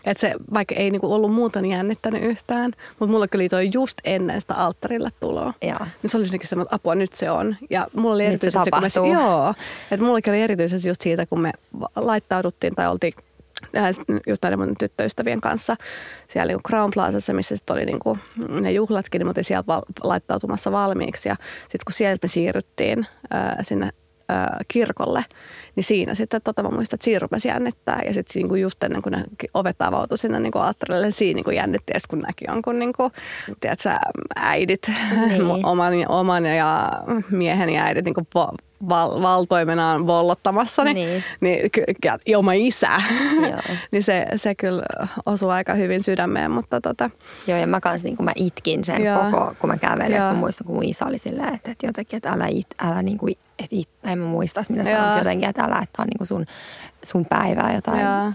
Että 0.05 0.21
se, 0.21 0.33
vaikka 0.53 0.75
ei 0.75 0.91
niinku 0.91 1.13
ollut 1.13 1.33
muuten 1.33 1.65
jännittänyt 1.65 2.23
yhtään, 2.23 2.71
mutta 2.99 3.11
mulle 3.11 3.27
kyllä 3.27 3.49
toi 3.49 3.69
just 3.73 3.97
ennen 4.03 4.41
sitä 4.41 4.53
alttarille 4.53 5.09
tuloa. 5.19 5.53
Joo. 5.61 5.79
Niin 5.79 6.09
se 6.09 6.17
oli 6.17 6.25
jotenkin 6.25 6.49
semmoinen, 6.49 6.67
että 6.67 6.75
apua, 6.75 6.95
nyt 6.95 7.13
se 7.13 7.31
on. 7.31 7.55
Ja 7.69 7.87
mulla 7.93 8.15
oli 8.15 8.23
Nyt 8.23 8.41
se 8.41 8.47
erityisesti, 8.47 8.99
kun 8.99 9.07
me, 9.07 9.13
joo, 9.13 9.53
että 9.91 10.05
mullekin 10.05 10.33
oli 10.33 10.41
erityisesti 10.41 10.89
just 10.89 11.01
siitä, 11.01 11.25
kun 11.25 11.39
me 11.39 11.51
laittauduttiin 11.95 12.75
tai 12.75 12.87
oltiin 12.87 13.13
just 14.27 14.43
näiden 14.43 14.59
mun 14.59 14.75
tyttöystävien 14.79 15.41
kanssa 15.41 15.75
siellä 16.27 16.51
niin 16.53 16.63
Crown 16.67 16.91
Plazassa, 16.93 17.33
missä 17.33 17.55
sit 17.55 17.69
oli 17.69 17.85
niin 17.85 17.99
kuin 17.99 18.19
ne 18.49 18.71
juhlatkin, 18.71 19.19
niin 19.19 19.27
oltiin 19.27 19.43
sieltä 19.43 19.67
val- 19.67 19.81
laittautumassa 20.03 20.71
valmiiksi. 20.71 21.29
Ja 21.29 21.35
sitten 21.61 21.79
kun 21.85 21.93
sieltä 21.93 22.25
me 22.25 22.27
siirryttiin 22.27 23.05
äh, 23.35 23.51
sinne 23.61 23.89
äh, 24.31 24.45
kirkolle, 24.67 25.25
niin 25.75 25.83
siinä 25.83 26.13
sitten 26.13 26.41
tota, 26.41 26.63
mä 26.63 26.69
muistan, 26.69 26.97
että 26.97 27.05
siinä 27.05 27.19
rupesi 27.19 27.47
jännittää. 27.47 28.01
Ja 28.05 28.13
sitten 28.13 28.41
niin 28.41 28.61
just 28.61 28.83
ennen 28.83 29.01
kuin 29.01 29.11
ne 29.11 29.23
ovet 29.53 29.81
avautui 29.81 30.17
sinne 30.17 30.39
niin 30.39 30.57
alttarille, 30.57 31.11
siinä 31.11 31.35
niin 31.35 31.45
kuin 31.45 31.55
jännitti 31.55 31.91
edes, 31.91 32.07
kun 32.07 32.19
näki 32.19 32.45
jonkun 32.47 32.79
niin 32.79 32.93
kuin, 32.93 33.11
tiedätkö, 33.59 33.89
äidit, 34.35 34.91
Niin. 35.27 35.41
oman, 35.65 35.93
oman 36.09 36.45
ja 36.45 36.91
miehen 37.31 37.69
ja 37.69 37.83
äidit 37.83 38.05
niin 38.05 38.15
kuin 38.15 38.27
val, 38.89 39.21
valtoimenaan 39.21 40.07
vollottamassa, 40.07 40.83
niin, 40.83 40.95
Niin. 40.95 41.23
niin 41.41 41.69
ja 42.05 42.17
ja 42.27 42.39
oma 42.39 42.53
isä, 42.53 42.89
Joo. 43.41 43.59
niin 43.91 44.03
se, 44.03 44.25
se 44.35 44.55
kyllä 44.55 44.83
osui 45.25 45.51
aika 45.51 45.73
hyvin 45.73 46.03
sydämeen, 46.03 46.51
mutta 46.51 46.81
tota, 46.81 47.09
Joo, 47.47 47.57
ja 47.57 47.67
mä 47.67 47.79
kans 47.79 48.03
niin 48.03 48.15
kun 48.17 48.25
mä 48.25 48.31
itkin 48.35 48.83
sen 48.83 49.03
Joo. 49.05 49.23
koko, 49.23 49.53
kun 49.59 49.69
mä 49.69 49.77
kävelin. 49.77 50.15
Ja 50.15 50.21
mä 50.23 50.33
muistan, 50.33 50.67
kun 50.67 50.75
mun 50.75 50.83
isä 50.83 51.05
oli 51.05 51.17
silleen, 51.17 51.53
että, 51.55 51.71
että 51.71 51.85
jotenkin, 51.85 52.17
että 52.17 52.29
älä 52.31 52.47
it, 52.47 52.67
älä 52.83 53.01
niin 53.01 53.17
kuin, 53.17 53.35
että 53.59 53.75
it, 53.75 53.89
en 54.03 54.19
mä 54.19 54.25
muista, 54.25 54.63
mitä 54.69 54.83
mutta 54.83 55.17
jotenkin, 55.17 55.49
että 55.49 55.63
älä, 55.63 55.79
että 55.83 56.01
on 56.01 56.07
niin 56.07 56.17
kuin 56.17 56.27
sun, 56.27 56.45
sun 57.03 57.25
päivää 57.25 57.73
jotain. 57.75 57.99
ja, 57.99 58.31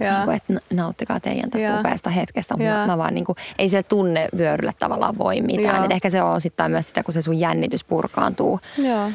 ja, 0.00 0.12
Niin 0.14 0.24
kuin, 0.24 0.36
että 0.36 0.52
nauttikaa 0.74 1.20
teidän 1.20 1.50
tästä 1.50 1.68
Joo. 1.68 1.80
upeasta 1.80 2.10
hetkestä. 2.10 2.54
Joo. 2.58 2.86
Mä, 2.86 2.98
vaan 2.98 3.14
niin 3.14 3.24
kuin, 3.24 3.36
ei 3.58 3.68
se 3.68 3.82
tunne 3.82 4.28
vyöryllä 4.38 4.72
tavallaan 4.78 5.18
voi 5.18 5.40
mitään. 5.40 5.84
Et 5.84 5.92
ehkä 5.92 6.10
se 6.10 6.22
on 6.22 6.32
osittain 6.32 6.70
myös 6.72 6.86
sitä, 6.86 7.02
kun 7.02 7.14
se 7.14 7.22
sun 7.22 7.40
jännitys 7.40 7.84
purkaantuu. 7.84 8.60
joo. 8.78 9.10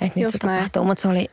Että 0.00 0.20
nyt 0.20 0.30
se 0.30 0.38
näin. 0.46 0.56
tapahtuu. 0.58 0.84
Mutta 0.84 1.02
se 1.02 1.08
oli, 1.08 1.26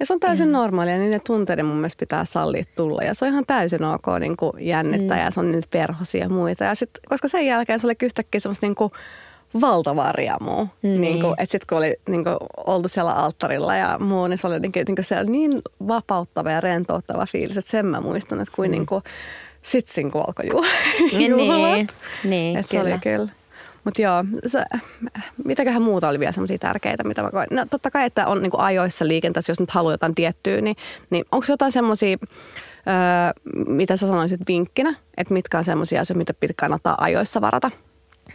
Ja 0.00 0.06
se 0.06 0.12
on 0.12 0.20
täysin 0.20 0.52
normaalia, 0.52 0.98
niin 0.98 1.10
ne 1.10 1.18
tunteiden 1.26 1.66
mun 1.66 1.76
mielestä 1.76 2.00
pitää 2.00 2.24
sallia 2.24 2.64
tulla. 2.76 3.02
Ja 3.02 3.14
se 3.14 3.24
on 3.24 3.30
ihan 3.30 3.46
täysin 3.46 3.84
ok 3.84 4.06
niin 4.20 4.36
kuin 4.36 4.52
jännittää 4.60 5.16
mm. 5.16 5.24
ja 5.24 5.30
se 5.30 5.40
on 5.40 5.52
nyt 5.52 5.66
perhosia 5.70 6.22
ja 6.22 6.28
muita. 6.28 6.64
Ja 6.64 6.74
sit, 6.74 6.90
koska 7.08 7.28
sen 7.28 7.46
jälkeen 7.46 7.78
se 7.80 7.86
oli 7.86 7.94
yhtäkkiä 8.02 8.40
semmoista 8.40 8.66
niin 8.66 8.74
kuin 8.74 8.92
valtavaa 9.60 10.12
riemua. 10.12 10.66
Niin. 10.82 11.00
Niin 11.00 11.20
kuin, 11.20 11.32
että 11.38 11.52
sitten 11.52 11.66
kun 11.68 11.78
oli 11.78 11.96
niin 12.08 12.24
kuin, 12.24 12.36
oltu 12.66 12.88
siellä 12.88 13.12
alttarilla 13.12 13.76
ja 13.76 13.98
muu, 13.98 14.26
niin 14.26 14.38
se 14.38 14.46
oli 14.46 14.54
jotenkin 14.54 14.84
niin 14.88 14.96
kuin 14.96 15.04
siellä 15.04 15.30
niin 15.30 15.62
vapauttava 15.88 16.50
ja 16.50 16.60
rentouttava 16.60 17.26
fiilis, 17.26 17.56
että 17.56 17.70
sen 17.70 17.86
mä 17.86 18.00
muistan, 18.00 18.40
että 18.40 18.52
kuin, 18.56 18.70
mm. 18.70 18.72
niin 18.72 18.86
kuin 18.86 19.02
sitsin 19.62 20.10
kun 20.10 20.24
alkoi 20.26 20.46
ju- 20.46 20.64
Niin, 21.18 21.30
juhlat. 21.30 21.94
niin, 22.24 22.58
Et 22.58 22.68
se 22.68 22.80
oli 22.80 22.92
kyllä. 23.02 23.28
Mutta 23.84 24.02
joo, 24.02 24.24
se, 24.46 24.64
mitäköhän 25.44 25.82
muuta 25.82 26.08
oli 26.08 26.18
vielä 26.18 26.32
semmoisia 26.32 26.58
tärkeitä, 26.58 27.04
mitä 27.04 27.22
mä 27.22 27.30
koin. 27.30 27.46
No 27.50 27.66
totta 27.70 27.90
kai, 27.90 28.06
että 28.06 28.26
on 28.26 28.42
niinku 28.42 28.56
ajoissa 28.60 29.08
liikenteessä, 29.08 29.50
jos 29.50 29.60
nyt 29.60 29.70
haluaa 29.70 29.94
jotain 29.94 30.14
tiettyä, 30.14 30.60
niin, 30.60 30.76
niin 31.10 31.24
onko 31.32 31.46
jotain 31.48 31.72
semmoisia, 31.72 32.16
öö, 32.16 33.52
mitä 33.66 33.96
sä 33.96 34.06
sanoisit 34.06 34.40
vinkkinä, 34.48 34.94
että 35.16 35.34
mitkä 35.34 35.58
on 35.58 35.64
semmoisia 35.64 36.00
asioita, 36.00 36.18
mitä 36.18 36.34
pitää 36.34 36.54
kannattaa 36.56 36.96
ajoissa 37.00 37.40
varata? 37.40 37.70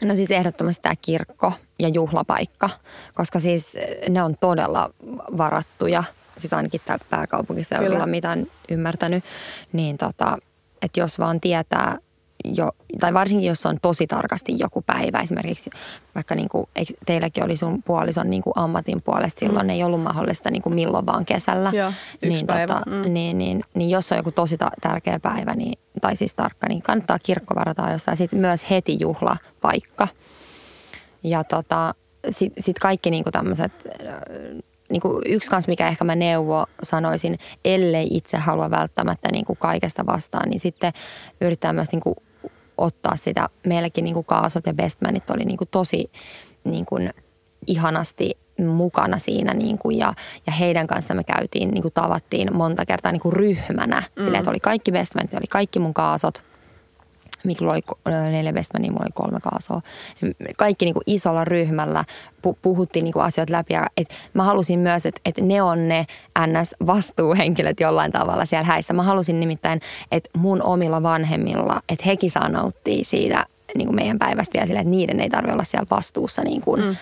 No 0.03 0.15
siis 0.15 0.31
ehdottomasti 0.31 0.81
tämä 0.81 0.95
kirkko 1.01 1.53
ja 1.79 1.87
juhlapaikka, 1.87 2.69
koska 3.13 3.39
siis 3.39 3.77
ne 4.09 4.23
on 4.23 4.35
todella 4.39 4.89
varattuja, 5.37 6.03
siis 6.37 6.53
ainakin 6.53 6.81
täällä 6.85 7.05
pääkaupunkiseudulla, 7.09 7.93
Kyllä. 7.93 8.05
mitä 8.05 8.29
on 8.29 8.47
ymmärtänyt, 8.69 9.23
niin 9.73 9.97
tota, 9.97 10.37
että 10.81 10.99
jos 10.99 11.19
vaan 11.19 11.41
tietää 11.41 11.97
jo, 12.45 12.71
tai 12.99 13.13
varsinkin 13.13 13.47
jos 13.47 13.65
on 13.65 13.77
tosi 13.81 14.07
tarkasti 14.07 14.55
joku 14.59 14.81
päivä, 14.81 15.19
esimerkiksi 15.19 15.69
vaikka 16.15 16.35
niin 16.35 16.49
kuin, 16.49 16.69
teilläkin 17.05 17.43
oli 17.43 17.57
sun 17.57 17.83
puolison 17.83 18.29
niin 18.29 18.41
kuin 18.41 18.53
ammatin 18.55 19.01
puolesta, 19.01 19.39
silloin 19.39 19.65
mm. 19.65 19.69
ei 19.69 19.83
ollut 19.83 20.03
mahdollista 20.03 20.51
niin 20.51 20.61
kuin 20.61 20.75
milloin 20.75 21.05
vaan 21.05 21.25
kesällä. 21.25 21.71
Joo, 21.73 21.91
niin, 22.21 22.47
päivä, 22.47 22.67
Tota, 22.67 22.89
mm. 22.89 23.13
niin, 23.13 23.37
niin, 23.37 23.63
niin 23.75 23.89
jos 23.89 24.11
on 24.11 24.17
joku 24.17 24.31
tosi 24.31 24.57
ta- 24.57 24.71
tärkeä 24.81 25.19
päivä, 25.19 25.55
niin, 25.55 25.79
tai 26.01 26.15
siis 26.15 26.35
tarkka, 26.35 26.67
niin 26.67 26.81
kannattaa 26.81 27.19
kirkko 27.19 27.55
varata 27.55 27.91
jossain. 27.91 28.17
Sitten 28.17 28.39
myös 28.39 28.69
heti 28.69 28.97
juhlapaikka. 28.99 30.07
Ja 31.23 31.43
tota, 31.43 31.93
sitten 32.29 32.63
sit 32.63 32.79
kaikki 32.79 33.11
niinku 33.11 33.31
tämmöiset, 33.31 33.71
niinku 34.89 35.21
yksi 35.25 35.49
kans 35.49 35.67
mikä 35.67 35.87
ehkä 35.87 36.03
mä 36.03 36.15
neuvo 36.15 36.65
sanoisin, 36.83 37.37
ellei 37.65 38.07
itse 38.11 38.37
halua 38.37 38.71
välttämättä 38.71 39.29
niinku 39.31 39.55
kaikesta 39.55 40.05
vastaan, 40.05 40.49
niin 40.49 40.59
sitten 40.59 40.93
yrittää 41.41 41.73
myös 41.73 41.91
niinku 41.91 42.15
ottaa 42.77 43.15
sitä. 43.15 43.49
Meilläkin 43.65 44.03
niinku 44.03 44.23
kaasot 44.23 44.65
ja 44.65 44.73
bestmanit 44.73 45.29
oli 45.29 45.45
niinku 45.45 45.65
tosi 45.65 46.11
niinku 46.63 46.99
ihanasti 47.67 48.37
mukana 48.65 49.17
siinä 49.17 49.53
niin 49.53 49.77
kuin, 49.77 49.97
ja, 49.97 50.13
ja 50.47 50.53
heidän 50.53 50.87
kanssa 50.87 51.13
me 51.13 51.23
käytiin, 51.23 51.71
niin 51.71 51.81
kuin 51.81 51.93
tavattiin 51.93 52.55
monta 52.55 52.85
kertaa 52.85 53.11
niin 53.11 53.19
kuin 53.19 53.33
ryhmänä. 53.33 53.99
Mm. 53.99 54.23
Silleen, 54.23 54.39
että 54.39 54.51
oli 54.51 54.59
kaikki 54.59 54.91
bestmanit, 54.91 55.33
oli 55.33 55.47
kaikki 55.49 55.79
mun 55.79 55.93
kaasot. 55.93 56.43
Miklulla 57.43 57.73
oli 57.73 57.83
neljä 58.31 58.53
bestmania, 58.53 58.91
mulla 58.91 59.03
oli 59.03 59.11
kolme 59.13 59.39
kaasoa. 59.39 59.81
Kaikki 60.57 60.85
niin 60.85 60.93
kuin 60.93 61.03
isolla 61.07 61.45
ryhmällä 61.45 62.03
pu- 62.47 62.57
puhuttiin 62.61 63.03
niin 63.03 63.13
kuin 63.13 63.23
asioita 63.23 63.53
läpi. 63.53 63.73
Ja 63.73 63.87
et 63.97 64.07
mä 64.33 64.43
halusin 64.43 64.79
myös, 64.79 65.05
että 65.05 65.21
et 65.25 65.37
ne 65.41 65.61
on 65.61 65.87
ne 65.87 66.05
NS-vastuuhenkilöt 66.39 67.79
jollain 67.79 68.11
tavalla 68.11 68.45
siellä 68.45 68.65
häissä. 68.65 68.93
Mä 68.93 69.03
halusin 69.03 69.39
nimittäin, 69.39 69.81
että 70.11 70.29
mun 70.37 70.63
omilla 70.63 71.03
vanhemmilla, 71.03 71.81
että 71.89 72.05
hekin 72.05 72.31
saa 72.31 72.49
nauttia 72.49 73.03
siitä 73.03 73.45
niin 73.75 73.87
kuin 73.87 73.95
meidän 73.95 74.19
päivästä 74.19 74.53
vielä 74.53 74.67
sillä, 74.67 74.79
että 74.79 74.91
niiden 74.91 75.19
ei 75.19 75.29
tarvitse 75.29 75.53
olla 75.53 75.63
siellä 75.63 75.87
vastuussa 75.91 76.41
niin 76.41 76.61
kuin, 76.61 76.85
mm 76.85 76.95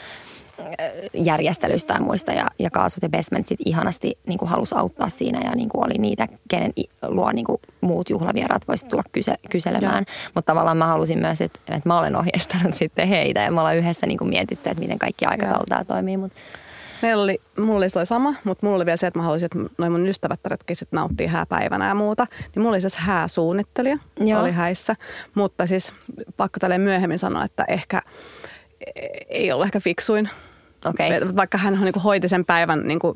järjestelyistä 1.14 1.94
ja 1.94 2.02
muista 2.02 2.32
ja, 2.32 2.48
ja 2.60 2.70
kaasut 2.72 3.04
ja 3.04 3.10
bestment 3.10 3.48
sit 3.48 3.60
ihanasti 3.66 4.18
niin 4.28 4.38
kuin 4.38 4.50
halusi 4.50 4.76
auttaa 4.76 5.10
siinä 5.10 5.42
ja 5.44 5.56
niin 5.56 5.70
kuin 5.70 5.86
oli 5.86 5.94
niitä, 5.98 6.28
kenen 6.48 6.74
luo 7.08 7.32
niin 7.32 7.46
kuin 7.46 7.62
muut 7.82 8.10
juhlavieraat 8.10 8.68
voisivat 8.68 8.90
tulla 8.90 9.04
kyse, 9.12 9.36
kyselemään. 9.50 10.06
Mutta 10.36 10.52
tavallaan 10.52 10.78
mä 10.78 10.88
halusin 10.88 11.20
myös, 11.20 11.42
että, 11.42 11.60
että 11.68 11.90
mä 11.90 12.00
olen 12.00 12.16
ohjeistanut 12.16 12.74
sitten 12.84 13.08
heitä 13.08 13.40
ja 13.40 13.52
me 13.52 13.60
ollaan 13.60 13.78
yhdessä 13.78 14.08
niin 14.08 14.18
kuin 14.18 14.30
mietitty, 14.30 14.70
että 14.70 14.82
miten 14.82 15.00
kaikki 15.00 15.26
aikataulut 15.26 15.88
toimii. 15.88 16.18
Mutta 16.18 16.40
Meillä 17.02 17.24
oli, 17.24 17.42
mulla 17.58 17.78
oli 17.78 17.90
toi 17.90 18.06
sama, 18.06 18.34
mutta 18.44 18.66
mulla 18.66 18.76
oli 18.76 18.86
vielä 18.86 18.98
se, 18.98 19.08
että 19.08 19.20
mä 19.20 19.24
haluaisin, 19.24 19.46
että 19.46 19.74
noin 19.78 19.92
mun 19.92 20.08
ystävät 20.08 20.40
sit 20.74 20.92
nauttii 20.92 21.28
hääpäivänä 21.28 21.88
ja 21.88 21.96
muuta. 21.96 22.28
Niin 22.40 22.64
mulla 22.64 22.70
oli 22.70 22.82
siis 22.82 22.96
hääsuunnittelija, 22.96 23.98
Joo. 24.20 24.42
oli 24.42 24.52
häissä. 24.52 24.96
Mutta 25.36 25.68
siis 25.68 25.94
pakko 26.38 26.60
tälle 26.60 26.78
myöhemmin 26.78 27.20
sanoa, 27.20 27.44
että 27.44 27.66
ehkä 27.68 28.02
ei 29.30 29.52
ollut 29.52 29.66
ehkä 29.66 29.80
fiksuin. 29.80 30.30
Okay. 30.86 31.36
Vaikka 31.36 31.58
hän 31.58 31.74
niin 31.82 32.02
hoiti 32.04 32.28
sen 32.28 32.46
päivän 32.46 32.88
niin 32.88 33.00
kuin, 33.00 33.14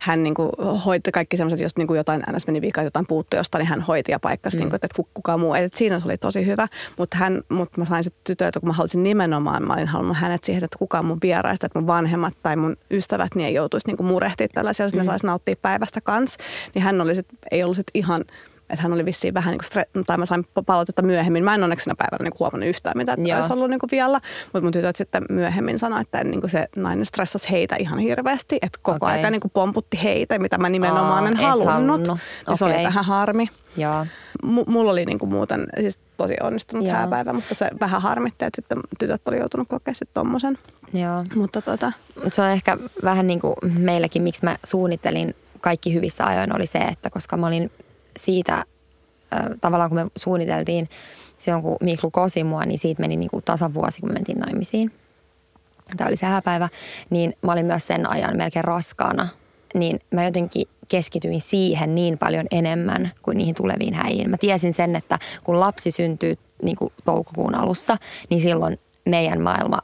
hän 0.00 0.22
niin 0.22 0.34
kuin 0.34 0.50
hoiti 0.84 1.12
kaikki 1.12 1.36
semmoiset, 1.36 1.60
jos 1.60 1.76
niin 1.76 1.86
kuin 1.86 1.96
jotain 1.96 2.22
ns. 2.32 2.46
meni 2.46 2.60
viikko, 2.60 2.80
jotain 2.80 3.06
puuttui 3.06 3.40
jostain, 3.40 3.60
niin 3.60 3.68
hän 3.68 3.80
hoiti 3.80 4.12
ja 4.12 4.20
paikkasi, 4.20 4.56
mm. 4.56 4.60
niin 4.60 4.70
kuin, 4.70 4.76
että 4.82 5.02
kukaan 5.14 5.40
muu. 5.40 5.54
Että 5.54 5.78
siinä 5.78 5.98
se 5.98 6.06
oli 6.06 6.16
tosi 6.16 6.46
hyvä, 6.46 6.68
mutta 6.98 7.16
hän, 7.16 7.42
mutta 7.48 7.80
mä 7.80 7.84
sain 7.84 8.04
sitten 8.04 8.20
tytöitä, 8.24 8.60
kun 8.60 8.68
mä 8.68 8.72
halusin 8.72 9.02
nimenomaan, 9.02 9.66
mä 9.66 9.74
olin 9.74 9.88
halunnut 9.88 10.16
hänet 10.16 10.44
siihen, 10.44 10.64
että 10.64 10.78
kukaan 10.78 11.04
mun 11.04 11.18
vieraista, 11.22 11.66
että 11.66 11.78
mun 11.78 11.86
vanhemmat 11.86 12.34
tai 12.42 12.56
mun 12.56 12.76
ystävät, 12.90 13.34
niin 13.34 13.46
ei 13.46 13.54
joutuisi 13.54 13.86
niin 13.86 13.96
kuin 13.96 14.06
murehtia 14.06 14.48
tällaisia, 14.54 14.86
jos 14.86 14.92
mm. 14.92 14.98
ne 14.98 15.04
saisi 15.04 15.26
nauttia 15.26 15.54
päivästä 15.62 16.00
kanssa. 16.00 16.38
Niin 16.74 16.82
hän 16.82 17.00
oli 17.00 17.14
sit, 17.14 17.26
ei 17.50 17.62
ollut 17.62 17.76
sit 17.76 17.90
ihan 17.94 18.24
että 18.70 18.82
hän 18.82 18.92
oli 18.92 19.04
vissiin 19.04 19.34
vähän 19.34 19.52
niin 19.52 19.60
kuin 19.70 19.82
stre- 19.82 20.04
tai 20.06 20.18
mä 20.18 20.26
sain 20.26 20.46
palautetta 20.66 21.02
myöhemmin. 21.02 21.44
Mä 21.44 21.54
en 21.54 21.62
onneksi 21.62 21.84
sinä 21.84 21.94
päivänä 21.98 22.30
niin 22.30 22.38
huomannut 22.38 22.68
yhtään 22.68 22.96
mitä 22.96 23.12
että 23.12 23.36
olisi 23.36 23.52
ollut 23.52 23.70
niin 23.70 23.80
kuin 23.80 23.90
vielä, 23.90 24.20
mutta 24.44 24.60
mun 24.60 24.72
tytöt 24.72 24.96
sitten 24.96 25.22
myöhemmin 25.30 25.78
sanoi, 25.78 26.00
että 26.00 26.24
niin 26.24 26.40
kuin 26.40 26.50
se 26.50 26.68
nainen 26.76 27.06
stressasi 27.06 27.50
heitä 27.50 27.76
ihan 27.76 27.98
hirveästi, 27.98 28.58
että 28.62 28.78
koko 28.82 29.06
okay. 29.06 29.18
ajan 29.18 29.32
niin 29.32 29.40
kuin 29.40 29.50
pomputti 29.54 30.00
heitä, 30.02 30.38
mitä 30.38 30.58
mä 30.58 30.68
nimenomaan 30.68 31.24
Aa, 31.24 31.28
en 31.28 31.36
halunnut. 31.36 31.72
halunnut. 31.72 32.08
Okay. 32.08 32.56
se 32.56 32.64
oli 32.64 32.72
vähän 32.72 33.04
harmi. 33.04 33.48
Ja. 33.76 34.06
M- 34.42 34.70
mulla 34.70 34.92
oli 34.92 35.04
niin 35.04 35.18
kuin 35.18 35.30
muuten 35.30 35.66
siis 35.80 35.98
tosi 36.16 36.36
onnistunut 36.42 36.86
Joo. 36.86 36.96
hääpäivä, 36.96 37.32
mutta 37.32 37.54
se 37.54 37.70
vähän 37.80 38.02
harmitti, 38.02 38.44
että 38.44 38.56
sitten 38.56 38.78
tytöt 38.98 39.28
oli 39.28 39.38
joutunut 39.38 39.68
kokea 39.68 39.94
sitten 39.94 40.14
tommosen. 40.14 40.58
Joo. 40.92 41.24
Mutta 41.34 41.62
tota. 41.62 41.92
Se 42.32 42.42
on 42.42 42.48
ehkä 42.48 42.78
vähän 43.04 43.26
niin 43.26 43.40
kuin 43.40 43.54
meilläkin, 43.78 44.22
miksi 44.22 44.44
mä 44.44 44.56
suunnittelin 44.64 45.34
kaikki 45.60 45.94
hyvissä 45.94 46.26
ajoin 46.26 46.56
oli 46.56 46.66
se, 46.66 46.78
että 46.78 47.10
koska 47.10 47.36
mä 47.36 47.46
olin 47.46 47.70
siitä 48.18 48.64
tavallaan 49.60 49.90
kun 49.90 49.98
me 49.98 50.06
suunniteltiin 50.16 50.88
silloin 51.38 51.62
kun 51.62 51.76
Miklu 51.80 52.10
kosi 52.10 52.44
mua, 52.44 52.64
niin 52.64 52.78
siitä 52.78 53.00
meni 53.00 53.16
niin 53.16 53.30
kuin 53.30 53.44
tasan 53.44 53.74
vuosi, 53.74 54.00
kun 54.00 54.10
me 54.10 54.12
mentiin 54.12 54.38
naimisiin. 54.38 54.92
Tämä 55.96 56.08
oli 56.08 56.16
se 56.16 56.26
hääpäivä. 56.26 56.68
Niin 57.10 57.36
mä 57.42 57.52
olin 57.52 57.66
myös 57.66 57.86
sen 57.86 58.10
ajan 58.10 58.36
melkein 58.36 58.64
raskaana. 58.64 59.28
Niin 59.74 60.00
mä 60.10 60.24
jotenkin 60.24 60.68
keskityin 60.88 61.40
siihen 61.40 61.94
niin 61.94 62.18
paljon 62.18 62.46
enemmän 62.50 63.10
kuin 63.22 63.38
niihin 63.38 63.54
tuleviin 63.54 63.94
häihin. 63.94 64.30
Mä 64.30 64.36
tiesin 64.36 64.72
sen, 64.72 64.96
että 64.96 65.18
kun 65.44 65.60
lapsi 65.60 65.90
syntyy 65.90 66.34
niin 66.62 66.76
kuin 66.76 66.92
toukokuun 67.04 67.54
alussa, 67.54 67.96
niin 68.30 68.40
silloin 68.40 68.78
meidän 69.06 69.40
maailma 69.40 69.78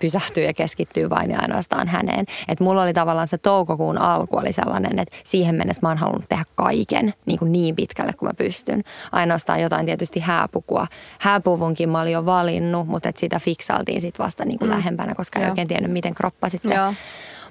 pysähtyy 0.00 0.44
ja 0.44 0.54
keskittyy 0.54 1.10
vain 1.10 1.30
ja 1.30 1.38
ainoastaan 1.40 1.88
häneen. 1.88 2.24
Et 2.48 2.60
mulla 2.60 2.82
oli 2.82 2.92
tavallaan 2.92 3.28
se 3.28 3.38
toukokuun 3.38 3.98
alku 3.98 4.36
oli 4.36 4.52
sellainen, 4.52 4.98
että 4.98 5.16
siihen 5.24 5.54
mennessä 5.54 5.80
mä 5.82 5.88
oon 5.88 5.98
halunnut 5.98 6.28
tehdä 6.28 6.44
kaiken 6.54 7.12
niin, 7.26 7.38
kuin 7.38 7.52
niin 7.52 7.76
pitkälle 7.76 8.12
kuin 8.12 8.28
mä 8.28 8.34
pystyn. 8.34 8.82
Ainoastaan 9.12 9.60
jotain 9.60 9.86
tietysti 9.86 10.20
hääpukua. 10.20 10.86
Hääpuvunkin 11.20 11.88
mä 11.88 12.00
olin 12.00 12.12
jo 12.12 12.26
valinnut, 12.26 12.88
mutta 12.88 13.08
et 13.08 13.16
sitä 13.16 13.38
fiksailtiin 13.38 14.00
sitten 14.00 14.24
vasta 14.24 14.44
niin 14.44 14.58
kuin 14.58 14.70
mm. 14.70 14.76
lähempänä, 14.76 15.14
koska 15.14 15.38
Joo. 15.38 15.44
ei 15.44 15.50
oikein 15.50 15.68
tiennyt, 15.68 15.92
miten 15.92 16.14
kroppa 16.14 16.48
sitten 16.48 16.72
Joo. 16.72 16.94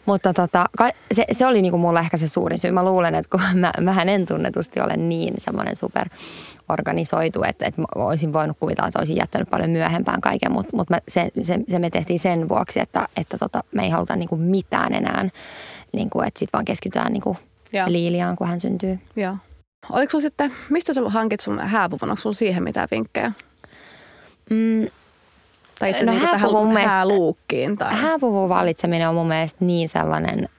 Mutta 0.06 0.34
tota, 0.34 0.65
se, 1.13 1.25
se 1.32 1.47
oli 1.47 1.62
niinku 1.62 1.77
mulla 1.77 1.99
ehkä 1.99 2.17
se 2.17 2.27
suurin 2.27 2.60
syy. 2.60 2.71
Mä 2.71 2.84
luulen, 2.84 3.15
että 3.15 3.29
kun 3.29 3.41
mä, 3.62 3.71
mähän 3.82 4.10
en 4.10 4.25
tunnetusti 4.25 4.82
ole 4.82 4.97
niin 4.97 5.34
semmoinen 5.38 5.75
super 5.75 6.10
organisoitu, 6.69 7.43
että, 7.43 7.65
että 7.65 7.82
olisin 7.95 8.34
voinut 8.34 8.58
kuvitella, 8.60 8.88
että 8.88 8.99
olisin 8.99 9.17
jättänyt 9.17 9.49
paljon 9.49 9.69
myöhempään 9.69 10.21
kaiken, 10.21 10.52
mutta, 10.52 10.78
mutta 10.78 10.97
se, 11.08 11.30
se, 11.41 11.60
se, 11.69 11.80
me 11.80 11.89
tehtiin 11.89 12.19
sen 12.19 12.49
vuoksi, 12.49 12.80
että, 12.80 13.08
että 13.17 13.38
tota, 13.38 13.63
me 13.71 13.84
ei 13.84 13.89
haluta 13.89 14.15
niinku 14.15 14.36
mitään 14.36 14.93
enää, 14.93 15.30
niinku, 15.93 16.21
että 16.21 16.39
sitten 16.39 16.58
vaan 16.58 16.65
keskitytään 16.65 17.13
niinku 17.13 17.38
Liiliaan, 17.88 18.36
kun 18.36 18.47
hän 18.47 18.60
syntyy. 18.60 18.99
Joo. 19.15 19.38
Oliko 19.89 20.10
sun 20.10 20.21
sitten, 20.21 20.54
mistä 20.69 20.93
sä 20.93 21.02
hankit 21.08 21.39
sun 21.39 21.60
hääpuvun? 21.60 22.10
Onko 22.10 22.21
sulla 22.21 22.36
siihen 22.36 22.63
mitään 22.63 22.88
vinkkejä? 22.91 23.32
Mm, 24.49 24.88
tai 25.80 25.89
itse 25.89 26.06
no, 26.06 26.12
niin 26.12 26.30
tähän 26.30 26.78
hääluukkiin? 26.78 27.78
Tai... 27.78 27.95
Hääpuvun 27.95 28.49
valitseminen 28.49 29.10
on 29.10 29.15
mun 29.15 29.28
mielestä 29.28 29.65
niin 29.65 29.89
sellainen, 29.89 30.49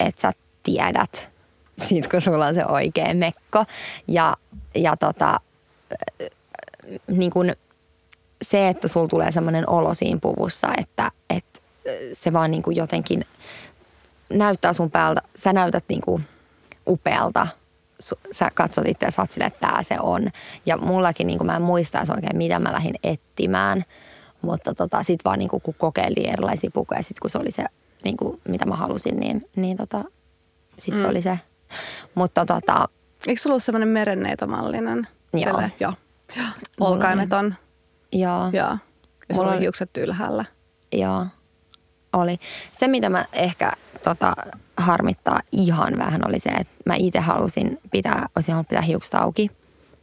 että 0.00 0.20
sä 0.20 0.32
tiedät 0.62 1.32
siitä, 1.88 2.08
kun 2.08 2.20
sulla 2.20 2.46
on 2.46 2.54
se 2.54 2.66
oikea 2.66 3.14
mekko. 3.14 3.64
Ja, 4.08 4.36
ja 4.74 4.96
tota, 4.96 5.40
niin 7.06 7.30
kun 7.30 7.52
se, 8.42 8.68
että 8.68 8.88
sulla 8.88 9.08
tulee 9.08 9.32
sellainen 9.32 9.68
olo 9.68 9.94
siinä 9.94 10.18
puvussa, 10.22 10.68
että, 10.78 11.10
että 11.30 11.60
se 12.12 12.32
vaan 12.32 12.50
niin 12.50 12.62
kuin 12.62 12.76
jotenkin 12.76 13.24
näyttää 14.30 14.72
sun 14.72 14.90
päältä, 14.90 15.22
sä 15.36 15.52
näytät 15.52 15.84
niin 15.88 16.00
kuin 16.00 16.24
upealta 16.88 17.46
sä 18.32 18.50
katsot 18.54 18.86
itse 18.86 19.06
ja 19.06 19.26
sille, 19.26 19.46
että 19.46 19.60
tämä 19.60 19.82
se 19.82 19.96
on. 20.00 20.30
Ja 20.66 20.76
mullakin 20.76 21.26
niin 21.26 21.38
kuin 21.38 21.46
mä 21.46 21.56
en 21.56 21.62
muista 21.62 22.04
oikein, 22.14 22.36
mitä 22.36 22.58
mä 22.58 22.72
lähdin 22.72 22.94
etsimään. 23.04 23.84
Mutta 24.42 24.74
tota, 24.74 25.02
sitten 25.02 25.24
vaan 25.24 25.38
niin 25.38 25.48
kuin, 25.48 25.60
kun 25.60 25.74
kokeiltiin 25.78 26.32
erilaisia 26.32 26.70
pukuja, 26.74 27.02
sitten 27.02 27.20
kun 27.20 27.30
se 27.30 27.38
oli 27.38 27.50
se, 27.50 27.64
niin 28.04 28.16
kuin, 28.16 28.40
mitä 28.48 28.66
mä 28.66 28.76
halusin, 28.76 29.16
niin, 29.16 29.48
niin 29.56 29.76
tota, 29.76 30.04
sitten 30.78 31.00
mm. 31.00 31.02
se 31.02 31.10
oli 31.10 31.22
se. 31.22 31.38
Mutta 32.14 32.46
tota... 32.46 32.88
Eikö 33.26 33.40
sulla 33.40 33.54
ollut 33.54 33.62
semmoinen 33.62 33.88
merenneito-mallinen? 33.88 35.06
Joo. 35.32 35.44
Selle, 35.44 35.72
joo. 35.80 35.92
Olkaimeton. 36.80 37.54
Joo. 38.12 38.50
Joo. 38.52 38.78
Ja 39.28 39.34
sulla 39.34 39.52
oli 39.52 39.60
hiukset 39.60 39.96
ylhäällä. 39.96 40.44
Joo, 40.92 41.26
oli. 42.12 42.38
Se, 42.72 42.88
mitä 42.88 43.08
mä 43.08 43.24
ehkä 43.32 43.72
tota, 44.04 44.32
harmittaa 44.76 45.40
ihan 45.52 45.98
vähän 45.98 46.28
oli 46.28 46.40
se, 46.40 46.48
että 46.48 46.72
mä 46.86 46.94
itse 46.98 47.18
halusin 47.18 47.80
pitää, 47.90 48.26
olisin 48.36 48.52
halunnut 48.52 48.68
pitää 48.68 48.82
hiukset 48.82 49.14
auki. 49.14 49.50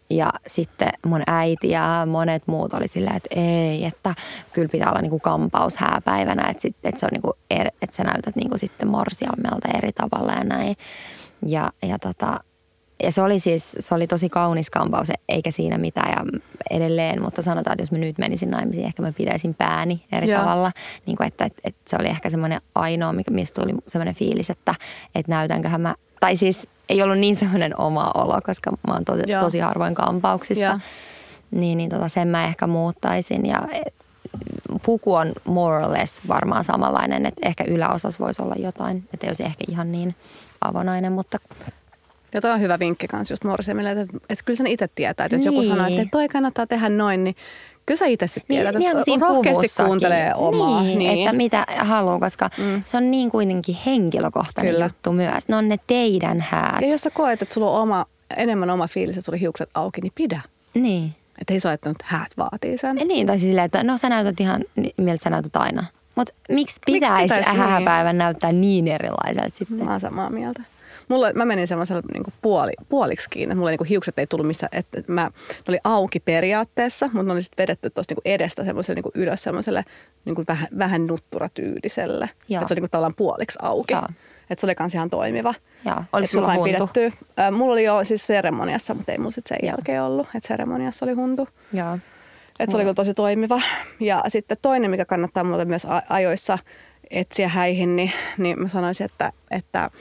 Ja 0.09 0.29
sitten 0.47 0.89
mun 1.05 1.21
äiti 1.27 1.69
ja 1.69 2.07
monet 2.09 2.43
muut 2.47 2.73
oli 2.73 2.87
silleen, 2.87 3.15
että 3.15 3.39
ei, 3.39 3.85
että 3.85 4.13
kyllä 4.53 4.69
pitää 4.69 4.89
olla 4.89 5.01
niinku 5.01 5.19
kampaus 5.19 5.77
hääpäivänä, 5.77 6.49
että, 6.49 6.61
sit, 6.61 6.75
että, 6.83 6.99
se 6.99 7.05
on 7.05 7.09
niinku 7.11 7.33
er, 7.49 7.67
että 7.81 7.95
sä 7.95 8.03
näytät 8.03 8.35
niinku 8.35 8.57
sitten 8.57 8.87
morsiammelta 8.87 9.67
eri 9.77 9.91
tavalla 9.91 10.31
ja 10.31 10.43
näin. 10.43 10.75
Ja, 11.45 11.71
ja, 11.83 11.99
tota, 11.99 12.39
ja 13.03 13.11
se 13.11 13.21
oli 13.21 13.39
siis, 13.39 13.75
se 13.79 13.95
oli 13.95 14.07
tosi 14.07 14.29
kaunis 14.29 14.69
kampaus, 14.69 15.07
eikä 15.29 15.51
siinä 15.51 15.77
mitään 15.77 16.11
ja 16.11 16.39
edelleen, 16.69 17.21
mutta 17.21 17.41
sanotaan, 17.41 17.73
että 17.73 17.81
jos 17.81 17.91
mä 17.91 17.97
nyt 17.97 18.17
menisin 18.17 18.51
naimisiin, 18.51 18.85
ehkä 18.85 19.01
mä 19.01 19.13
pitäisin 19.13 19.53
pääni 19.53 20.05
eri 20.11 20.29
Joo. 20.29 20.39
tavalla. 20.39 20.71
Niin 21.05 21.17
kuin, 21.17 21.27
että, 21.27 21.45
että, 21.45 21.61
että, 21.63 21.81
se 21.87 21.95
oli 21.99 22.07
ehkä 22.07 22.29
semmoinen 22.29 22.61
ainoa, 22.75 23.13
mistä 23.29 23.61
tuli 23.61 23.73
semmoinen 23.87 24.15
fiilis, 24.15 24.49
että, 24.49 24.75
että 25.15 25.31
näytänköhän 25.31 25.81
mä, 25.81 25.95
tai 26.19 26.37
siis 26.37 26.67
ei 26.89 27.01
ollut 27.01 27.17
niin 27.17 27.35
semmoinen 27.35 27.79
oma 27.79 28.11
olo, 28.15 28.39
koska 28.45 28.71
mä 28.71 28.93
oon 28.93 29.05
tosi, 29.05 29.21
tosi 29.39 29.59
harvoin 29.59 29.95
kampauksissa. 29.95 30.63
Joo. 30.63 30.79
Niin, 31.51 31.77
niin 31.77 31.89
tota, 31.89 32.07
sen 32.07 32.27
mä 32.27 32.45
ehkä 32.45 32.67
muuttaisin 32.67 33.45
ja 33.45 33.61
e, 33.71 33.81
puku 34.83 35.13
on 35.13 35.33
more 35.45 35.85
or 35.85 35.93
less 35.93 36.21
varmaan 36.27 36.63
samanlainen, 36.63 37.25
että 37.25 37.47
ehkä 37.47 37.63
yläosassa 37.67 38.23
voisi 38.23 38.41
olla 38.41 38.55
jotain, 38.57 38.97
että 39.13 39.27
ei 39.27 39.29
olisi 39.29 39.43
ehkä 39.43 39.63
ihan 39.67 39.91
niin 39.91 40.15
avonainen, 40.61 41.13
mutta 41.13 41.37
ja 42.33 42.41
toi 42.41 42.51
on 42.51 42.61
hyvä 42.61 42.79
vinkki 42.79 43.07
kanssa 43.07 43.31
just 43.31 43.43
morsiamille, 43.43 43.91
että, 43.91 44.17
että 44.29 44.45
kyllä 44.45 44.57
sen 44.57 44.67
itse 44.67 44.87
tietää. 44.95 45.25
Että 45.25 45.35
jos 45.35 45.45
niin. 45.45 45.53
joku 45.55 45.69
sanoo, 45.69 45.87
että 45.87 46.07
toi 46.11 46.27
kannattaa 46.27 46.67
tehdä 46.67 46.89
noin, 46.89 47.23
niin 47.23 47.35
kyllä 47.85 47.97
sä 47.97 48.05
itse 48.05 48.27
sitten 48.27 48.47
tiedät, 48.47 48.75
niin, 48.75 48.91
että 48.91 49.03
niin 49.07 49.21
rohkeasti 49.21 49.83
kuuntelee 49.85 50.31
omaa. 50.35 50.83
Niin, 50.83 50.99
niin, 50.99 51.19
että 51.19 51.37
mitä 51.37 51.65
haluaa, 51.77 52.19
koska 52.19 52.49
mm. 52.57 52.83
se 52.85 52.97
on 52.97 53.11
niin 53.11 53.31
kuitenkin 53.31 53.77
henkilökohtainen 53.85 54.73
kyllä. 54.73 54.85
juttu 54.85 55.11
myös. 55.11 55.47
Ne 55.47 55.55
on 55.55 55.69
ne 55.69 55.77
teidän 55.87 56.45
häät. 56.49 56.81
Ja 56.81 56.87
jos 56.87 57.01
sä 57.01 57.09
koet, 57.09 57.41
että 57.41 57.53
sulla 57.53 57.71
on 57.71 57.81
oma, 57.81 58.05
enemmän 58.37 58.69
oma 58.69 58.87
fiilis, 58.87 59.17
että 59.17 59.25
sulla 59.25 59.37
hiukset 59.37 59.69
auki, 59.73 60.01
niin 60.01 60.13
pidä. 60.15 60.41
Niin. 60.73 61.11
Että 61.41 61.53
ei 61.53 61.59
saa, 61.59 61.73
että 61.73 61.93
häät 62.03 62.31
vaatii 62.37 62.77
sen. 62.77 62.95
Niin, 62.95 63.27
tai 63.27 63.39
siis 63.39 63.49
silleen, 63.49 63.65
että 63.65 63.83
no 63.83 63.97
sä 63.97 64.09
näytät 64.09 64.39
ihan 64.39 64.61
miltä 64.97 65.23
sä 65.23 65.29
näytät 65.29 65.55
aina. 65.55 65.85
Mutta 66.15 66.33
miksi 66.49 66.79
pitäisi, 66.85 67.23
pitäisi 67.23 67.59
hääpäivän 67.59 68.13
niin? 68.13 68.17
näyttää 68.17 68.51
niin 68.51 68.87
erilaiselta 68.87 69.57
sitten? 69.57 69.85
Mä 69.85 69.91
oon 69.91 69.99
samaa 69.99 70.29
mieltä. 70.29 70.63
Mulla, 71.09 71.33
mä 71.33 71.45
menin 71.45 71.67
semmoisella 71.67 72.01
niin 72.13 72.23
puoli, 72.41 72.71
puoliksi 72.89 73.29
kiinni, 73.29 73.51
että 73.51 73.57
mulla 73.57 73.71
niin 73.71 73.85
hiukset 73.89 74.19
ei 74.19 74.27
tullut 74.27 74.47
missä, 74.47 74.69
että 74.71 75.01
mä, 75.07 75.21
ne 75.49 75.63
oli 75.67 75.79
auki 75.83 76.19
periaatteessa, 76.19 77.05
mutta 77.05 77.23
ne 77.23 77.33
oli 77.33 77.41
sitten 77.41 77.63
vedetty 77.63 77.89
tuosta 77.89 78.13
niin 78.15 78.33
edestä 78.33 78.63
semmoiselle 78.63 79.01
niin 79.01 79.23
ylös 79.23 79.43
semmoiselle 79.43 79.85
niin 80.25 80.35
vähän, 80.47 80.67
vähän 80.79 81.07
nutturatyyliselle. 81.07 82.29
Että 82.49 82.67
se 82.67 82.73
oli 82.73 82.81
niin 82.81 82.91
tavallaan 82.91 83.15
puoliksi 83.15 83.59
auki. 83.61 83.93
Joo. 83.93 84.07
Että 84.49 84.61
se 84.61 84.65
oli 84.65 84.75
kans 84.75 84.93
ihan 84.93 85.09
toimiva. 85.09 85.53
Joo. 85.85 86.03
Oliko 86.13 86.31
sulla 86.31 86.45
sain 86.45 86.59
huntu? 86.59 86.87
Pidettyä. 86.93 87.25
Äh, 87.39 87.51
mulla 87.51 87.73
oli 87.73 87.83
jo 87.83 88.03
siis 88.03 88.27
seremoniassa, 88.27 88.93
mutta 88.93 89.11
ei 89.11 89.17
mulla 89.17 89.31
sitten 89.31 89.57
sen 89.57 89.67
Joo. 89.67 89.71
jälkeen 89.71 90.03
ollut. 90.03 90.27
Että 90.35 90.47
seremoniassa 90.47 91.05
oli 91.05 91.13
huntu. 91.13 91.49
Joo. 91.73 91.97
Että 92.59 92.71
se 92.71 92.77
oli 92.77 92.83
kyllä 92.83 92.93
tosi 92.93 93.13
toimiva. 93.13 93.61
Ja 93.99 94.23
sitten 94.27 94.57
toinen, 94.61 94.91
mikä 94.91 95.05
kannattaa 95.05 95.43
mulle 95.43 95.65
myös 95.65 95.87
ajoissa 96.09 96.57
etsiä 97.09 97.47
häihin, 97.47 97.95
niin, 97.95 98.11
niin 98.37 98.61
mä 98.61 98.67
sanoisin, 98.67 99.05
että, 99.05 99.31
että 99.51 99.91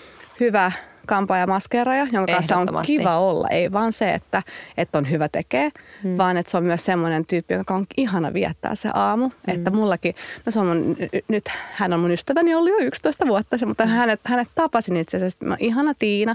hyvä 0.40 0.72
kampa 1.06 1.36
ja 1.36 1.46
maskeeraja, 1.46 2.06
jonka 2.12 2.32
kanssa 2.32 2.56
on 2.56 2.68
kiva 2.86 3.18
olla. 3.18 3.48
Ei 3.50 3.72
vaan 3.72 3.92
se, 3.92 4.14
että, 4.14 4.42
että 4.76 4.98
on 4.98 5.10
hyvä 5.10 5.28
tekee, 5.28 5.70
hmm. 6.02 6.18
vaan 6.18 6.36
että 6.36 6.50
se 6.50 6.56
on 6.56 6.64
myös 6.64 6.84
semmoinen 6.84 7.26
tyyppi, 7.26 7.54
joka 7.54 7.74
on 7.74 7.86
ihana 7.96 8.32
viettää 8.32 8.74
se 8.74 8.90
aamu. 8.94 9.28
Hmm. 9.28 9.54
Että 9.54 9.70
mullakin, 9.70 10.14
no 10.46 10.52
se 10.52 10.60
on 10.60 10.66
mun, 10.66 10.96
nyt 11.28 11.44
hän 11.72 11.92
on 11.92 12.00
mun 12.00 12.10
ystäväni 12.10 12.54
ollut 12.54 12.70
jo 12.70 12.86
11 12.86 13.26
vuotta, 13.26 13.66
mutta 13.66 13.86
hmm. 13.86 13.94
hänet, 13.94 14.20
hänet 14.24 14.48
tapasin 14.54 14.96
itse 14.96 15.16
asiassa. 15.16 15.46
Mä, 15.46 15.56
ihana 15.60 15.94
Tiina, 15.94 16.34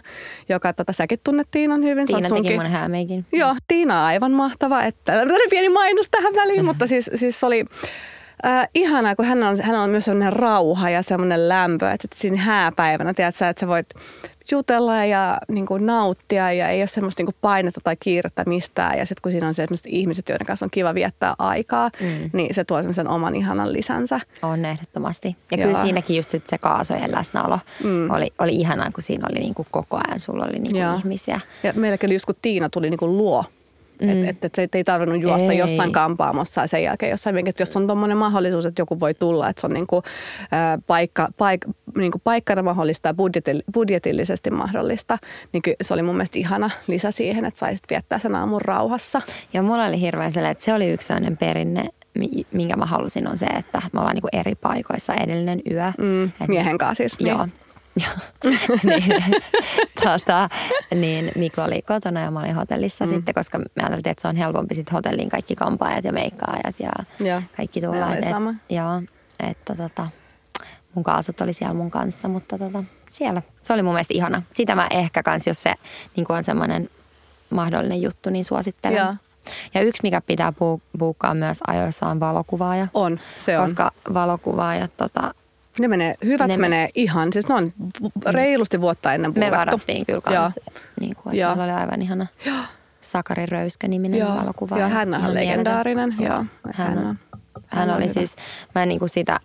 joka 0.49 0.73
tota, 0.73 0.93
säkin 0.93 1.19
tunnet 1.23 1.47
Tiinan 1.51 1.83
hyvin. 1.83 2.07
Tiina 2.07 2.21
teki 2.21 2.29
sunkin. 2.29 2.55
mun 2.55 2.71
häämeikin. 2.71 3.25
Joo, 3.31 3.55
Tiina 3.67 3.99
on 3.99 4.05
aivan 4.05 4.31
mahtava. 4.31 4.83
Että, 4.83 5.13
pieni 5.49 5.69
mainos 5.69 6.07
tähän 6.11 6.33
väliin, 6.35 6.65
mutta 6.65 6.87
siis, 6.87 7.11
siis 7.15 7.43
oli 7.43 7.65
Äh, 8.45 8.67
ihanaa, 8.75 9.15
kun 9.15 9.25
hän 9.25 9.43
on, 9.43 9.57
hän 9.61 9.75
on 9.75 9.89
myös 9.89 10.05
sellainen 10.05 10.33
rauha 10.33 10.89
ja 10.89 11.01
semmoinen 11.01 11.49
lämpö, 11.49 11.91
että, 11.91 12.05
että 12.05 12.19
siinä 12.19 12.37
hääpäivänä, 12.37 13.13
tiedät 13.13 13.35
sä, 13.35 13.49
että 13.49 13.59
sä 13.59 13.67
voit 13.67 13.87
jutella 14.51 15.05
ja 15.05 15.37
niin 15.47 15.65
kuin, 15.65 15.85
nauttia 15.85 16.51
ja 16.51 16.69
ei 16.69 16.81
ole 16.81 16.87
semmoista 16.87 17.19
niin 17.19 17.25
kuin, 17.25 17.35
painetta 17.41 17.81
tai 17.83 17.95
kiirettä 17.99 18.43
mistään. 18.45 18.97
Ja 18.97 19.05
sitten 19.05 19.21
kun 19.21 19.31
siinä 19.31 19.47
on 19.47 19.53
se, 19.53 19.65
ihmiset, 19.87 20.29
joiden 20.29 20.47
kanssa 20.47 20.65
on 20.65 20.69
kiva 20.71 20.93
viettää 20.93 21.33
aikaa, 21.39 21.89
mm. 22.01 22.29
niin 22.33 22.53
se 22.53 22.63
tuo 22.63 22.77
semmoisen 22.77 23.07
oman 23.07 23.35
ihanan 23.35 23.73
lisänsä. 23.73 24.19
On 24.41 24.65
ehdottomasti. 24.65 25.35
Ja 25.51 25.57
Joo. 25.57 25.67
kyllä 25.67 25.83
siinäkin 25.83 26.15
just 26.15 26.31
se 26.31 26.57
kaasojen 26.57 27.11
läsnäolo 27.11 27.59
mm. 27.83 28.09
oli, 28.09 28.33
oli 28.39 28.55
ihanaa, 28.55 28.91
kun 28.91 29.03
siinä 29.03 29.27
oli 29.31 29.39
niin 29.39 29.53
kuin, 29.53 29.67
koko 29.71 29.97
ajan, 30.07 30.19
sulla 30.19 30.45
oli 30.45 30.59
niin 30.59 30.71
kuin, 30.71 30.97
ihmisiä. 30.97 31.39
Ja 31.63 31.73
meilläkin 31.75 32.07
oli 32.07 32.15
just 32.15 32.25
kun 32.25 32.35
Tiina 32.41 32.69
tuli 32.69 32.89
niin 32.89 32.97
kuin, 32.97 33.17
luo 33.17 33.45
Mm. 34.01 34.09
Että 34.09 34.29
et, 34.29 34.45
et 34.45 34.55
se 34.55 34.67
ei 34.73 34.83
tarvinnut 34.83 35.21
juosta 35.21 35.51
ei. 35.51 35.57
jossain 35.57 35.91
kampaamossa 35.91 36.61
ja 36.61 36.67
sen 36.67 36.83
jälkeen 36.83 37.09
jossain, 37.09 37.47
että 37.47 37.61
jos 37.61 37.77
on 37.77 37.87
tuommoinen 37.87 38.17
mahdollisuus, 38.17 38.65
että 38.65 38.81
joku 38.81 38.99
voi 38.99 39.13
tulla, 39.13 39.49
että 39.49 39.61
se 39.61 39.67
on 39.67 39.73
niinku, 39.73 40.03
ä, 40.53 40.77
paikka, 40.87 41.27
paik, 41.37 41.61
niinku 41.97 42.21
paikkana 42.23 42.61
mahdollista 42.61 43.09
ja 43.09 43.13
budjetil, 43.13 43.61
budjetillisesti 43.73 44.51
mahdollista, 44.51 45.17
niin 45.53 45.61
se 45.81 45.93
oli 45.93 46.01
mun 46.01 46.15
mielestä 46.15 46.39
ihana 46.39 46.69
lisä 46.87 47.11
siihen, 47.11 47.45
että 47.45 47.59
saisit 47.59 47.83
viettää 47.89 48.19
sen 48.19 48.35
aamun 48.35 48.61
rauhassa. 48.61 49.21
Ja 49.53 49.61
mulla 49.61 49.85
oli 49.85 50.01
hirveän 50.01 50.31
sellainen, 50.31 50.51
että 50.51 50.63
se 50.63 50.73
oli 50.73 50.91
yksi 50.91 51.07
sellainen 51.07 51.37
perinne, 51.37 51.89
minkä 52.51 52.75
mä 52.75 52.85
halusin, 52.85 53.27
on 53.27 53.37
se, 53.37 53.45
että 53.45 53.81
me 53.93 53.99
ollaan 53.99 54.15
niinku 54.15 54.29
eri 54.33 54.55
paikoissa 54.55 55.13
edellinen 55.13 55.61
yö. 55.71 55.91
Mm, 55.97 56.31
miehen 56.47 56.77
kanssa 56.77 56.95
siis. 56.95 57.15
Joo. 57.19 57.45
Niin 57.45 57.60
niin, 58.83 59.21
tota, 60.03 60.49
niin 60.95 61.31
Mikko 61.35 61.63
oli 61.63 61.81
kotona 61.81 62.21
ja 62.21 62.31
mä 62.31 62.39
olin 62.39 62.55
hotellissa 62.55 63.05
mm. 63.05 63.13
sitten, 63.13 63.33
koska 63.35 63.59
me 63.59 63.65
ajattelin, 63.79 64.07
että 64.07 64.21
se 64.21 64.27
on 64.27 64.35
helpompi 64.35 64.75
sitten 64.75 64.93
hotelliin 64.93 65.29
kaikki 65.29 65.55
kampaajat 65.55 66.05
ja 66.05 66.13
meikkaajat 66.13 66.75
ja, 66.79 66.91
ja 67.19 67.41
kaikki 67.57 67.81
tulla. 67.81 68.15
Et, 68.15 68.29
sama. 68.29 68.53
joo, 68.69 69.01
että 69.49 69.75
tota, 69.75 70.07
mun 70.93 71.03
kaasut 71.03 71.41
oli 71.41 71.53
siellä 71.53 71.73
mun 71.73 71.91
kanssa, 71.91 72.27
mutta 72.27 72.57
tota, 72.57 72.83
siellä. 73.09 73.41
Se 73.59 73.73
oli 73.73 73.83
mun 73.83 73.93
mielestä 73.93 74.13
ihana. 74.13 74.41
Sitä 74.51 74.75
mä 74.75 74.87
ehkä 74.89 75.23
kans, 75.23 75.47
jos 75.47 75.61
se 75.61 75.73
niin 76.15 76.25
on 76.29 76.43
semmoinen 76.43 76.89
mahdollinen 77.49 78.01
juttu, 78.01 78.29
niin 78.29 78.45
suosittelen. 78.45 78.97
Ja. 78.97 79.15
Ja 79.73 79.81
yksi, 79.81 79.99
mikä 80.03 80.21
pitää 80.21 80.53
puukkaa 80.99 81.33
myös 81.33 81.59
ajoissa 81.67 82.07
on 82.07 82.19
valokuvaaja. 82.19 82.87
On, 82.93 83.19
se 83.39 83.57
on. 83.57 83.63
Koska 83.63 83.91
valokuvaajat 84.13 84.97
tota, 84.97 85.33
ne 85.81 85.87
menee, 85.87 86.15
hyvät 86.25 86.47
ne 86.47 86.57
menee 86.57 86.89
ihan, 86.95 87.33
siis 87.33 87.47
ne 87.47 87.55
on 87.55 87.71
reilusti 88.25 88.81
vuotta 88.81 89.13
ennen 89.13 89.33
puhuttu. 89.33 89.51
Me 89.51 89.57
varattiin 89.57 90.05
kyllä 90.05 90.21
kanssa, 90.21 90.61
niin 90.99 91.15
kuin, 91.15 91.39
että 91.39 91.63
oli 91.63 91.71
aivan 91.71 92.01
ihana. 92.01 92.27
Joo. 92.45 92.57
Sakari 93.01 93.45
Röyskä-niminen 93.45 94.19
Joo. 94.19 94.35
valokuva. 94.35 94.77
Joo, 94.77 94.89
hän 94.89 95.13
on 95.13 95.33
legendaarinen. 95.33 96.15
Joo, 96.19 96.45
hän, 96.73 96.73
hän 96.73 96.97
on. 96.97 97.19
Hän, 97.67 97.87
hän 97.87 97.89
oli 97.89 98.03
hyvä. 98.03 98.13
siis, 98.13 98.35
mä 98.75 98.85
niin 98.85 98.99
kuin 98.99 99.09
sitä 99.09 99.39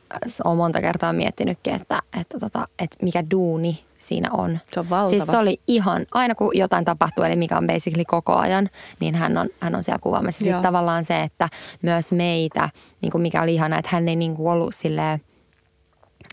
olen 0.45 0.57
monta 0.57 0.81
kertaa 0.81 1.13
miettinytkin, 1.13 1.75
että, 1.75 1.99
että, 2.21 2.39
tota, 2.41 2.69
että 2.79 2.97
mikä 3.03 3.25
duuni 3.31 3.85
siinä 3.99 4.29
on. 4.33 4.59
Se 4.73 4.81
on 4.81 4.91
valtava. 4.91 5.11
Siis 5.11 5.27
se 5.27 5.37
oli 5.37 5.61
ihan, 5.67 6.07
aina 6.13 6.35
kun 6.35 6.51
jotain 6.55 6.85
tapahtuu, 6.85 7.25
eli 7.25 7.37
mikä 7.37 7.59
on 7.59 7.67
basically 7.67 8.05
koko 8.07 8.35
ajan, 8.37 8.69
niin 9.01 9.15
hän 9.15 9.39
on, 9.39 9.49
hän 9.61 9.75
on 9.75 9.83
siellä 9.83 9.99
kuvaamassa. 10.03 10.45
Sitten 10.45 10.63
tavallaan 10.63 11.05
se, 11.05 11.23
että 11.23 11.49
myös 11.83 12.13
meitä, 12.13 12.69
niin 13.03 13.13
kuin 13.13 13.23
mikä 13.23 13.43
oli 13.43 13.55
ihana, 13.55 13.79
että 13.79 13.91
hän 13.93 14.09
ei 14.09 14.17
niin 14.17 14.35
kuin 14.37 14.53
ollut 14.53 14.75
silleen, 14.75 15.21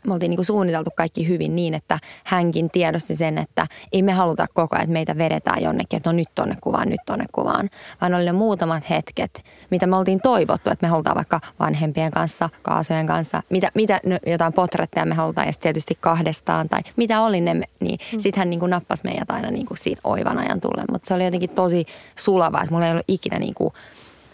me 0.08 0.14
oltiin 0.14 0.30
niin 0.30 0.46
suunniteltu 0.46 0.90
kaikki 0.98 1.28
hyvin 1.28 1.56
niin, 1.56 1.74
että 1.74 2.00
hänkin 2.26 2.70
tiedosti 2.70 3.16
sen, 3.16 3.38
että 3.38 3.68
ei 3.92 4.02
me 4.02 4.12
haluta 4.12 4.46
koko 4.54 4.76
ajan, 4.76 4.84
että 4.84 4.94
meitä 4.94 5.18
vedetään 5.18 5.64
jonnekin, 5.64 5.98
että 5.98 6.10
no 6.10 6.16
nyt 6.16 6.30
tonne 6.36 6.56
kuvaan, 6.62 6.90
nyt 6.90 7.00
tonne 7.06 7.26
kuvaan. 7.32 7.70
Vaan 8.02 8.14
oli 8.14 8.26
ne 8.26 8.32
muutamat 8.32 8.90
hetket, 8.90 9.44
mitä 9.72 9.88
me 9.88 9.96
oltiin 9.96 10.22
toivottu, 10.22 10.70
että 10.70 10.86
me 10.86 10.90
halutaan 10.90 11.16
vaikka 11.16 11.40
vanhempien 11.60 12.12
kanssa, 12.12 12.50
kaasojen 12.62 13.08
kanssa, 13.08 13.44
mitä, 13.50 13.72
mitä 13.76 14.00
no, 14.06 14.18
jotain 14.28 14.54
potretteja 14.54 15.06
me 15.06 15.16
halutaan 15.16 15.48
ja 15.48 15.54
tietysti 15.60 15.98
kahdestaan 16.00 16.70
tai 16.70 16.82
mitä 16.96 17.22
oli 17.22 17.42
ne, 17.42 17.54
niin 17.80 18.00
mm. 18.14 18.20
sitten 18.20 18.42
hän 18.42 18.50
niin 18.50 18.60
kuin 18.60 18.70
nappasi 18.70 19.04
meidät 19.04 19.32
aina 19.32 19.52
niin 19.52 19.66
kuin 19.66 19.78
siinä 19.78 20.02
oivan 20.04 20.38
ajan 20.38 20.62
tullen. 20.62 20.86
Mutta 20.92 21.08
se 21.08 21.14
oli 21.14 21.26
jotenkin 21.26 21.50
tosi 21.50 21.86
sulava, 22.16 22.62
että 22.62 22.72
mulla 22.72 22.86
ei 22.86 22.92
ollut 22.92 23.06
ikinä 23.08 23.40
niin 23.40 23.54
kuin 23.54 23.74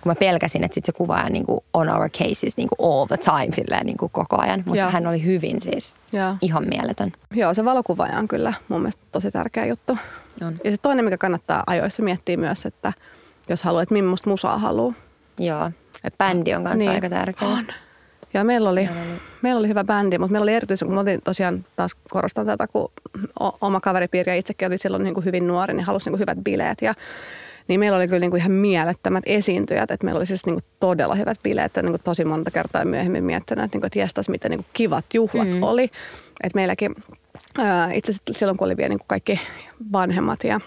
kun 0.02 0.10
mä 0.10 0.16
pelkäsin, 0.16 0.64
että 0.64 0.76
sit 0.76 0.86
se 0.86 0.92
kuvaaja 0.92 1.30
niin 1.30 1.46
kuin 1.46 1.60
on 1.74 1.90
our 1.90 2.10
cases 2.10 2.58
niin 2.58 2.70
kuin 2.70 2.92
all 2.92 3.06
the 3.06 3.18
time 3.18 3.54
silleen 3.54 3.86
niin 3.86 3.98
kuin 3.98 4.12
koko 4.12 4.38
ajan. 4.42 4.64
Mutta 4.66 4.80
Joo. 4.80 4.90
hän 4.90 5.08
oli 5.08 5.24
hyvin 5.24 5.62
siis 5.62 5.96
Joo. 6.12 6.36
ihan 6.42 6.66
mieletön. 6.70 7.12
Joo, 7.34 7.54
se 7.54 7.66
valokuvaaja 7.66 8.18
on 8.18 8.28
kyllä 8.28 8.54
mun 8.68 8.82
mielestä 8.82 9.02
tosi 9.12 9.32
tärkeä 9.32 9.66
juttu. 9.66 9.98
On. 10.42 10.56
Ja 10.64 10.72
se 10.72 10.78
toinen, 10.82 11.06
mikä 11.06 11.18
kannattaa 11.18 11.64
ajoissa 11.68 12.04
miettiä 12.04 12.38
myös, 12.38 12.66
että 12.66 12.94
jos 13.50 13.64
haluat, 13.64 13.84
että 13.84 13.94
millaista 13.94 14.30
musaa 14.30 14.58
haluaa. 14.58 14.94
Joo, 15.40 15.72
että 16.04 16.18
bändi 16.18 16.54
on 16.54 16.64
kanssa 16.64 16.78
niin, 16.78 16.92
aika 16.92 17.10
tärkeä. 17.10 17.48
On. 17.48 17.68
Ja 18.34 18.44
meillä 18.44 18.70
oli, 18.70 18.86
meillä 18.86 19.02
oli, 19.02 19.20
meillä 19.42 19.60
oli 19.60 19.68
hyvä 19.68 19.84
bändi, 19.84 20.18
mutta 20.18 20.32
meillä 20.32 20.44
oli 20.44 20.54
erityisen, 20.54 20.88
kun 20.88 20.96
mä 20.96 21.04
tosiaan 21.24 21.66
taas 21.76 21.96
korostan 22.10 22.46
tätä, 22.46 22.68
kun 22.68 22.92
oma 23.62 23.80
kaveripiiri 23.80 24.32
ja 24.32 24.36
itsekin 24.36 24.68
oli 24.68 24.78
silloin 24.78 25.04
niin 25.04 25.14
kuin 25.14 25.26
hyvin 25.26 25.48
nuori, 25.48 25.74
niin 25.74 25.86
halusi 25.86 26.10
niin 26.10 26.12
kuin 26.12 26.20
hyvät 26.20 26.38
bileet. 26.44 26.82
Ja 26.82 26.94
niin 27.70 27.80
meillä 27.80 27.98
oli 27.98 28.08
kyllä 28.08 28.20
niin 28.20 28.32
kuin 28.32 28.40
ihan 28.40 28.52
mielettömät 28.52 29.24
esiintyjät, 29.28 29.92
että 29.92 30.06
meillä 30.06 30.18
oli 30.18 30.26
siis 30.26 30.46
niin 30.46 30.56
kuin 30.56 30.64
todella 30.80 31.16
hyvät 31.16 31.40
bileet, 31.44 31.66
että 31.66 31.82
niin 31.82 31.92
kuin 31.92 32.02
tosi 32.04 32.26
monta 32.26 32.52
kertaa 32.52 32.86
myöhemmin 32.86 33.24
miettinyt, 33.24 33.66
että, 33.66 33.76
niin 33.76 33.82
kuin, 33.82 33.88
että 33.88 34.00
jestas, 34.00 34.30
miten 34.30 34.52
niin 34.52 34.58
kuin 34.58 34.72
kivat 34.74 35.06
juhlat 35.14 35.48
mm. 35.48 35.64
oli. 35.64 35.84
Että 36.44 36.56
meilläkin 36.56 36.96
itse 37.94 38.12
asiassa 38.12 38.34
silloin, 38.40 38.58
kun 38.58 38.66
oli 38.66 38.78
vielä 38.78 38.90
niin 38.90 39.00
kuin 39.00 39.08
kaikki 39.08 39.40
vanhemmat 39.92 40.44
ja 40.44 40.60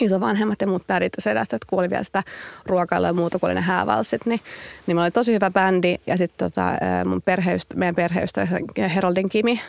isovanhemmat 0.00 0.60
ja 0.60 0.66
muut 0.66 0.82
ja 0.88 1.10
sedät, 1.18 1.52
että 1.52 1.66
kuoli 1.70 1.90
vielä 1.90 2.02
sitä 2.02 2.22
ruokailua 2.66 3.08
ja 3.08 3.12
muuta, 3.12 3.38
kun 3.38 3.48
oli 3.48 3.54
ne 3.54 3.60
häävalssit, 3.60 4.26
niin, 4.26 4.40
niin 4.86 4.98
oli 4.98 5.10
tosi 5.10 5.32
hyvä 5.32 5.50
bändi. 5.50 5.96
Ja 6.06 6.16
sitten 6.16 6.50
tota, 6.50 6.72
mun 7.04 7.22
perheystä, 7.22 7.76
meidän 7.76 7.94
perheystä 7.94 8.48
Heroldin 8.94 9.28
Kimi 9.28 9.60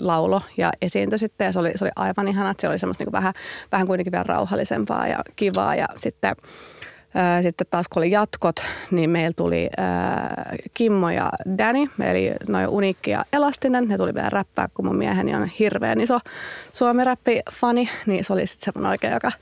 laulo 0.00 0.42
ja 0.56 0.70
esiintyi 0.82 1.18
sitten. 1.18 1.44
Ja 1.44 1.52
se 1.52 1.58
oli, 1.58 1.72
se 1.74 1.84
oli 1.84 1.92
aivan 1.96 2.28
ihana, 2.28 2.50
että 2.50 2.60
se 2.60 2.68
oli 2.68 2.78
semmoista 2.78 3.04
niin 3.04 3.12
vähän, 3.12 3.34
vähän 3.72 3.86
kuitenkin 3.86 4.12
vielä 4.12 4.24
rauhallisempaa 4.28 5.08
ja 5.08 5.24
kivaa. 5.36 5.74
Ja 5.74 5.86
sitten 5.96 6.36
sitten 7.42 7.66
taas 7.70 7.88
kun 7.88 8.00
oli 8.00 8.10
jatkot, 8.10 8.56
niin 8.90 9.10
meillä 9.10 9.34
tuli 9.36 9.70
Kimmo 10.74 11.10
ja 11.10 11.30
Danny, 11.58 11.86
eli 12.00 12.32
noin 12.48 12.68
Uniikki 12.68 13.10
ja 13.10 13.24
Elastinen. 13.32 13.88
Ne 13.88 13.96
tuli 13.96 14.14
vielä 14.14 14.30
räppää, 14.30 14.68
kun 14.74 14.84
mun 14.84 14.96
mieheni 14.96 15.34
on 15.34 15.46
hirveän 15.46 16.00
iso 16.00 16.18
suomi-räppi-fani, 16.72 17.88
niin 18.06 18.24
se 18.24 18.32
oli 18.32 18.46
sitten 18.46 18.64
semmoinen 18.64 18.90
oikein, 18.90 19.12
joka 19.12 19.32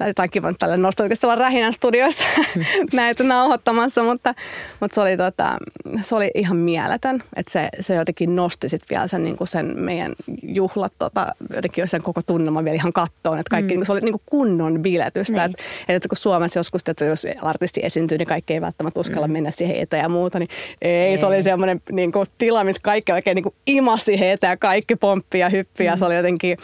laitetaan 0.00 0.30
kivan 0.30 0.54
tälle 0.58 0.76
nostalgisella 0.76 1.34
olla 1.34 1.42
Rähinän 1.42 1.72
studioissa 1.72 2.24
näitä 2.92 3.24
nauhoittamassa, 3.24 4.02
mutta, 4.02 4.34
mutta 4.80 4.94
se, 4.94 5.00
oli 5.00 5.16
tota, 5.16 5.58
se 6.02 6.14
oli 6.14 6.30
ihan 6.34 6.56
mieletön, 6.56 7.22
että 7.36 7.52
se, 7.52 7.68
se 7.80 7.94
jotenkin 7.94 8.36
nosti 8.36 8.68
sit 8.68 8.82
vielä 8.90 9.06
sen, 9.06 9.24
niin 9.24 9.36
sen 9.44 9.72
meidän 9.80 10.12
juhlat, 10.42 10.92
tota, 10.98 11.26
jotenkin 11.54 11.88
sen 11.88 12.02
koko 12.02 12.22
tunnelma 12.22 12.64
vielä 12.64 12.74
ihan 12.74 12.92
kattoon, 12.92 13.38
että 13.38 13.50
kaikki, 13.50 13.74
mm. 13.74 13.78
niin 13.78 13.86
se 13.86 13.92
oli 13.92 14.00
niin 14.00 14.14
kunnon 14.26 14.82
biletystä, 14.82 15.32
niin. 15.32 15.50
että, 15.50 15.62
että 15.88 16.08
kun 16.08 16.16
Suomessa 16.16 16.58
joskus, 16.58 16.82
että 16.88 17.04
jos 17.04 17.26
artisti 17.42 17.80
esiintyy, 17.82 18.18
niin 18.18 18.28
kaikki 18.28 18.54
ei 18.54 18.60
välttämättä 18.60 19.00
uskalla 19.00 19.26
mm. 19.26 19.32
mennä 19.32 19.50
siihen 19.50 19.76
eteen 19.76 20.02
ja 20.02 20.08
muuta, 20.08 20.38
niin 20.38 20.48
ei, 20.82 20.90
ei. 20.92 21.18
se 21.18 21.26
oli 21.26 21.42
semmoinen 21.42 21.80
niin 21.92 22.12
tila, 22.38 22.64
missä 22.64 22.82
kaikki 22.82 23.12
oikein 23.12 23.34
niin 23.34 23.54
imasi 23.66 24.04
siihen 24.04 24.30
eteen 24.30 24.50
ja 24.50 24.56
kaikki 24.56 24.96
pomppi 24.96 25.38
ja 25.38 25.48
hyppi 25.48 25.84
ja 25.84 25.92
mm. 25.92 25.98
se 25.98 26.04
oli 26.04 26.16
jotenkin 26.16 26.58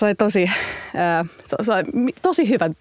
se 0.00 0.04
oli 0.06 0.14
tosi, 0.14 0.50
äh, 0.96 1.26
oli 1.68 2.12
tosi 2.22 2.48
hyvät 2.48 2.72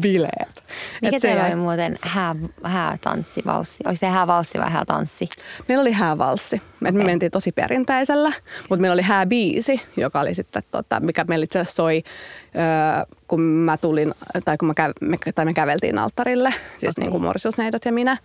bileet. 0.00 0.62
Mikä 1.02 1.16
Et 1.16 1.22
teillä 1.22 1.46
oli 1.46 1.54
muuten 1.54 1.98
hää, 2.02 2.36
häätanssi, 2.62 3.42
valssi? 3.46 3.84
Oliko 3.86 3.98
se 3.98 4.06
häävalssi 4.06 4.58
vai 4.58 4.70
häätanssi? 4.70 5.28
Meillä 5.68 5.82
oli 5.82 5.92
häävalssi. 5.92 6.62
Okay. 6.82 6.92
Me 6.92 7.04
mentiin 7.04 7.30
tosi 7.30 7.52
perinteisellä, 7.52 8.32
mutta 8.68 8.80
meillä 8.80 8.94
oli 8.94 9.02
hääbiisi, 9.02 9.80
joka 9.96 10.20
oli 10.20 10.34
sitten, 10.34 10.62
tota, 10.70 11.00
mikä 11.00 11.24
meillä 11.28 11.44
itse 11.44 11.58
asiassa 11.58 11.76
soi, 11.76 12.02
äh, 12.44 13.06
kun 13.28 13.40
mä 13.40 13.76
tulin, 13.76 14.14
tai 14.44 14.56
kun 14.56 14.68
mä, 14.68 14.74
käv, 14.74 14.92
me, 15.00 15.16
tai 15.34 15.44
me 15.44 15.54
käveltiin 15.54 15.98
alttarille, 15.98 16.54
siis 16.78 16.92
okay. 16.92 17.04
niin 17.04 17.10
kuin 17.10 17.22
Morsiusneidot 17.22 17.84
ja 17.84 17.92
minä, 17.92 18.16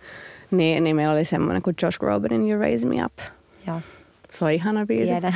niin, 0.50 0.84
niin 0.84 0.96
meillä 0.96 1.14
oli 1.14 1.24
semmoinen 1.24 1.62
kuin 1.62 1.76
Josh 1.82 1.98
Grobanin 1.98 2.50
You 2.50 2.60
Raise 2.60 2.88
Me 2.88 3.04
Up. 3.04 3.18
Joo. 3.66 3.80
Se 4.30 4.44
on 4.44 4.50
ihana 4.50 4.86
biisi. 4.86 5.06
Tiedän. 5.06 5.34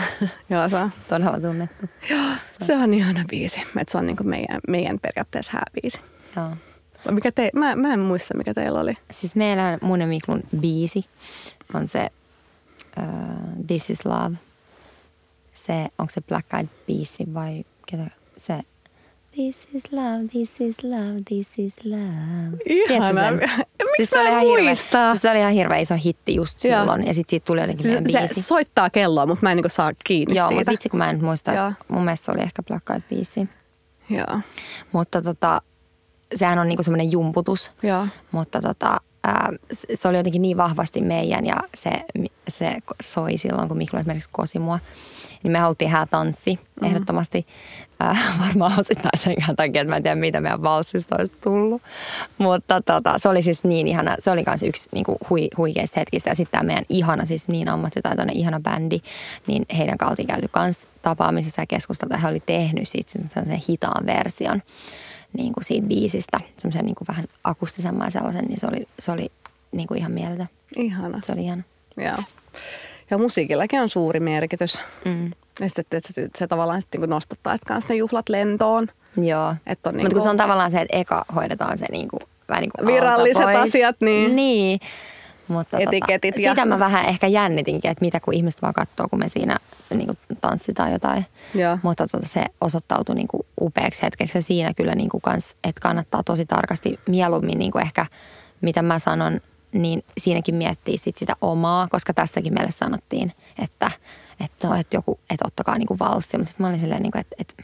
Joo, 0.50 0.68
se 0.68 0.76
on. 0.76 0.90
Todella 1.08 1.40
tunnettu. 1.40 1.86
Joo, 2.10 2.30
se, 2.50 2.64
se 2.64 2.76
on 2.76 2.94
ihana 2.94 3.24
biisi. 3.30 3.60
Että 3.80 3.92
se 3.92 3.98
on 3.98 4.06
niinku 4.06 4.24
meidän, 4.24 4.60
meidän 4.68 4.98
periaatteessa 4.98 5.52
hääbiisi. 5.52 6.00
Joo. 6.36 6.50
Mikä 7.10 7.32
te, 7.32 7.50
mä, 7.54 7.76
mä 7.76 7.92
en 7.92 8.00
muista, 8.00 8.36
mikä 8.36 8.54
teillä 8.54 8.80
oli. 8.80 8.94
Siis 9.12 9.34
meillä 9.36 9.66
on 9.66 9.88
mun 9.88 10.00
ja 10.00 10.06
Miklun 10.06 10.42
biisi. 10.60 11.04
On 11.74 11.88
se 11.88 12.08
uh, 12.98 13.66
This 13.66 13.90
is 13.90 14.06
Love. 14.06 14.36
Se, 15.54 15.88
onko 15.98 16.12
se 16.12 16.20
Black 16.20 16.54
Eyed 16.54 16.68
Peas 16.86 17.34
vai 17.34 17.64
ketä 17.86 18.10
se 18.36 18.60
This 19.34 19.68
is 19.74 19.92
love, 19.92 20.28
this 20.30 20.60
is 20.60 20.84
love, 20.84 21.22
this 21.28 21.58
is 21.58 21.76
love. 21.84 22.56
Ihana. 22.66 23.22
Miksi 23.98 24.06
se 24.06 24.16
mä 24.16 24.20
oli 24.22 24.28
en 24.28 24.32
ihan 24.32 24.46
hirveä, 24.46 24.64
muista? 24.70 25.10
siis 25.12 25.22
se 25.22 25.30
oli 25.30 25.38
ihan 25.38 25.52
hirveä 25.52 25.78
iso 25.78 25.94
hitti 26.04 26.34
just 26.34 26.64
Joo. 26.64 26.78
silloin. 26.80 27.06
Ja 27.06 27.14
sitten 27.14 27.30
siitä 27.30 27.44
tuli 27.44 27.60
jotenkin 27.60 27.86
meidän 27.86 28.06
Se, 28.12 28.18
biisi. 28.18 28.34
se 28.34 28.42
soittaa 28.42 28.90
kelloa, 28.90 29.26
mutta 29.26 29.42
mä 29.42 29.50
en 29.50 29.56
niinku 29.56 29.68
saa 29.68 29.92
kiinni 30.04 30.36
Joo, 30.36 30.48
siitä. 30.48 30.60
mutta 30.60 30.70
vitsi 30.70 30.88
kun 30.88 30.98
mä 30.98 31.10
en 31.10 31.24
muista. 31.24 31.52
Joo. 31.52 31.72
Mun 31.88 32.04
mielestä 32.04 32.24
se 32.24 32.32
oli 32.32 32.40
ehkä 32.40 32.62
Black 32.62 32.90
Eyed 32.90 33.02
Peas. 33.10 33.34
Joo. 34.10 34.40
Mutta 34.92 35.22
tota, 35.22 35.62
sehän 36.34 36.58
on 36.58 36.68
niinku 36.68 36.82
semmoinen 36.82 37.12
jumputus. 37.12 37.70
Joo. 37.82 38.06
Mutta 38.32 38.60
tota, 38.60 39.00
ää, 39.24 39.52
se 39.94 40.08
oli 40.08 40.16
jotenkin 40.16 40.42
niin 40.42 40.56
vahvasti 40.56 41.00
meidän 41.00 41.46
ja 41.46 41.56
se, 41.74 41.90
se 42.48 42.76
soi 43.02 43.38
silloin, 43.38 43.68
kun 43.68 43.76
Miklu 43.78 43.98
esimerkiksi 43.98 44.30
kosi 44.32 44.58
mua. 44.58 44.78
Niin 45.42 45.52
me 45.52 45.58
haluttiin 45.58 45.90
häätanssi 45.90 46.54
mm-hmm. 46.54 46.88
ehdottomasti. 46.88 47.46
Ää, 48.00 48.16
varmaan 48.46 48.80
osittain 48.80 49.18
sen 49.18 49.36
takia, 49.56 49.82
että 49.82 49.92
mä 49.92 49.96
en 49.96 50.02
tiedä, 50.02 50.16
mitä 50.16 50.40
meidän 50.40 50.62
valssista 50.62 51.16
olisi 51.18 51.32
tullut. 51.40 51.82
Mutta 52.38 52.80
tota, 52.80 53.14
se 53.16 53.28
oli 53.28 53.42
siis 53.42 53.64
niin 53.64 53.88
ihana. 53.88 54.16
Se 54.18 54.30
oli 54.30 54.44
myös 54.46 54.62
yksi 54.62 54.88
niin 54.92 55.04
kuin 55.04 55.18
hui, 55.30 55.48
huikeista 55.56 56.00
hetkistä. 56.00 56.30
Ja 56.30 56.34
sitten 56.34 56.58
tämä 56.58 56.66
meidän 56.66 56.84
ihana, 56.88 57.26
siis 57.26 57.48
niin 57.48 57.68
ammattitaitoinen 57.68 58.36
ihana 58.36 58.60
bändi, 58.60 59.00
niin 59.46 59.66
heidän 59.78 59.98
kautta 59.98 60.12
oltiin 60.12 60.28
käyty 60.28 60.48
kans 60.48 60.88
tapaamisessa 61.02 61.62
ja 61.62 61.66
keskusteltu. 61.66 62.14
Ja 62.14 62.18
he 62.18 62.28
oli 62.28 62.42
tehnyt 62.46 62.88
siitä 62.88 63.12
sen 63.12 63.60
hitaan 63.68 64.06
version 64.06 64.62
niin 65.32 65.52
kuin 65.52 65.64
siitä 65.64 65.86
biisistä, 65.86 66.40
semmoisen 66.58 66.84
niin 66.84 66.94
kuin 66.94 67.08
vähän 67.08 67.24
akustisemman 67.44 68.12
sellaisen, 68.12 68.44
niin 68.44 68.60
se 68.60 68.66
oli, 68.66 68.86
se 68.98 69.12
oli 69.12 69.32
niin 69.72 69.86
kuin 69.86 69.98
ihan 69.98 70.12
mieltä. 70.12 70.46
Ihana. 70.76 71.20
Se 71.24 71.32
oli 71.32 71.42
ihan, 71.42 71.64
Joo. 71.96 72.16
Ja 73.10 73.18
musiikillakin 73.18 73.80
on 73.80 73.88
suuri 73.88 74.20
merkitys. 74.20 74.80
mm. 75.04 75.30
Ja 75.60 75.68
sitten, 75.68 75.98
että 75.98 76.12
se, 76.12 76.28
se 76.38 76.46
tavallaan 76.46 76.80
sitten 76.80 77.00
niin 77.00 77.10
nostattaa 77.10 77.56
sitten 77.56 77.74
kanssa 77.74 77.92
ne 77.92 77.96
juhlat 77.96 78.28
lentoon. 78.28 78.88
joo. 79.16 79.54
Että 79.66 79.88
on 79.88 79.94
Mutta 79.94 79.96
niinku- 79.96 80.12
kun 80.14 80.20
se 80.22 80.28
on 80.30 80.36
tavallaan 80.36 80.70
se, 80.70 80.80
että 80.80 80.96
eka 80.96 81.24
hoidetaan 81.34 81.78
se 81.78 81.86
niin 81.92 82.08
kuin, 82.08 82.20
vähän 82.48 82.62
niin 82.62 82.70
kuin 82.78 82.86
Viralliset 82.94 83.42
pois. 83.42 83.56
asiat, 83.56 83.96
niin. 84.00 84.36
Niin. 84.36 84.80
Mutta 85.48 85.78
Etiketit 85.78 86.34
tota, 86.34 86.44
ja- 86.46 86.50
sitä 86.52 86.64
mä 86.64 86.78
vähän 86.78 87.04
ehkä 87.04 87.26
jännitinkin, 87.26 87.90
että 87.90 88.04
mitä 88.04 88.20
kun 88.20 88.34
ihmiset 88.34 88.62
vaan 88.62 88.74
katsoo, 88.74 89.08
kun 89.08 89.18
me 89.18 89.28
siinä 89.28 89.56
niin 89.94 90.06
kuin 90.06 90.18
tanssitaan 90.40 90.92
jotain. 90.92 91.24
Joo. 91.54 91.78
Mutta 91.82 92.06
tota, 92.06 92.26
se 92.28 92.44
osoittautui 92.60 93.14
niin 93.14 93.28
kuin 93.28 93.42
upeaksi 93.60 94.02
hetkeksi 94.02 94.38
ja 94.38 94.42
siinä 94.42 94.74
kyllä 94.76 94.94
niin 94.94 95.08
kuin 95.08 95.20
kans, 95.20 95.56
että 95.64 95.80
kannattaa 95.80 96.22
tosi 96.22 96.46
tarkasti 96.46 97.00
mieluummin 97.08 97.58
niin 97.58 97.70
kuin 97.72 97.82
ehkä, 97.82 98.06
mitä 98.60 98.82
mä 98.82 98.98
sanon, 98.98 99.40
niin 99.72 100.04
siinäkin 100.18 100.54
miettii 100.54 100.98
sit 100.98 101.16
sitä 101.16 101.36
omaa, 101.40 101.88
koska 101.90 102.14
tässäkin 102.14 102.54
meille 102.54 102.70
sanottiin, 102.70 103.32
että, 103.58 103.90
että, 104.44 104.68
no, 104.68 104.74
että 104.74 104.96
joku, 104.96 105.20
että 105.30 105.44
ottakaa 105.46 105.78
niin 105.78 105.86
kuin 105.86 105.98
valssia. 105.98 106.38
Mutta 106.38 106.48
sitten 106.48 106.64
mä 106.64 106.68
olin 106.68 106.80
silleen, 106.80 107.02
niin 107.02 107.12
kuin, 107.12 107.20
että, 107.20 107.36
että 107.38 107.54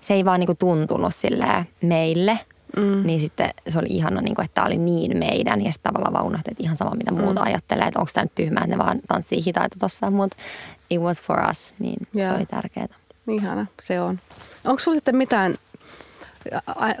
se 0.00 0.14
ei 0.14 0.24
vaan 0.24 0.40
niin 0.40 0.46
kuin 0.46 0.58
tuntunut 0.58 1.14
silleen 1.14 1.64
meille, 1.82 2.38
Mm. 2.76 3.06
Niin 3.06 3.20
sitten 3.20 3.50
se 3.68 3.78
oli 3.78 3.86
ihana, 3.90 4.20
niin 4.20 4.34
kuin, 4.34 4.44
että 4.44 4.54
tämä 4.54 4.66
oli 4.66 4.78
niin 4.78 5.18
meidän. 5.18 5.64
Ja 5.64 5.72
sitten 5.72 5.92
tavallaan 5.92 6.12
vaan 6.12 6.26
unohti, 6.26 6.50
että 6.50 6.62
ihan 6.62 6.76
sama 6.76 6.90
mitä 6.90 7.12
muuta 7.12 7.40
mm. 7.40 7.46
ajattelee. 7.46 7.86
Että 7.86 8.00
onko 8.00 8.10
tämä 8.14 8.24
nyt 8.24 8.34
tyhmää, 8.34 8.64
että 8.64 8.76
ne 8.76 8.84
vaan 8.84 9.00
tanssii 9.08 9.44
hitaita 9.46 9.76
tuossa. 9.78 10.10
Mutta 10.10 10.36
it 10.90 11.00
was 11.00 11.22
for 11.22 11.36
us, 11.50 11.74
niin 11.78 11.96
Joo. 12.14 12.28
se 12.28 12.34
oli 12.34 12.46
tärkeää. 12.46 12.86
Ihana, 13.28 13.66
se 13.82 14.00
on. 14.00 14.20
Onko 14.64 14.78
sulla 14.78 14.96
sitten 14.96 15.16
mitään, 15.16 15.54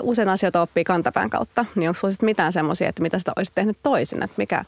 usein 0.02 0.28
asioita 0.28 0.60
oppii 0.60 0.84
kantapään 0.84 1.30
kautta, 1.30 1.64
niin 1.74 1.88
onko 1.88 1.98
sulla 1.98 2.12
sitten 2.12 2.26
mitään 2.26 2.52
semmoisia, 2.52 2.88
että 2.88 3.02
mitä 3.02 3.18
sitä 3.18 3.32
olisit 3.36 3.54
tehnyt 3.54 3.78
toisin, 3.82 4.22
että 4.22 4.34
mikä 4.36 4.64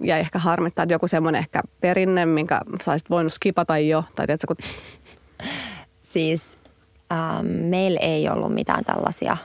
jäi 0.00 0.20
ehkä 0.20 0.38
harmittaa, 0.38 0.82
että 0.82 0.94
joku 0.94 1.08
semmoinen 1.08 1.38
ehkä 1.38 1.60
perinne, 1.80 2.26
minkä 2.26 2.60
sä 2.82 2.90
olisit 2.90 3.10
voinut 3.10 3.32
skipata 3.32 3.78
jo, 3.78 4.04
tai 4.14 4.26
tiedätkö, 4.26 4.46
kun 4.46 4.56
Siis 6.12 6.58
ähm, 7.12 7.46
meillä 7.46 8.00
ei 8.02 8.28
ollut 8.28 8.54
mitään 8.54 8.84
tällaisia. 8.84 9.36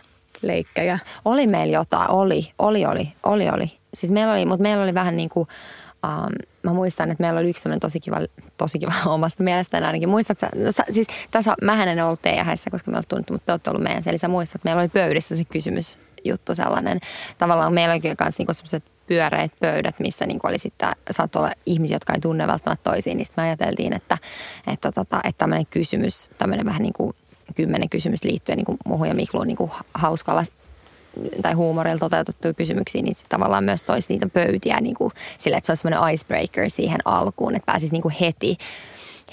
leikkejä. 0.41 0.99
Oli 1.25 1.47
meillä 1.47 1.73
jotain, 1.73 2.12
oli, 2.12 2.51
oli, 2.60 2.86
oli, 2.86 3.10
oli, 3.23 3.49
oli. 3.49 3.71
Siis 3.93 4.12
meillä 4.12 4.34
oli, 4.34 4.45
mutta 4.45 4.62
meillä 4.63 4.84
oli 4.84 4.93
vähän 4.93 5.17
niin 5.17 5.30
kuin, 5.30 5.47
ähm, 6.06 6.34
mä 6.64 6.74
muistan, 6.74 7.12
että 7.12 7.24
meillä 7.24 7.40
oli 7.40 7.50
yksi 7.50 7.70
tosi 7.82 8.00
kiva, 8.00 8.18
tosi 8.58 8.80
kiva 8.80 8.94
omasta 9.16 9.44
mielestäni 9.44 9.86
ainakin. 9.86 10.10
Muistat 10.10 10.40
sä, 10.40 10.50
no, 10.56 10.72
sä 10.72 10.84
siis 10.92 11.08
tässä, 11.32 11.56
mähän 11.62 11.88
en 11.88 12.06
ollut 12.06 12.22
teidän 12.22 12.46
häissä, 12.46 12.70
koska 12.70 12.92
me 12.92 12.98
olette 12.98 13.10
tunnettu, 13.10 13.34
mutta 13.34 13.46
te 13.46 13.52
olette 13.52 13.70
ollut 13.70 13.84
meidän. 13.84 14.04
Eli 14.06 14.18
sä 14.18 14.28
muistat, 14.28 14.56
että 14.56 14.68
meillä 14.68 14.80
oli 14.80 14.90
pöydissä 14.90 15.36
se 15.36 15.44
kysymys 15.46 16.00
juttu 16.26 16.56
sellainen. 16.56 17.00
Tavallaan 17.38 17.74
meillä 17.74 17.94
oli 17.94 18.16
myös 18.22 18.38
niinku 18.38 18.54
sellaiset 18.54 18.84
pyöreät 19.08 19.52
pöydät, 19.60 20.00
missä 20.00 20.26
niinku 20.26 20.48
oli 20.48 20.60
sitten, 20.60 20.90
saattoi 21.12 21.40
olla 21.40 21.52
ihmisiä, 21.66 21.96
jotka 21.96 22.14
ei 22.14 22.20
tunne 22.20 22.48
välttämättä 22.48 22.92
toisiin, 22.92 23.18
niin 23.18 23.26
sitten 23.26 23.44
me 23.44 23.48
ajateltiin, 23.48 23.94
että, 23.94 24.18
että, 24.74 24.92
tota, 24.92 25.20
että 25.24 25.38
tämmöinen 25.38 25.66
kysymys, 25.66 26.30
tämmöinen 26.38 26.66
vähän 26.66 26.82
niin 26.82 26.94
kuin 26.94 27.14
kymmenen 27.56 27.90
kysymys 27.90 28.24
liittyen 28.24 28.58
niin 28.58 28.66
kuin 28.66 28.78
muuhun 28.86 29.08
ja 29.08 29.14
Mikluun 29.14 29.48
niin 29.48 29.58
kuin 29.58 29.72
hauskalla 29.94 30.44
tai 31.41 31.53
huumorilla 31.53 31.99
toteutettuja 31.99 32.53
kysymyksiä, 32.53 33.01
niin 33.01 33.15
sit 33.15 33.30
tavallaan 33.30 33.63
myös 33.63 33.84
toisi 33.84 34.13
niitä 34.13 34.30
pöytiä 34.30 34.82
niin 34.82 34.95
kuin, 34.95 35.12
sille, 35.39 35.58
että 35.58 35.65
se 35.65 35.71
olisi 35.71 35.82
semmoinen 35.82 36.13
icebreaker 36.13 36.69
siihen 36.69 36.99
alkuun, 37.06 37.56
että 37.56 37.65
pääsisi 37.65 37.91
niin 37.93 38.01
kuin 38.01 38.15
heti, 38.21 38.58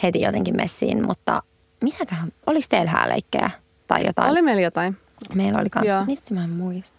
heti 0.03 0.21
jotenkin 0.21 0.57
messiin. 0.57 1.07
Mutta 1.07 1.43
mitäköhän, 1.83 2.33
oliko 2.47 2.67
teillä 2.69 2.91
hääleikkejä 2.91 3.51
tai 3.87 4.07
jotain? 4.07 4.31
Oli 4.31 4.43
meillä 4.43 4.63
jotain. 4.63 4.97
Meillä 5.35 5.59
oli 5.59 5.65
Joo. 5.65 5.71
kanssa, 5.71 6.05
mistä 6.07 6.35
mä 6.35 6.45
en 6.45 6.51
muista. 6.51 6.95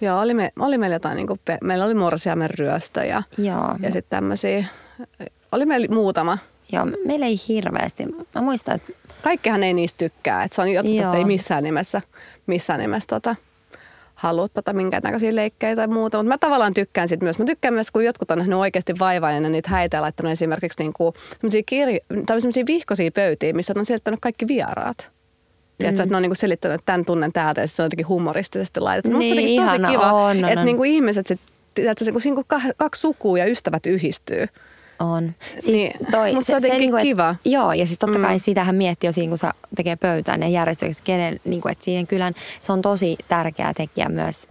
Joo, 0.00 0.20
oli, 0.20 0.34
me, 0.34 0.52
oli 0.58 0.78
meillä 0.78 0.96
jotain, 0.96 1.16
niin 1.16 1.26
kuin, 1.26 1.40
meillä 1.62 1.84
oli 1.84 1.94
morsiamen 1.94 2.50
ryöstö 2.50 3.04
ja, 3.04 3.22
Joo, 3.38 3.74
ja 3.80 3.92
sitten 3.92 4.10
tämmöisiä, 4.10 4.64
oli 5.52 5.66
meillä 5.66 5.94
muutama. 5.94 6.38
joo, 6.72 6.86
meillä 7.06 7.26
ei 7.26 7.36
hirveästi. 7.48 8.06
Mä 8.34 8.40
muistan, 8.40 8.74
että 8.74 8.92
Kaikkihan 9.22 9.62
ei 9.62 9.74
niistä 9.74 9.98
tykkää, 9.98 10.44
että 10.44 10.54
se 10.54 10.62
on 10.62 10.68
jotkut, 10.72 11.14
ei 11.14 11.24
missään 11.24 11.64
nimessä, 11.64 12.02
missään 12.46 12.80
nimessä 12.80 13.06
tota, 13.06 13.36
halua 14.14 14.48
tota 14.48 14.72
minkäännäköisiä 14.72 15.34
leikkejä 15.34 15.76
tai 15.76 15.86
muuta. 15.86 16.18
Mutta 16.18 16.28
mä 16.28 16.38
tavallaan 16.38 16.74
tykkään 16.74 17.08
sit 17.08 17.22
myös. 17.22 17.38
Mä 17.38 17.44
tykkään 17.44 17.74
myös, 17.74 17.90
kun 17.90 18.04
jotkut 18.04 18.30
on 18.30 18.38
nähnyt 18.38 18.58
oikeasti 18.58 18.94
vaivaa 18.98 19.32
ja 19.32 19.40
niitä 19.40 19.70
häitä 19.70 19.96
ja 19.96 20.02
laittanut 20.02 20.32
esimerkiksi 20.32 20.82
niinku, 20.82 21.14
sellaisia 22.28 22.66
vihkoisia 22.66 23.10
pöytiä, 23.10 23.52
missä 23.52 23.74
on 23.76 23.86
selittänyt 23.86 24.20
kaikki 24.20 24.48
vieraat. 24.48 25.10
Mm. 25.78 25.86
Että 25.86 26.06
ne 26.06 26.16
on 26.16 26.22
niinku 26.22 26.34
selittänyt, 26.34 26.74
että 26.74 26.86
tämän 26.86 27.04
tunnen 27.04 27.32
täältä 27.32 27.60
ja 27.60 27.68
se 27.68 27.82
on 27.82 27.86
jotenkin 27.86 28.08
humoristisesti 28.08 28.80
laitettu. 28.80 29.16
Musta 29.16 29.34
se 29.34 29.40
on 29.40 29.44
Niin, 29.44 29.62
tosi 29.62 29.82
kiva, 29.92 30.32
että 30.32 30.60
on. 30.60 30.64
niinku 30.66 30.84
ihmiset 30.84 31.26
sit, 31.26 31.40
tiedätkö, 31.74 32.04
se, 32.04 32.12
kun 32.12 32.44
kaksi 32.76 33.00
sukua 33.00 33.38
ja 33.38 33.46
ystävät 33.46 33.86
yhdistyy. 33.86 34.46
On. 34.98 35.32
Siis 35.40 35.66
Niin, 35.66 35.92
musta 36.34 36.46
se 36.46 36.52
on 36.56 36.56
jotenkin 36.56 36.78
niinku, 36.80 36.96
et- 36.96 37.02
kiva. 37.02 37.36
Joo, 37.44 37.72
ja 37.72 37.86
siis 37.86 37.98
totta 37.98 38.18
kai 38.18 38.34
Mm. 38.34 38.40
sitähän 38.40 38.74
miettii 38.74 39.08
jo 39.08 39.12
siinä, 39.12 39.28
kun 39.28 39.38
sä 39.38 39.52
tekee 39.76 39.96
pöytään 39.96 40.40
ne 40.40 40.48
järjestykset, 40.50 41.04
kenen, 41.04 41.40
niin 41.44 41.60
kuin, 41.60 41.72
että 41.72 41.84
siihen 41.84 42.06
kylän 42.06 42.34
se 42.60 42.72
on 42.72 42.82
tosi 42.82 43.16
tärkeä 43.28 43.74
tekijä 43.74 44.08
myös 44.08 44.42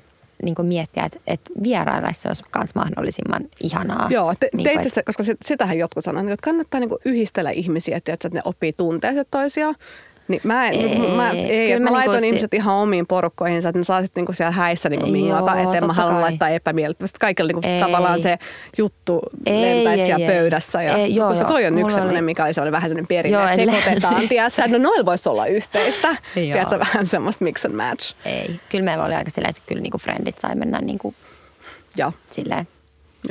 niin 0.43 0.55
kuin 0.55 0.65
miettiä, 0.65 1.03
että, 1.05 1.19
että 1.27 1.51
vierailla 1.63 2.13
se 2.13 2.27
olisi 2.27 2.43
myös 2.55 2.75
mahdollisimman 2.75 3.41
ihanaa. 3.63 4.07
Joo, 4.11 4.33
te, 4.39 4.49
niin 4.53 4.63
teitte 4.63 4.89
sitä, 4.89 5.03
koska 5.03 5.23
sit, 5.23 5.37
sitähän 5.45 5.77
jotkut 5.77 6.03
sanoo, 6.03 6.21
että 6.23 6.43
kannattaa 6.43 6.79
niinku 6.79 6.99
yhdistellä 7.05 7.49
ihmisiä, 7.51 7.97
että, 7.97 8.29
ne 8.33 8.41
oppii 8.45 8.73
tunteet 8.73 9.27
toisiaan. 9.31 9.75
Niin 10.27 10.41
mä, 10.43 10.67
en, 10.67 10.73
Ei, 10.73 10.97
mä, 11.17 11.31
ei, 11.31 11.67
kyllä 11.67 11.79
mä, 11.79 11.89
mä 11.91 11.97
laitoin 11.97 12.21
niinku 12.21 12.21
si- 12.21 12.27
ihmiset 12.27 12.53
ihan 12.53 12.75
omiin 12.75 13.07
porukkoihinsa, 13.07 13.69
että 13.69 13.79
ne 13.79 13.83
saa 13.83 14.01
sitten 14.01 14.21
niinku 14.21 14.33
siellä 14.33 14.51
häissä 14.51 14.89
niinku 14.89 15.07
minglata, 15.07 15.61
että 15.61 15.77
en 15.77 15.85
mä 15.85 15.93
halua 15.93 16.11
kai. 16.11 16.21
laittaa 16.21 16.49
epämiellyttävästi. 16.49 17.17
Kaikilla 17.19 17.47
niinku 17.47 17.61
Ei. 17.67 17.79
tavallaan 17.79 18.21
se 18.21 18.37
juttu 18.77 19.21
Ei, 19.45 19.61
lentäisi 19.61 20.01
ei, 20.01 20.05
siellä 20.05 20.25
ei. 20.25 20.31
pöydässä. 20.39 20.81
Ja, 20.83 20.97
Ei, 20.97 21.15
joo, 21.15 21.27
koska 21.27 21.43
joo. 21.43 21.49
toi 21.51 21.65
on 21.65 21.77
yksi 21.77 21.93
sellainen, 21.93 22.17
oli- 22.17 22.25
mikä 22.25 22.43
oli 22.45 22.53
sellainen 22.53 22.71
vähän 22.71 22.89
sellainen 22.89 23.07
perinne, 23.07 23.37
Joo, 23.37 23.47
että 23.47 23.61
et 23.61 23.69
sekoitetaan, 23.71 24.21
lä- 24.23 24.27
tiedätkö, 24.29 24.67
no 24.67 24.77
noilla 24.77 25.05
voisi 25.05 25.29
olla 25.29 25.45
yhteistä. 25.45 26.15
Tiedätkö, 26.33 26.79
vähän 26.79 27.05
semmoista 27.07 27.43
mix 27.43 27.65
and 27.65 27.73
match. 27.75 28.15
Ei. 28.25 28.59
Kyllä 28.69 28.83
meillä 28.85 29.05
oli 29.05 29.13
aika 29.15 29.31
silleen, 29.31 29.49
että 29.49 29.61
kyllä 29.67 29.81
niin 29.81 29.91
kuin 29.91 30.01
friendit 30.01 30.39
sai 30.39 30.55
mennä 30.55 30.81
niin 30.81 30.97
kuin 30.99 31.15
Joo, 31.97 32.11
silleen 32.31 32.67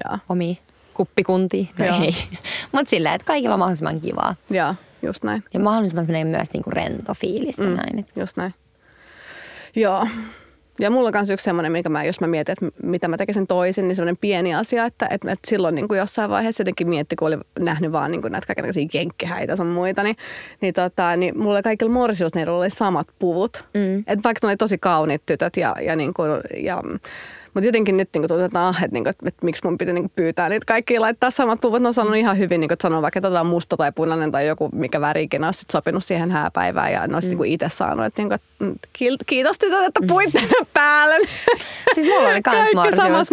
joo, 0.05 0.19
omiin 0.29 0.59
kuppikuntiin. 0.95 1.69
No 1.79 1.85
ei. 1.85 2.11
Mutta 2.73 2.91
silleen, 2.91 3.15
että 3.15 3.25
kaikilla 3.25 3.55
on 3.55 3.59
mahdollisimman 3.59 4.01
kivaa. 4.01 4.35
joo, 4.51 4.75
just 5.03 5.25
näin. 5.25 5.43
Ja 5.55 5.61
mahdollisimman 5.61 6.07
myös 6.27 6.49
niin 6.53 6.63
kuin 6.63 6.73
rento 6.73 7.15
fiilis 7.15 7.59
ja 7.59 7.65
näin. 7.65 7.99
että- 7.99 8.21
Just 8.21 8.37
näin. 8.37 8.55
Joo. 9.77 10.07
Ja 10.81 10.91
mulla 10.91 11.09
on 11.09 11.13
myös 11.15 11.31
yksi 11.31 11.45
semmoinen, 11.45 11.73
mikä 11.73 11.89
mä, 11.89 12.05
jos 12.05 12.21
mä 12.21 12.27
mietin, 12.27 12.53
että 12.53 12.67
mitä 12.83 13.09
mä 13.09 13.17
tekisin 13.17 13.47
toisin, 13.47 13.89
niin 13.89 13.97
semmoinen 13.97 14.17
pieni 14.17 14.55
asia, 14.55 14.85
että, 14.85 15.07
että, 15.11 15.33
että 15.33 15.51
silloin 15.51 15.75
niin 15.75 15.89
kuin 15.89 15.99
jossain 15.99 16.31
vaiheessa 16.31 16.61
jotenkin 16.61 16.89
mietti, 16.89 17.17
kun 17.17 17.29
oli 17.29 17.39
nähnyt 17.59 17.93
vaan 17.93 18.11
niin 18.11 18.23
kuin 18.23 18.33
näitä 18.33 18.47
kaikenlaisia 18.47 18.87
jenkkihäitä 18.95 19.57
sun 19.57 19.67
muita, 19.67 20.03
niin, 20.03 20.17
niin, 20.61 20.75
tota, 20.75 21.17
niin 21.17 21.39
mulla 21.39 21.63
kaikilla 21.63 21.93
morsiusneilla 21.93 22.53
oli 22.53 22.71
samat 22.71 23.07
puvut. 23.19 23.65
Mm. 23.75 24.05
Et 24.07 24.25
vaikka 24.25 24.47
ne 24.47 24.49
oli 24.51 24.57
tosi 24.57 24.79
kauniit 24.79 25.23
tytöt 25.27 25.57
ja, 25.57 25.75
ja, 25.81 25.97
niin 25.97 26.15
kuin, 26.15 26.31
ja 26.65 26.83
Mutta 27.55 27.69
jotenkin 27.69 27.97
nyt 27.97 28.09
niin 28.15 28.29
tuntuu, 28.29 28.45
että, 28.45 28.69
että, 28.69 28.89
niin 28.93 29.05
kuin, 29.05 29.11
että, 29.11 29.29
että, 29.29 29.45
miksi 29.47 29.65
mun 29.65 29.79
piti 29.79 29.93
niin 29.93 30.11
pyytää 30.17 30.49
niitä 30.49 30.65
kaikki 30.67 30.99
laittaa 30.99 31.31
samat 31.31 31.61
puvut. 31.61 31.83
Ne 31.83 31.89
on 31.89 31.95
sanonut 31.95 32.19
ihan 32.19 32.39
hyvin, 32.39 32.61
niin 32.61 32.69
kuin, 32.69 32.75
että 32.75 32.83
sanoo 32.83 33.03
vaikka, 33.03 33.19
että 33.19 33.29
otetaan 33.29 33.47
musta 33.47 33.77
tai 33.77 33.93
punainen 33.93 34.33
tai 34.33 34.47
joku, 34.47 34.69
mikä 34.73 35.01
värikin 35.01 35.45
olisi 35.45 35.67
sopinut 35.73 36.05
siihen 36.05 36.31
hääpäivään 36.31 36.93
ja 36.93 37.07
ne 37.07 37.15
olisi 37.15 37.35
mm. 37.35 37.41
niin 37.41 37.53
itse 37.53 37.69
saanut. 37.69 38.07
Että, 38.07 38.23
niin 38.23 38.29
kuin, 38.29 38.35
että, 38.35 39.25
kiitos 39.27 39.59
tytöt, 39.59 39.85
että 39.85 40.01
puitte 40.09 40.41
mm. 40.41 40.67
päälle. 40.75 41.17
Siis 41.95 42.07
mulla 42.07 42.29
oli 42.29 42.43
kans 42.43 42.71
Kaikki 42.75 42.97
samas 42.97 43.29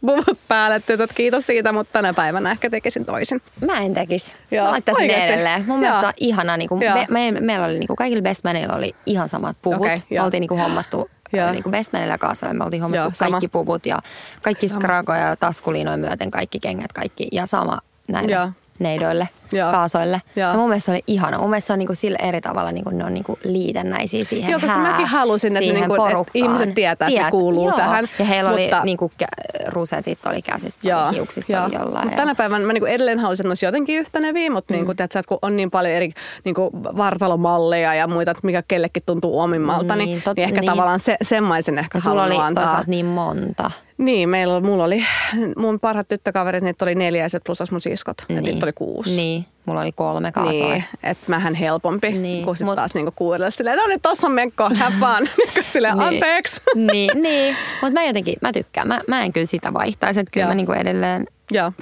puvut 0.00 0.38
päälle, 0.48 0.80
tytöt. 0.80 1.10
Kiitos 1.14 1.46
siitä, 1.46 1.72
mutta 1.72 1.92
tänä 1.92 2.14
päivänä 2.14 2.50
ehkä 2.50 2.70
tekisin 2.70 3.04
toisin. 3.04 3.42
Mä 3.66 3.78
en 3.78 3.94
tekisi. 3.94 4.32
Joo, 4.50 4.64
Mä 4.64 4.70
laittaisin 4.70 5.02
oikeasti. 5.02 5.28
edelleen. 5.32 5.64
Mun 5.66 5.80
mielestä 5.80 6.06
on 6.06 6.12
ihana. 6.16 6.56
Niin 6.56 6.68
kuin, 6.68 6.78
me, 6.78 7.06
me, 7.10 7.40
meillä 7.40 7.66
oli 7.66 7.78
niin 7.78 7.86
kuin, 7.86 7.96
kaikilla 7.96 8.22
bestmaneilla 8.22 8.76
oli 8.76 8.94
ihan 9.06 9.28
samat 9.28 9.56
puvut. 9.62 9.80
Okay, 9.80 9.98
oltiin 10.24 10.40
niin 10.40 10.48
kuin, 10.48 10.60
hommattu 10.60 11.10
ja. 11.32 11.52
niin 11.52 11.62
kuin 11.62 11.70
bestmanilla 11.70 12.18
kanssa. 12.18 12.54
Me 12.54 12.64
oltiin 12.64 12.82
hommattu 12.82 13.04
Joo, 13.04 13.30
kaikki 13.30 13.48
puvut 13.48 13.86
ja 13.86 13.98
kaikki 14.42 14.68
skragoja 14.68 15.18
ja 15.18 15.36
taskuliinoja 15.36 15.96
myöten, 15.96 16.30
kaikki 16.30 16.60
kengät, 16.60 16.92
kaikki. 16.92 17.28
Ja 17.32 17.46
sama 17.46 17.80
näin. 18.08 18.30
Joo 18.30 18.50
neidoille, 18.78 19.28
Joo. 19.52 19.72
kaasoille. 19.72 20.20
Joo. 20.36 20.50
Ja 20.50 20.56
mun 20.56 20.68
mielestä 20.68 20.86
se 20.86 20.90
oli 20.90 21.02
ihana. 21.06 21.38
Mun 21.38 21.50
mielestä 21.50 21.66
se 21.66 21.72
on 21.72 21.78
niinku 21.78 21.94
sille 21.94 22.18
eri 22.22 22.40
tavalla, 22.40 22.72
niinku 22.72 22.90
ne 22.90 23.04
on 23.04 23.14
niinku 23.14 23.38
liitännäisiä 23.44 24.24
siihen 24.24 24.50
Joo, 24.50 24.60
koska 24.60 24.76
hää, 24.76 24.90
mäkin 24.90 25.06
halusin, 25.06 25.56
että, 25.56 25.72
niinku, 25.72 25.94
että 25.94 26.24
ihmiset 26.34 26.74
tietää, 26.74 27.08
että 27.08 27.24
ne 27.24 27.30
kuuluu 27.30 27.68
Joo. 27.68 27.76
tähän. 27.76 28.08
Ja 28.18 28.24
heillä 28.24 28.50
mutta... 28.50 28.76
oli 28.76 28.84
niinku, 28.84 29.12
rusetit 29.66 30.26
oli 30.26 30.42
käsistä, 30.42 30.88
Joo. 30.88 31.10
hiuksissa 31.10 31.52
Joo. 31.52 31.64
oli 31.64 31.74
jollain. 31.74 32.04
Mutta 32.04 32.14
ja... 32.14 32.16
tänä 32.16 32.34
päivänä 32.34 32.66
mä 32.66 32.72
niinku 32.72 32.86
edelleen 32.86 33.18
haluaisin 33.18 33.46
olla 33.46 33.54
jotenkin 33.62 33.98
yhteneviä, 33.98 34.50
mutta 34.50 34.74
niinku, 34.74 34.92
mm. 34.92 34.96
niinku, 34.96 35.08
tiedät, 35.12 35.26
kun 35.26 35.38
on 35.42 35.56
niin 35.56 35.70
paljon 35.70 35.94
eri 35.94 36.10
niinku, 36.44 36.70
vartalomalleja 36.72 37.94
ja 37.94 38.06
muita, 38.06 38.30
että 38.30 38.40
mikä 38.46 38.62
kellekin 38.68 39.02
tuntuu 39.06 39.40
omimmalta, 39.40 39.96
niin, 39.96 40.06
niin, 40.06 40.22
tot, 40.22 40.36
niin 40.36 40.44
ehkä 40.44 40.60
niin. 40.60 40.70
tavallaan 40.70 41.00
se, 41.00 41.16
semmaisen 41.22 41.78
ehkä 41.78 42.00
Sulla 42.00 42.24
oli 42.24 42.36
antaa. 42.36 42.84
niin 42.86 43.06
monta. 43.06 43.70
Niin, 43.98 44.28
meillä, 44.28 44.60
mulla 44.60 44.84
oli, 44.84 45.04
mun 45.56 45.80
parhaat 45.80 46.08
tyttökaverit, 46.08 46.64
niitä 46.64 46.84
oli 46.84 46.94
neljä 46.94 47.24
ja 47.32 47.40
plus 47.46 47.70
mun 47.70 47.80
siskot. 47.80 48.16
Niin. 48.28 48.44
niitä 48.44 48.66
oli 48.66 48.72
kuusi. 48.72 49.16
Niin, 49.16 49.37
mulla 49.66 49.80
oli 49.80 49.92
kolme 49.92 50.32
kaasoa. 50.32 50.72
Niin, 50.72 50.84
että 51.02 51.24
mähän 51.26 51.54
helpompi, 51.54 52.12
niin. 52.12 52.44
kun 52.44 52.56
sitten 52.56 52.66
mut... 52.66 52.76
taas 52.76 52.94
niinku 52.94 53.12
kuudelle 53.16 53.50
silleen, 53.50 53.76
no 53.76 53.86
niin 53.86 54.00
tossa 54.00 54.26
on 54.26 54.32
mekko, 54.32 54.70
have 54.78 54.96
niinku 55.20 55.60
silleen, 55.66 55.98
niin. 55.98 56.08
anteeksi. 56.08 56.60
niin, 56.74 57.22
niin. 57.22 57.56
mutta 57.82 58.00
mä 58.00 58.04
jotenkin, 58.04 58.36
mä 58.42 58.52
tykkään, 58.52 58.88
mä, 58.88 59.00
mä 59.08 59.22
en 59.22 59.32
kyllä 59.32 59.46
sitä 59.46 59.72
vaihtaisi, 59.72 60.20
että 60.20 60.30
kyllä 60.30 60.44
Joo. 60.44 60.50
mä 60.50 60.54
niinku 60.54 60.72
edelleen... 60.72 61.26
Joo 61.50 61.72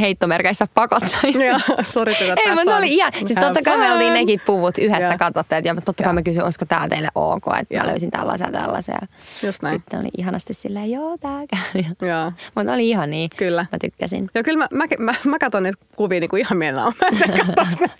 heittomerkeissä 0.00 0.66
pakottaisi. 0.74 1.44
Joo, 1.44 1.58
sori 1.82 2.14
Ei, 2.20 2.54
mutta 2.54 2.76
oli 2.76 2.88
ihan, 2.88 3.12
siis 3.12 3.34
totta 3.40 3.62
kai 3.62 3.78
me 3.78 3.92
oltiin 3.92 4.14
nekin 4.14 4.40
puvut 4.46 4.78
yhdessä 4.78 5.06
yeah. 5.06 5.18
katsotteet 5.18 5.64
ja 5.64 5.74
totta 5.84 6.04
kai 6.04 6.12
mä 6.12 6.22
kysyin, 6.22 6.44
olisiko 6.44 6.64
tää 6.64 6.88
teille 6.88 7.08
ok, 7.14 7.42
että 7.60 7.74
yeah. 7.74 7.84
mä 7.84 7.90
löysin 7.90 8.10
tällaisia 8.10 8.46
ja 8.46 8.52
tällaisia. 8.52 8.98
Just 9.42 9.62
näin. 9.62 9.74
Sitten 9.74 10.00
oli 10.00 10.08
ihanasti 10.18 10.54
silleen, 10.54 10.90
joo 10.90 11.18
tää 11.18 11.40
käy. 11.50 11.84
Joo. 12.10 12.32
Mutta 12.54 12.72
oli 12.72 12.88
ihan 12.88 13.10
niin, 13.10 13.30
kyllä. 13.36 13.66
mä 13.72 13.78
tykkäsin. 13.80 14.30
Joo, 14.34 14.42
kyllä 14.44 14.58
mä, 14.58 14.68
mä, 14.72 14.84
mä, 14.98 15.14
mä 15.24 15.38
katson 15.38 15.62
niitä 15.62 15.84
kuvia 15.96 16.20
niin 16.20 16.30
kuin 16.30 16.40
ihan 16.40 16.58
mielellään. 16.58 16.92
Mä 17.02 17.06
en 17.34 17.54
katso 17.54 17.96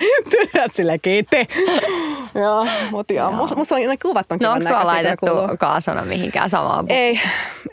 työt 0.53 0.73
silleen, 0.73 1.01
kiitti. 1.01 1.37
joo, 2.43 2.67
mutta 2.91 3.13
joo, 3.13 3.33
musta, 3.33 3.57
musta 3.57 3.75
on, 3.75 3.81
ne 3.81 3.97
kuvat 3.97 4.33
on 4.33 4.39
No 4.43 4.53
onko 4.53 4.67
sua 4.69 4.85
laitettu 4.85 5.27
kaasona 5.59 6.05
mihinkään 6.05 6.51
samaan? 6.51 6.87
Ei, 6.89 7.21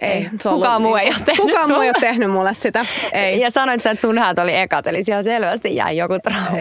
ei. 0.01 0.29
Kukaan 0.43 0.81
muu 0.81 0.95
ei 0.95 1.07
ole 1.07 1.15
tehnyt 1.25 1.41
Kukaan 1.41 1.71
muu 1.71 1.81
ei 1.81 1.89
ole 1.89 1.95
tehnyt 1.99 2.31
mulle 2.31 2.53
sitä. 2.53 2.85
Ei. 3.11 3.39
Ja 3.39 3.51
sanoit 3.51 3.81
sä, 3.81 3.91
että 3.91 4.01
sun 4.01 4.17
häät 4.17 4.39
oli 4.39 4.55
ekat, 4.55 4.87
eli 4.87 5.03
siellä 5.03 5.23
selvästi 5.23 5.75
jäi 5.75 5.97
joku 5.97 6.19
trauma. 6.19 6.57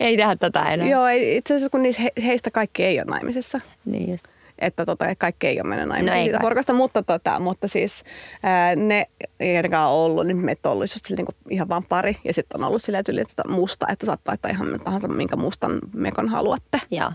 ei 0.00 0.16
tehdä 0.16 0.36
tätä 0.36 0.62
enää. 0.62 0.86
Joo, 0.86 1.06
itse 1.06 1.54
asiassa 1.54 1.70
kun 1.70 1.82
niistä, 1.82 2.02
heistä 2.24 2.50
kaikki 2.50 2.84
ei 2.84 2.98
ole 2.98 3.04
naimisissa. 3.04 3.60
Niin 3.84 4.10
just 4.10 4.26
että 4.58 4.86
tota, 4.86 5.14
kaikki 5.18 5.46
ei 5.46 5.60
ole 5.60 5.68
mennyt 5.68 5.88
naimisiin 5.88 6.18
no 6.18 6.24
siitä 6.24 6.38
porukasta, 6.40 6.72
mutta, 6.72 7.02
tota, 7.02 7.40
mutta 7.40 7.68
siis 7.68 8.04
ää, 8.42 8.76
ne 8.76 9.06
ei 9.40 9.56
ainakaan 9.56 9.90
ollut, 9.90 10.26
niin 10.26 10.44
meitä 10.44 10.68
on 10.68 10.72
ollut 10.72 10.94
just 10.94 11.06
sille, 11.06 11.22
niin 11.22 11.36
ihan 11.50 11.68
vaan 11.68 11.84
pari 11.84 12.16
ja 12.24 12.32
sitten 12.32 12.60
on 12.60 12.66
ollut 12.68 12.82
silleen 12.82 13.04
tyyli, 13.04 13.20
että 13.20 13.42
musta, 13.48 13.86
että 13.92 14.06
saat 14.06 14.20
laittaa 14.28 14.50
ihan 14.50 14.80
tahansa 14.84 15.08
minkä 15.08 15.36
mustan 15.36 15.78
mekon 15.94 16.28
haluatte. 16.28 16.80
Joo. 16.90 17.12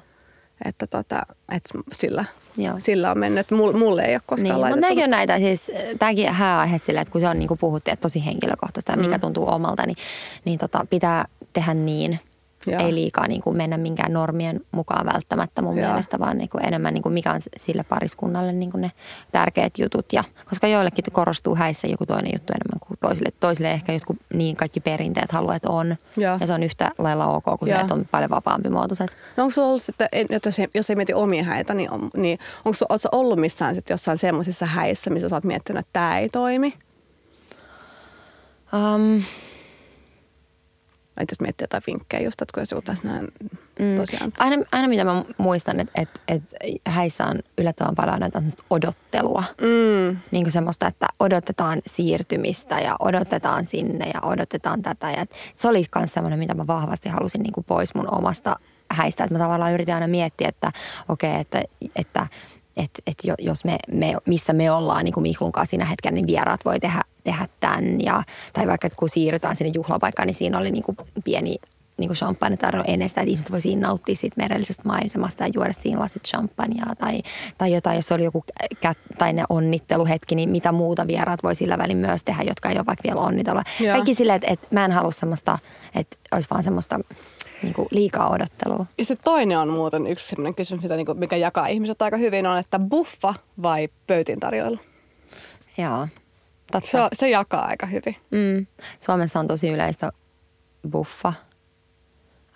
Että, 0.65 0.87
tota, 0.87 1.21
että 1.51 1.79
sillä, 1.91 2.25
Joo. 2.57 2.75
sillä 2.77 3.11
on 3.11 3.19
mennyt. 3.19 3.51
Mulle, 3.51 3.77
mulle 3.77 4.01
ei 4.01 4.15
ole 4.15 4.21
koskaan 4.25 4.53
niin, 4.53 4.61
laitettu. 4.61 4.77
Mutta 4.77 4.87
nämäkin 4.87 5.03
on 5.03 5.09
näitä, 5.09 5.37
siis 5.37 5.71
tämäkin 5.99 6.33
hääaihe 6.33 6.77
sille, 6.77 6.99
että 7.01 7.11
kun 7.11 7.21
se 7.21 7.27
on 7.27 7.39
niin 7.39 7.47
kuin 7.47 7.57
puhuttu, 7.57 7.91
että 7.91 8.01
tosi 8.01 8.25
henkilökohtaista 8.25 8.91
ja 8.91 8.97
mikä 8.97 9.17
mm. 9.17 9.21
tuntuu 9.21 9.49
omalta, 9.49 9.85
niin, 9.85 9.97
niin 10.45 10.59
tota, 10.59 10.85
pitää 10.89 11.25
tehdä 11.53 11.73
niin– 11.73 12.19
Joo. 12.67 12.85
Ei 12.85 12.95
liikaa 12.95 13.27
niin 13.27 13.41
kuin 13.41 13.57
mennä 13.57 13.77
minkään 13.77 14.13
normien 14.13 14.61
mukaan 14.71 15.05
välttämättä 15.13 15.61
mun 15.61 15.77
Joo. 15.77 15.87
mielestä, 15.87 16.19
vaan 16.19 16.37
niin 16.37 16.49
kuin 16.49 16.65
enemmän 16.65 16.93
niin 16.93 17.01
kuin 17.01 17.13
mikä 17.13 17.31
on 17.31 17.41
sille 17.57 17.83
pariskunnalle 17.83 18.53
niin 18.53 18.71
kuin 18.71 18.81
ne 18.81 18.91
tärkeät 19.31 19.79
jutut. 19.79 20.05
Ja, 20.13 20.23
koska 20.49 20.67
joillekin 20.67 21.03
korostuu 21.11 21.55
häissä 21.55 21.87
joku 21.87 22.05
toinen 22.05 22.31
juttu 22.33 22.53
enemmän 22.53 22.79
kuin 22.87 22.97
toisille. 23.01 23.29
Toisille 23.39 23.71
ehkä 23.71 23.93
jotkut 23.93 24.17
niin 24.33 24.55
kaikki 24.55 24.79
perinteet 24.79 25.31
haluaa, 25.31 25.55
että 25.55 25.69
on. 25.69 25.95
Joo. 26.17 26.37
Ja 26.39 26.47
se 26.47 26.53
on 26.53 26.63
yhtä 26.63 26.91
lailla 26.97 27.27
ok 27.27 27.43
kuin 27.43 27.69
Joo. 27.69 27.77
se, 27.77 27.81
että 27.81 27.93
on 27.93 28.05
paljon 28.11 28.29
vapaampi 28.29 28.69
muotoiset. 28.69 29.17
No 29.37 29.43
onko 29.43 29.51
sulla 29.51 29.67
ollut 29.67 29.81
sitten, 29.81 30.07
jos 30.45 30.59
ei, 30.59 30.67
jos 30.73 30.89
ei 30.89 30.95
mieti 30.95 31.13
omia 31.13 31.43
häitä, 31.43 31.73
niin, 31.73 31.91
on, 31.91 32.09
niin 32.17 32.39
onko 32.65 32.73
sulla 32.73 33.09
ollut 33.11 33.39
missään 33.39 33.75
sitten 33.75 33.93
jossain 33.93 34.17
semmoisissa 34.17 34.65
häissä, 34.65 35.09
missä 35.09 35.29
sä 35.29 35.35
oot 35.35 35.43
miettinyt, 35.43 35.79
että 35.79 35.89
tämä 35.93 36.19
ei 36.19 36.29
toimi? 36.29 36.73
Um, 38.73 39.23
että 41.17 41.31
jos 41.33 41.41
miettii 41.41 41.63
jotain 41.63 41.83
vinkkejä 41.87 42.23
just, 42.23 42.41
että 42.41 42.53
kun 42.53 42.61
jos 42.61 42.71
joku 42.71 42.81
tässä 42.81 43.07
näin 43.07 43.27
mm. 43.79 43.97
tosiaan. 43.97 44.33
Aina, 44.39 44.65
aina 44.71 44.87
mitä 44.87 45.03
mä 45.03 45.23
muistan, 45.37 45.79
että 45.79 46.01
et, 46.01 46.21
et 46.27 46.43
häissä 46.87 47.25
on 47.25 47.39
yllättävän 47.57 47.95
paljon 47.95 48.19
näitä 48.19 48.41
odottelua. 48.69 49.43
Mm. 49.61 50.17
Niin 50.31 50.43
kuin 50.43 50.51
semmoista, 50.51 50.87
että 50.87 51.07
odotetaan 51.19 51.81
siirtymistä 51.85 52.79
ja 52.79 52.95
odotetaan 52.99 53.65
sinne 53.65 54.11
ja 54.13 54.21
odotetaan 54.21 54.81
tätä. 54.81 55.11
Ja 55.11 55.25
se 55.53 55.67
oli 55.67 55.83
myös 55.95 56.13
semmoinen, 56.13 56.39
mitä 56.39 56.53
mä 56.53 56.67
vahvasti 56.67 57.09
halusin 57.09 57.41
niin 57.41 57.53
kuin 57.53 57.65
pois 57.65 57.95
mun 57.95 58.13
omasta 58.13 58.55
häistä. 58.91 59.23
Että 59.23 59.35
mä 59.35 59.39
tavallaan 59.39 59.73
yritin 59.73 59.93
aina 59.93 60.07
miettiä, 60.07 60.49
että 60.49 60.71
okei, 61.09 61.29
okay, 61.29 61.41
että, 61.41 61.63
että 61.95 62.27
että 62.77 63.01
et 63.07 63.17
jos 63.39 63.65
me, 63.65 63.77
me, 63.91 64.15
missä 64.25 64.53
me 64.53 64.71
ollaan 64.71 65.05
niin 65.05 65.13
kuin 65.13 65.21
Miklun 65.21 65.51
kanssa 65.51 65.69
siinä 65.69 65.85
hetken, 65.85 66.13
niin 66.13 66.27
vieraat 66.27 66.65
voi 66.65 66.79
tehdä, 66.79 67.01
tehdä 67.23 67.47
tämän. 67.59 68.01
Ja, 68.01 68.23
tai 68.53 68.67
vaikka 68.67 68.89
kun 68.89 69.09
siirrytään 69.09 69.55
sinne 69.55 69.71
juhlapaikkaan, 69.75 70.27
niin 70.27 70.35
siinä 70.35 70.57
oli 70.57 70.71
niin 70.71 70.83
kuin 70.83 70.97
pieni 71.23 71.55
niin 71.97 72.07
kuin 72.09 72.17
champagne 72.17 72.57
tarjolla 72.57 72.85
ennen 72.87 73.09
sitä, 73.09 73.21
että 73.21 73.29
ihmiset 73.29 73.51
voi 73.51 73.61
siinä 73.61 73.87
nauttia 73.87 74.15
siitä 74.15 74.35
merellisestä 74.37 74.83
maisemasta 74.85 75.43
ja 75.43 75.51
juoda 75.53 75.73
siinä 75.73 75.99
lasit 75.99 76.23
champagnea 76.23 76.95
tai, 76.97 77.21
tai 77.57 77.73
jotain, 77.73 77.95
jos 77.95 78.11
oli 78.11 78.23
joku 78.23 78.45
kät, 78.79 78.97
tai 79.17 79.33
ne 79.33 79.43
onnitteluhetki, 79.49 80.35
niin 80.35 80.49
mitä 80.49 80.71
muuta 80.71 81.07
vieraat 81.07 81.43
voi 81.43 81.55
sillä 81.55 81.77
välin 81.77 81.97
myös 81.97 82.23
tehdä, 82.23 82.43
jotka 82.43 82.69
ei 82.69 82.77
ole 82.77 82.85
vaikka 82.85 83.03
vielä 83.03 83.21
onnitella. 83.21 83.63
Kaikki 83.91 84.15
silleen, 84.15 84.35
että, 84.35 84.53
että 84.53 84.67
mä 84.71 84.85
en 84.85 84.91
halua 84.91 85.11
semmoista, 85.11 85.57
että 85.95 86.17
olisi 86.31 86.49
vaan 86.49 86.63
semmoista 86.63 86.99
niin 87.63 87.73
kuin 87.73 87.87
liikaa 87.91 88.29
odottelua. 88.29 88.85
Ja 88.97 89.05
se 89.05 89.15
toinen 89.15 89.57
on 89.57 89.69
muuten 89.69 90.07
yksi 90.07 90.29
sellainen 90.29 90.55
kysymys, 90.55 90.83
mitä, 90.83 90.95
niin 90.95 91.05
kuin, 91.05 91.19
mikä 91.19 91.35
jakaa 91.35 91.67
ihmiset 91.67 92.01
aika 92.01 92.17
hyvin, 92.17 92.45
on, 92.45 92.57
että 92.57 92.79
buffa 92.79 93.33
vai 93.61 93.89
pöytin 94.07 94.39
tarjoilu? 94.39 94.77
Joo, 95.77 96.07
totta. 96.71 96.89
Se, 96.89 96.97
se 97.13 97.29
jakaa 97.29 97.65
aika 97.65 97.85
hyvin. 97.85 98.15
Mm. 98.31 98.67
Suomessa 98.99 99.39
on 99.39 99.47
tosi 99.47 99.69
yleistä 99.69 100.11
buffa. 100.89 101.33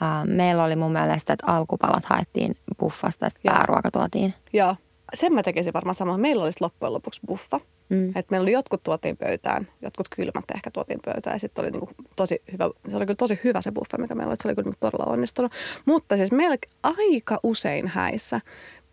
Uh, 0.02 0.36
meillä 0.36 0.64
oli 0.64 0.76
mun 0.76 0.92
mielestä, 0.92 1.34
että 1.34 1.52
alkupalat 1.52 2.06
haettiin 2.06 2.56
buffasta 2.80 3.26
ja 3.26 3.32
pääruoka 3.44 3.92
tuotiin. 3.92 4.34
Joo, 4.54 4.76
sen 5.14 5.34
mä 5.34 5.44
tekisin 5.44 5.74
varmaan 5.74 5.96
sama. 5.96 6.18
Meillä 6.18 6.44
olisi 6.44 6.62
loppujen 6.62 6.94
lopuksi 6.94 7.22
buffa. 7.28 7.60
Mm. 7.90 8.12
Et 8.16 8.32
meillä 8.32 8.44
oli 8.46 8.52
jotkut 8.52 8.84
tuotiin 8.84 9.18
pöytään, 9.18 9.68
jotkut 9.82 10.08
kylmät 10.16 10.46
ehkä 10.56 10.72
tuotiin 10.72 11.00
pöytään 11.06 11.36
ja 11.36 11.40
sitten 11.40 11.66
oli 11.66 11.72
niinku 11.72 11.90
tosi 12.16 12.42
hyvä, 12.52 12.70
se 12.90 12.96
oli 12.96 13.06
kyllä 13.06 13.18
tosi 13.18 13.40
hyvä 13.44 13.62
se 13.62 13.72
buffe, 13.72 13.98
mikä 13.98 14.16
meillä 14.16 14.32
oli, 14.32 14.38
se 14.42 14.48
oli 14.48 14.56
kyllä 14.56 14.68
niinku 14.68 14.78
todella 14.80 15.12
onnistunut. 15.12 15.52
Mutta 15.86 16.18
siis 16.18 16.32
meillä 16.32 16.58
aika 16.84 17.40
usein 17.44 17.88
häissä, 17.88 18.42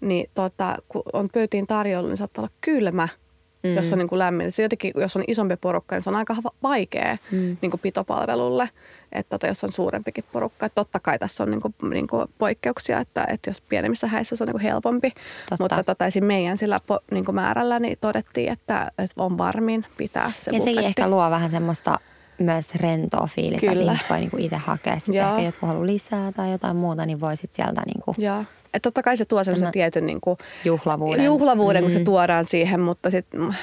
niin 0.01 0.30
tota, 0.34 0.76
kun 0.88 1.03
on 1.12 1.28
pöytiin 1.34 1.66
tarjolla, 1.66 2.09
niin 2.09 2.16
saattaa 2.16 2.42
olla 2.42 2.55
kylmä– 2.61 3.09
mm. 3.65 3.75
jos 3.75 3.93
on 3.93 3.99
niin 3.99 4.09
kuin 4.09 4.19
lämmin. 4.19 4.53
Se 4.53 4.62
jotenkin, 4.62 4.93
jos 4.97 5.17
on 5.17 5.25
isompi 5.29 5.57
porukka, 5.57 5.97
niin 5.97 6.03
se 6.03 6.11
on 6.11 6.17
aika 6.17 6.37
vaikea 6.62 7.17
mm. 7.31 7.57
niin 7.62 7.71
kuin 7.71 7.81
pitopalvelulle, 7.81 8.69
että 9.12 9.31
tota, 9.31 9.47
jos 9.47 9.65
on 9.65 9.73
suurempikin 9.73 10.25
porukka. 10.33 10.67
Että 10.67 10.75
totta 10.75 11.01
kai 11.01 11.19
tässä 11.19 11.43
on 11.43 11.51
niin 11.51 11.61
kuin, 11.61 11.75
niin 11.91 12.07
kuin 12.07 12.29
poikkeuksia, 12.39 13.01
että, 13.01 13.27
että 13.29 13.51
jos 13.51 13.61
pienemmissä 13.61 14.07
häissä 14.07 14.37
se 14.37 14.45
on 14.45 14.49
niin 14.49 14.53
kuin 14.55 14.62
helpompi. 14.62 15.11
Totta. 15.11 15.65
Mutta 15.65 15.83
tota, 15.83 16.07
esim. 16.07 16.25
meidän 16.25 16.59
sillä 16.59 16.81
niin 17.11 17.25
kuin 17.25 17.35
määrällä 17.35 17.79
niin 17.79 17.99
todettiin, 18.01 18.53
että, 18.53 18.91
että 18.99 19.23
on 19.23 19.39
varmin 19.39 19.87
pitää 19.97 20.33
se 20.39 20.51
Ja 20.51 20.59
buffetti. 20.59 20.75
sekin 20.75 20.87
ehkä 20.87 21.09
luo 21.09 21.31
vähän 21.31 21.51
semmoista 21.51 21.99
myös 22.39 22.75
rentoa 22.75 23.29
fiilistä, 23.35 23.67
Kyllä. 23.67 23.81
että 23.81 23.93
ihmiset 23.93 24.11
voi 24.11 24.21
niinku 24.21 24.37
itse 24.39 24.57
hakea. 24.57 24.99
Sitten 24.99 25.17
ehkä 25.17 25.43
jotkut 25.43 25.69
haluaa 25.69 25.87
lisää 25.87 26.33
tai 26.33 26.51
jotain 26.53 26.77
muuta, 26.77 27.07
niin 27.07 27.21
voi 27.21 27.37
sitten 27.37 27.65
sieltä 27.65 27.83
niinku 27.87 28.15
Joo. 28.19 28.45
Et 28.75 28.83
totta 28.83 29.03
kai 29.03 29.16
se 29.16 29.25
tuo 29.25 29.45
sellaisen 29.45 29.72
tietyn 29.72 30.07
niin 30.07 30.20
kuin, 30.20 30.39
juhlavuuden, 30.64 31.25
juhlavuuden 31.25 31.83
mm. 31.83 31.85
kun 31.85 31.91
se 31.91 31.99
mm. 31.99 32.05
tuodaan 32.05 32.45
siihen, 32.45 32.81
mutta 32.81 33.11
sitten 33.11 33.57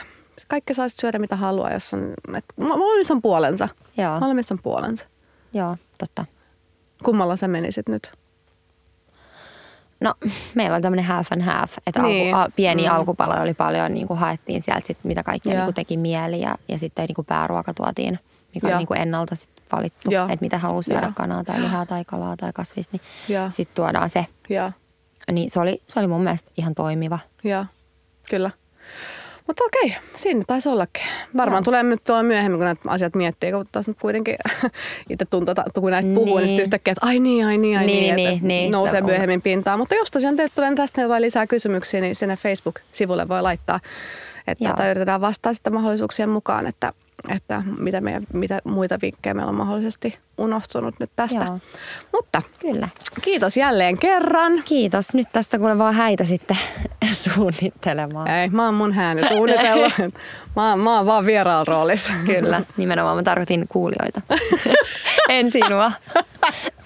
kaikki 0.47 0.73
saa 0.73 0.89
syödä 0.89 1.19
mitä 1.19 1.35
haluaa, 1.35 1.73
jos 1.73 1.93
on, 1.93 2.13
et, 2.37 2.45
molemmissa 2.57 3.13
on 3.13 3.21
puolensa. 3.21 3.69
Joo. 3.97 4.19
Molemmissa 4.19 4.55
on 4.55 4.59
puolensa. 4.63 5.07
Joo, 5.53 5.75
totta. 5.97 6.25
Kummalla 7.03 7.35
sä 7.35 7.47
menisit 7.47 7.89
nyt? 7.89 8.11
No, 10.01 10.13
meillä 10.55 10.75
oli 10.75 10.81
tämmöinen 10.81 11.05
half 11.05 11.31
and 11.31 11.41
half, 11.41 11.77
että 11.87 12.01
Niin. 12.01 12.35
alku, 12.35 12.49
a, 12.49 12.53
pieni 12.55 12.87
Mm. 12.87 12.95
alkupalo 12.95 13.41
oli 13.41 13.53
paljon, 13.53 13.93
niin 13.93 14.07
kuin 14.07 14.19
haettiin 14.19 14.61
sieltä 14.61 14.87
sit, 14.87 14.97
mitä 15.03 15.23
kaikkea 15.23 15.53
niin 15.53 15.63
kuin 15.63 15.75
teki 15.75 15.97
mieli 15.97 16.41
ja, 16.41 16.55
ja 16.67 16.79
sitten 16.79 17.05
niin 17.05 17.15
kuin 17.15 17.25
pääruoka 17.25 17.73
tuotiin, 17.73 18.19
mikä 18.55 18.67
oli 18.67 18.71
Joo. 18.71 18.77
niin 18.77 18.87
kuin 18.87 19.01
ennalta 19.01 19.35
sit 19.35 19.49
valittu, 19.71 20.11
Joo. 20.11 20.23
että 20.25 20.41
mitä 20.41 20.57
haluaa 20.57 20.81
syödä, 20.81 21.01
Joo. 21.01 21.11
kanaa 21.15 21.43
tai 21.43 21.61
lihaa 21.61 21.85
tai 21.85 22.05
kalaa 22.05 22.37
tai 22.37 22.51
kasvista, 22.53 22.97
Joo. 23.29 23.43
niin 23.43 23.51
sitten 23.51 23.75
tuodaan 23.75 24.09
se. 24.09 24.25
Joo, 24.49 24.71
Niin 25.31 25.49
se 25.49 25.59
oli, 25.59 25.81
se 25.87 25.99
oli 25.99 26.07
mun 26.07 26.23
mielestä 26.23 26.51
ihan 26.57 26.75
toimiva. 26.75 27.19
joo, 27.43 27.65
kyllä. 28.29 28.51
Mutta 29.47 29.63
okei, 29.63 29.95
siinä 30.15 30.41
taisi 30.47 30.69
ollakin. 30.69 31.03
Varmaan 31.37 31.59
Joo. 31.61 31.63
tulee 31.65 31.83
nyt 31.83 32.03
tuolla 32.03 32.23
myöhemmin, 32.23 32.59
kun 32.59 32.65
näitä 32.65 32.81
asiat 32.87 33.15
miettii, 33.15 33.51
kun 33.51 33.65
taas 33.71 33.87
nyt 33.87 33.97
kuitenkin 34.01 34.35
itse 35.09 35.25
tuntuu, 35.25 35.51
että 35.51 35.81
kun 35.81 35.91
näistä 35.91 36.13
puhuu, 36.15 36.37
niin, 36.37 36.47
Niin. 36.47 36.61
yhtäkkiä, 36.61 36.91
että 36.91 37.05
ai 37.07 37.19
niin, 37.19 37.45
ai 37.45 37.57
niin, 37.57 37.77
ai 37.77 37.85
niin, 37.85 38.15
Niin, 38.15 38.29
että 38.29 38.31
niin, 38.43 38.47
niin, 38.47 38.71
nousee 38.71 38.91
se 38.91 38.97
on. 39.03 39.05
myöhemmin 39.09 39.41
pintaan. 39.41 39.79
Mutta 39.79 39.95
jos 39.95 40.11
tosiaan 40.11 40.35
teille 40.35 40.51
tulee 40.55 40.75
tästä 40.75 41.01
jotain 41.01 41.21
lisää 41.21 41.47
kysymyksiä, 41.47 42.01
niin 42.01 42.15
sinne 42.15 42.35
Facebook-sivulle 42.37 43.27
voi 43.27 43.41
laittaa, 43.41 43.79
että 44.47 44.89
yritetään 44.91 45.21
vastata 45.21 45.53
sitten 45.53 45.73
mahdollisuuksien 45.73 46.29
mukaan, 46.29 46.67
että, 46.67 46.93
että 47.29 47.63
mitä, 47.79 48.01
meidän, 48.01 48.23
mitä 48.33 48.59
muita 48.63 48.97
vinkkejä 49.01 49.33
meillä 49.33 49.49
on 49.49 49.55
mahdollisesti 49.55 50.19
unohtunut 50.37 50.95
nyt 50.99 51.11
tästä. 51.15 51.45
Joo. 51.45 51.59
Mutta 52.11 52.41
Kyllä. 52.59 52.89
kiitos 53.21 53.57
jälleen 53.57 53.97
kerran. 53.97 54.63
Kiitos. 54.65 55.13
Nyt 55.13 55.27
tästä 55.31 55.57
kuule 55.59 55.77
vaan 55.77 55.93
häitä 55.93 56.23
sitten 56.23 56.57
suunnittelemaan. 57.33 58.27
Ei, 58.27 58.49
mä 58.49 58.65
oon 58.65 58.73
mun 58.73 58.99
ääni 58.99 59.27
suunnitellut. 59.27 59.93
mä, 60.55 60.75
mä 60.75 60.97
oon 60.97 61.05
vaan 61.05 61.25
vieraalla 61.25 61.65
roolissa. 61.65 62.13
Kyllä, 62.25 62.61
nimenomaan 62.77 63.17
mä 63.17 63.23
tarkoitin 63.23 63.65
kuulijoita. 63.69 64.21
en 65.29 65.51
sinua, 65.51 65.91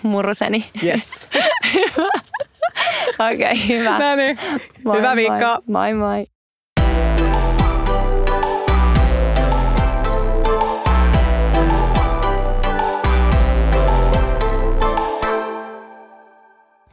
muruseni. 0.04 0.66
Yes. 0.84 1.30
Okei, 3.20 3.36
okay, 3.36 3.68
hyvä. 3.68 4.00
No 4.00 4.16
niin, 4.16 4.38
Moi, 4.86 4.98
hyvää 4.98 5.16
moi. 5.16 5.16
viikkoa. 5.16 5.60
Moi 5.68 5.94
moi. 5.94 6.26